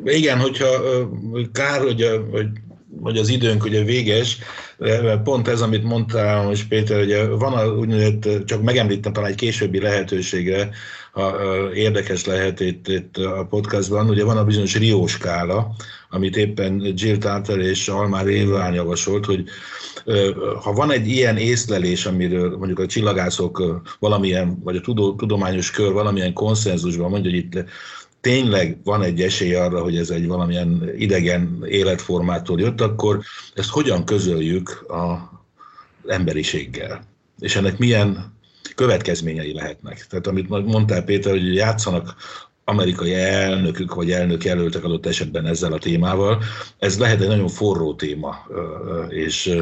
Igen, 0.05 0.39
hogyha 0.39 0.69
kár, 1.53 1.81
hogy, 1.81 2.23
hogy, 2.31 2.49
hogy 3.03 3.19
az 3.19 3.29
időnk 3.29 3.65
ugye 3.65 3.83
véges, 3.83 4.39
pont 5.25 5.49
ez, 5.49 5.61
amit 5.61 5.85
mondtál 5.85 6.45
most 6.45 6.69
Péter, 6.69 6.99
hogy 6.99 7.39
van 7.39 7.53
a, 7.53 7.67
úgynevezett, 7.67 8.45
csak 8.45 8.63
megemlítem 8.63 9.13
talán 9.13 9.31
egy 9.31 9.37
későbbi 9.37 9.81
lehetőségre, 9.81 10.69
érdekes 11.75 12.25
lehet 12.25 12.61
itt, 12.61 12.89
itt 12.89 13.17
a 13.17 13.47
podcastban, 13.51 14.09
ugye 14.09 14.25
van 14.25 14.37
a 14.37 14.45
bizonyos 14.45 14.79
Rio 14.79 15.07
skála, 15.07 15.75
amit 16.11 16.37
éppen 16.37 16.93
Jill 16.95 17.19
Tarter 17.19 17.59
és 17.59 17.89
Almár 17.89 18.27
Éván 18.27 18.75
javasolt, 18.75 19.25
hogy 19.25 19.45
ha 20.63 20.73
van 20.73 20.91
egy 20.91 21.09
ilyen 21.09 21.37
észlelés, 21.37 22.07
amiről 22.07 22.57
mondjuk 22.57 22.79
a 22.79 22.87
csillagászok 22.87 23.83
valamilyen, 23.99 24.61
vagy 24.63 24.77
a 24.77 24.81
tudományos 25.17 25.71
kör 25.71 25.93
valamilyen 25.93 26.33
konszenzusban 26.33 27.11
mondja, 27.11 27.31
hogy 27.31 27.39
itt 27.39 27.65
tényleg 28.21 28.79
van 28.85 29.03
egy 29.03 29.21
esély 29.21 29.55
arra, 29.55 29.83
hogy 29.83 29.97
ez 29.97 30.11
egy 30.11 30.27
valamilyen 30.27 30.91
idegen 30.97 31.65
életformától 31.69 32.61
jött, 32.61 32.81
akkor 32.81 33.21
ezt 33.55 33.71
hogyan 33.71 34.05
közöljük 34.05 34.85
az 34.89 36.11
emberiséggel? 36.11 37.05
És 37.39 37.57
ennek 37.57 37.79
milyen 37.79 38.34
következményei 38.75 39.53
lehetnek? 39.53 40.07
Tehát 40.07 40.27
amit 40.27 40.49
mondtál 40.49 41.03
Péter, 41.03 41.33
hogy 41.33 41.55
játszanak 41.55 42.15
amerikai 42.65 43.15
elnökük 43.15 43.95
vagy 43.95 44.11
elnök 44.11 44.45
jelöltek 44.45 44.85
adott 44.85 45.07
esetben 45.07 45.47
ezzel 45.47 45.73
a 45.73 45.79
témával. 45.79 46.43
Ez 46.79 46.99
lehet 46.99 47.21
egy 47.21 47.29
nagyon 47.29 47.49
forró 47.49 47.95
téma, 47.95 48.37
és 49.09 49.59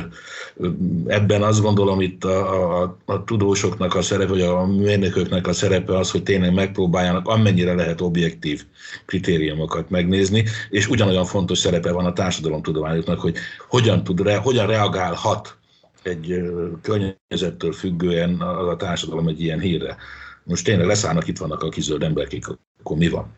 ebben 1.06 1.42
azt 1.42 1.62
gondolom 1.62 2.00
itt 2.00 2.24
a, 2.24 2.82
a, 2.82 2.96
a 3.04 3.24
tudósoknak 3.24 3.94
a 3.94 4.02
szerepe, 4.02 4.30
vagy 4.30 4.40
a 4.40 4.66
mérnököknek 4.66 5.46
a 5.46 5.52
szerepe 5.52 5.98
az, 5.98 6.10
hogy 6.10 6.22
tényleg 6.22 6.54
megpróbáljanak 6.54 7.28
amennyire 7.28 7.74
lehet 7.74 8.00
objektív 8.00 8.64
kritériumokat 9.06 9.90
megnézni, 9.90 10.44
és 10.70 10.88
ugyanolyan 10.88 11.24
fontos 11.24 11.58
szerepe 11.58 11.92
van 11.92 12.06
a 12.06 12.12
társadalomtudományoknak, 12.12 13.20
hogy 13.20 13.36
hogyan, 13.68 14.04
tud, 14.04 14.30
hogyan 14.30 14.66
reagálhat 14.66 15.56
egy 16.02 16.42
környezettől 16.82 17.72
függően 17.72 18.40
az 18.40 18.68
a 18.68 18.76
társadalom 18.76 19.28
egy 19.28 19.40
ilyen 19.40 19.60
hírre. 19.60 19.96
Most 20.44 20.64
tényleg 20.64 20.86
leszállnak, 20.86 21.28
itt 21.28 21.38
vannak 21.38 21.62
a 21.62 21.68
kizöld 21.68 22.02
emberkék, 22.02 22.44
akkor 22.78 22.96
mi 22.96 23.08
van? 23.08 23.34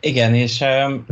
Igen, 0.00 0.34
és 0.34 0.60
um, 0.60 1.06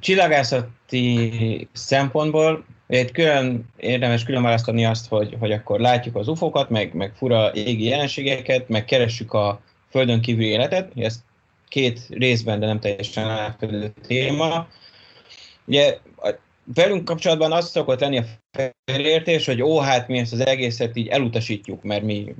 csillagászati 0.00 1.68
szempontból 1.72 2.64
egy 2.86 3.12
külön 3.12 3.68
érdemes 3.76 4.24
külön 4.24 4.42
választani 4.42 4.84
azt, 4.84 5.08
hogy, 5.08 5.36
hogy 5.38 5.52
akkor 5.52 5.80
látjuk 5.80 6.16
az 6.16 6.28
ufokat, 6.28 6.70
meg, 6.70 6.94
meg 6.94 7.14
fura 7.14 7.54
égi 7.54 7.84
jelenségeket, 7.84 8.68
meg 8.68 8.84
keressük 8.84 9.32
a 9.32 9.60
földön 9.90 10.20
kívüli 10.20 10.46
életet. 10.46 10.92
Ez 10.96 11.22
két 11.68 12.00
részben, 12.08 12.60
de 12.60 12.66
nem 12.66 12.80
teljesen 12.80 13.28
átfedő 13.28 13.92
téma. 14.06 14.68
Ugye 15.64 15.98
velünk 16.74 17.04
kapcsolatban 17.04 17.52
az 17.52 17.70
szokott 17.70 18.00
lenni 18.00 18.18
a 18.18 18.24
felértés, 18.84 19.46
hogy 19.46 19.62
ó, 19.62 19.78
hát 19.78 20.08
mi 20.08 20.18
ezt 20.18 20.32
az 20.32 20.46
egészet 20.46 20.96
így 20.96 21.08
elutasítjuk, 21.08 21.82
mert 21.82 22.02
mi 22.02 22.34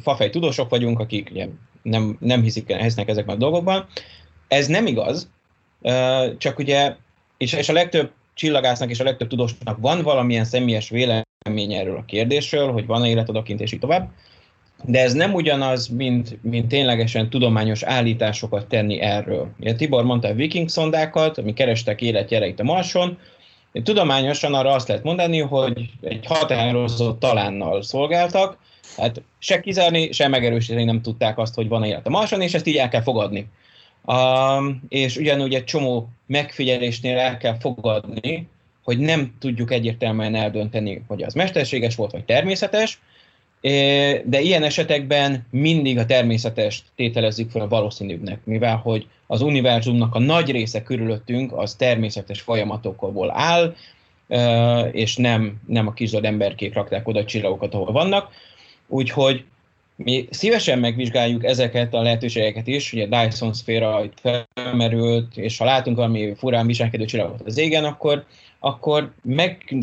fafej 0.00 0.30
tudósok 0.30 0.68
vagyunk, 0.68 0.98
akik 0.98 1.28
ugye 1.30 1.48
nem, 1.82 2.16
nem 2.20 2.42
hiszik, 2.42 2.72
hisznek 2.72 3.08
ezekben 3.08 3.34
a 3.34 3.38
dolgokban. 3.38 3.86
Ez 4.48 4.66
nem 4.66 4.86
igaz, 4.86 5.30
csak 6.38 6.58
ugye, 6.58 6.94
és, 7.36 7.52
és 7.52 7.68
a 7.68 7.72
legtöbb 7.72 8.10
csillagásznak 8.34 8.90
és 8.90 9.00
a 9.00 9.04
legtöbb 9.04 9.28
tudósnak 9.28 9.78
van 9.80 10.02
valamilyen 10.02 10.44
személyes 10.44 10.88
vélemény 10.88 11.72
erről 11.72 11.96
a 11.96 12.04
kérdésről, 12.04 12.72
hogy 12.72 12.86
van-e 12.86 13.08
élet 13.08 13.28
odakint, 13.28 13.60
és 13.60 13.72
így 13.72 13.80
tovább. 13.80 14.10
de 14.84 15.02
ez 15.02 15.12
nem 15.12 15.34
ugyanaz, 15.34 15.88
mint, 15.88 16.42
mint 16.42 16.68
ténylegesen 16.68 17.30
tudományos 17.30 17.82
állításokat 17.82 18.66
tenni 18.66 19.00
erről. 19.00 19.50
Ugye 19.60 19.74
Tibor 19.74 20.04
mondta 20.04 20.28
a 20.28 20.34
viking 20.34 20.68
szondákat, 20.68 21.38
ami 21.38 21.52
kerestek 21.52 22.00
életjeleit 22.00 22.60
a 22.60 22.64
Marson, 22.64 23.18
tudományosan 23.72 24.54
arra 24.54 24.72
azt 24.72 24.88
lehet 24.88 25.02
mondani, 25.02 25.40
hogy 25.40 25.90
egy 26.00 26.26
határozott 26.26 27.20
talánnal 27.20 27.82
szolgáltak, 27.82 28.58
hát 28.96 29.22
se 29.38 29.60
kizárni, 29.60 30.12
se 30.12 30.28
megerősíteni 30.28 30.84
nem 30.84 31.02
tudták 31.02 31.38
azt, 31.38 31.54
hogy 31.54 31.68
van 31.68 31.84
élet 31.84 32.06
a 32.06 32.10
Marson, 32.10 32.40
és 32.40 32.54
ezt 32.54 32.66
így 32.66 32.76
el 32.76 32.88
kell 32.88 33.02
fogadni. 33.02 33.46
Um, 34.04 34.82
és 34.88 35.16
ugyanúgy 35.16 35.54
egy 35.54 35.64
csomó 35.64 36.08
megfigyelésnél 36.26 37.18
el 37.18 37.36
kell 37.36 37.56
fogadni, 37.58 38.48
hogy 38.84 38.98
nem 38.98 39.34
tudjuk 39.38 39.72
egyértelműen 39.72 40.34
eldönteni, 40.34 41.04
hogy 41.06 41.22
az 41.22 41.34
mesterséges 41.34 41.94
volt, 41.94 42.10
vagy 42.10 42.24
természetes, 42.24 43.00
de 44.24 44.40
ilyen 44.40 44.62
esetekben 44.62 45.46
mindig 45.50 45.98
a 45.98 46.06
természetes 46.06 46.82
tételezzük 46.96 47.50
fel 47.50 47.62
a 47.62 47.68
valószínűbbnek, 47.68 48.40
mivel 48.44 48.76
hogy 48.76 49.06
az 49.26 49.42
univerzumnak 49.42 50.14
a 50.14 50.18
nagy 50.18 50.50
része 50.50 50.82
körülöttünk 50.82 51.52
az 51.52 51.74
természetes 51.74 52.40
folyamatokból 52.40 53.30
áll, 53.30 53.74
és 54.92 55.16
nem, 55.16 55.60
nem 55.66 55.86
a 55.86 55.92
kis 55.92 56.12
emberkék 56.12 56.74
rakták 56.74 57.08
oda 57.08 57.20
a 57.20 57.24
csillagokat, 57.24 57.74
ahol 57.74 57.92
vannak. 57.92 58.30
Úgyhogy 58.86 59.44
mi 59.96 60.28
szívesen 60.30 60.78
megvizsgáljuk 60.78 61.44
ezeket 61.44 61.94
a 61.94 62.02
lehetőségeket 62.02 62.66
is, 62.66 62.92
ugye 62.92 63.06
Dyson 63.06 63.52
szféra 63.52 64.04
itt 64.04 64.42
felmerült, 64.54 65.36
és 65.36 65.58
ha 65.58 65.64
látunk 65.64 65.96
valami 65.96 66.34
furán 66.36 66.66
viselkedő 66.66 67.04
csillagot 67.04 67.40
az 67.44 67.58
égen, 67.58 67.84
akkor, 67.84 68.24
akkor 68.60 69.12
meg, 69.22 69.74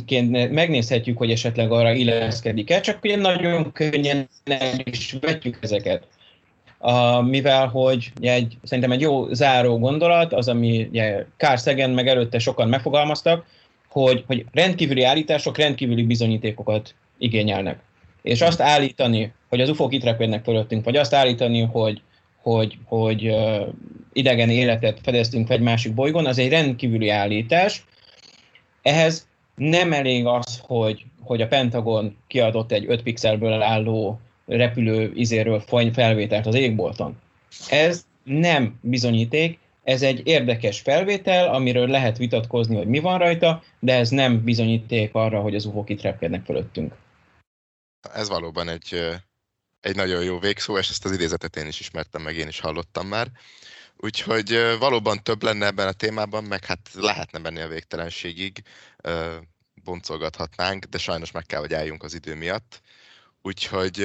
megnézhetjük, 0.52 1.18
hogy 1.18 1.32
esetleg 1.32 1.72
arra 1.72 1.94
illeszkedik-e, 1.94 2.80
csak 2.80 3.04
ugye 3.04 3.16
nagyon 3.16 3.72
könnyen 3.72 4.30
el 4.44 4.80
is 4.84 5.16
vetjük 5.22 5.58
ezeket. 5.62 6.08
Uh, 6.80 7.28
mivel 7.28 7.68
hogy 7.68 8.12
egy, 8.20 8.58
szerintem 8.64 8.92
egy 8.92 9.02
jó 9.02 9.34
záró 9.34 9.80
gondolat, 9.80 10.34
az, 10.34 10.48
ami 10.48 10.88
ugye 10.90 11.26
Carl 11.38 11.56
Sagan 11.56 11.90
meg 11.90 12.08
előtte 12.08 12.40
sokan 12.40 12.70
megfogalmaztak, 12.70 13.46
hogy, 13.90 14.24
hogy 14.28 14.46
rendkívüli 14.52 15.04
állítások 15.04 15.58
rendkívüli 15.58 16.04
bizonyítékokat 16.04 16.96
igényelnek. 17.18 17.80
És 18.22 18.42
azt 18.42 18.62
állítani, 18.62 19.34
hogy 19.50 19.62
az 19.62 19.70
UFO-k 19.70 19.94
itt 19.94 20.04
repülnek 20.04 20.44
fölöttünk, 20.44 20.86
vagy 20.86 20.96
azt 20.96 21.14
állítani, 21.14 21.62
hogy, 21.62 22.02
hogy, 22.42 22.78
hogy 22.86 23.28
uh, 23.28 23.68
idegen 24.14 24.50
életet 24.50 25.00
fedeztünk 25.04 25.50
egy 25.50 25.62
másik 25.62 25.94
bolygón, 25.94 26.26
az 26.26 26.40
egy 26.40 26.50
rendkívüli 26.50 27.10
állítás. 27.10 27.84
Ehhez 28.86 29.28
nem 29.56 29.94
elég 29.94 30.26
az, 30.26 30.60
hogy, 30.62 31.06
hogy 31.22 31.42
a 31.42 31.48
Pentagon 31.48 32.18
kiadott 32.28 32.72
egy 32.72 32.86
5 32.88 33.04
pixelből 33.04 33.62
álló 33.62 34.20
repülő 34.46 35.12
izéről 35.16 35.60
felvételt 35.94 36.46
az 36.46 36.56
égbolton. 36.56 37.22
Ez 37.70 38.06
nem 38.24 38.80
bizonyíték, 38.82 39.60
ez 39.84 40.02
egy 40.02 40.28
érdekes 40.28 40.80
felvétel, 40.80 41.54
amiről 41.54 41.88
lehet 41.88 42.18
vitatkozni, 42.18 42.76
hogy 42.76 42.88
mi 42.88 43.00
van 43.00 43.18
rajta, 43.18 43.64
de 43.80 43.94
ez 43.96 44.10
nem 44.10 44.44
bizonyíték 44.44 45.10
arra, 45.14 45.42
hogy 45.42 45.56
az 45.56 45.66
UFO-k 45.66 45.90
itt 45.90 46.02
repkednek 46.02 46.46
fölöttünk. 46.46 46.94
Ez 48.14 48.30
valóban 48.30 48.70
egy, 48.70 49.00
egy 49.82 49.96
nagyon 49.96 50.24
jó 50.24 50.40
végszó, 50.40 50.78
és 50.78 50.90
ezt 50.90 51.06
az 51.06 51.12
idézetet 51.12 51.56
én 51.56 51.68
is 51.68 51.80
ismertem, 51.80 52.22
meg 52.22 52.36
én 52.36 52.48
is 52.48 52.60
hallottam 52.60 53.08
már. 53.08 53.28
Úgyhogy 53.98 54.78
valóban 54.80 55.24
több 55.24 55.44
lenne 55.44 55.66
ebben 55.66 55.88
a 55.88 55.92
témában, 55.92 56.44
meg 56.44 56.66
hát 56.66 56.90
lehetne 56.94 57.40
menni 57.40 57.62
a 57.62 57.68
végtelenségig, 57.68 58.64
boncolgathatnánk, 59.84 60.86
de 60.86 60.98
sajnos 60.98 61.32
meg 61.32 61.46
kell, 61.46 61.60
hogy 61.60 61.74
álljunk 61.74 62.04
az 62.04 62.14
idő 62.14 62.36
miatt. 62.36 62.82
Úgyhogy 63.42 64.00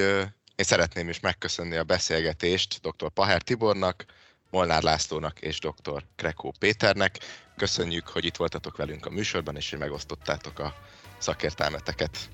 én 0.55 0.65
szeretném 0.65 1.09
is 1.09 1.19
megköszönni 1.19 1.75
a 1.75 1.83
beszélgetést 1.83 2.79
dr. 2.81 3.09
Paher 3.09 3.41
Tibornak, 3.41 4.05
Molnár 4.49 4.83
Lászlónak 4.83 5.39
és 5.39 5.59
dr. 5.59 6.03
Krekó 6.15 6.53
Péternek. 6.59 7.17
Köszönjük, 7.57 8.07
hogy 8.07 8.25
itt 8.25 8.35
voltatok 8.35 8.77
velünk 8.77 9.05
a 9.05 9.09
műsorban, 9.09 9.55
és 9.55 9.69
hogy 9.69 9.79
megosztottátok 9.79 10.59
a 10.59 10.73
szakértelmeteket. 11.17 12.29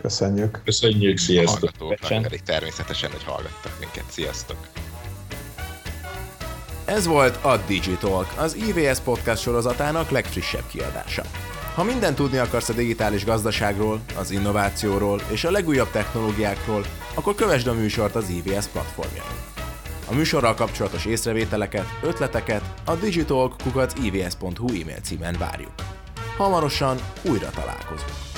Köszönjük. 0.00 0.60
Köszönjük, 0.64 1.18
sziasztok. 1.18 1.70
Hallgatóknak 1.78 2.22
pedig 2.22 2.42
természetesen, 2.42 3.10
hogy 3.10 3.24
hallgattak 3.24 3.78
minket. 3.78 4.10
Sziasztok. 4.10 4.68
Ez 6.84 7.06
volt 7.06 7.44
a 7.44 7.56
Digitalk, 7.66 8.26
az 8.36 8.54
IVS 8.54 8.98
podcast 8.98 9.42
sorozatának 9.42 10.10
legfrissebb 10.10 10.66
kiadása. 10.70 11.22
Ha 11.74 11.82
mindent 11.82 12.16
tudni 12.16 12.38
akarsz 12.38 12.68
a 12.68 12.72
digitális 12.72 13.24
gazdaságról, 13.24 14.00
az 14.18 14.30
innovációról 14.30 15.20
és 15.30 15.44
a 15.44 15.50
legújabb 15.50 15.90
technológiákról, 15.90 16.84
akkor 17.14 17.34
kövesd 17.34 17.66
a 17.66 17.74
műsort 17.74 18.14
az 18.14 18.28
IVS 18.28 18.66
platformjain. 18.66 19.30
A 20.10 20.14
műsorral 20.14 20.54
kapcsolatos 20.54 21.04
észrevételeket, 21.04 21.86
ötleteket 22.02 22.62
a 22.84 22.94
digitalk.ivs.hu 22.94 24.66
e-mail 24.66 25.00
címen 25.02 25.36
várjuk. 25.38 25.74
Hamarosan 26.36 26.96
újra 27.22 27.50
találkozunk. 27.50 28.29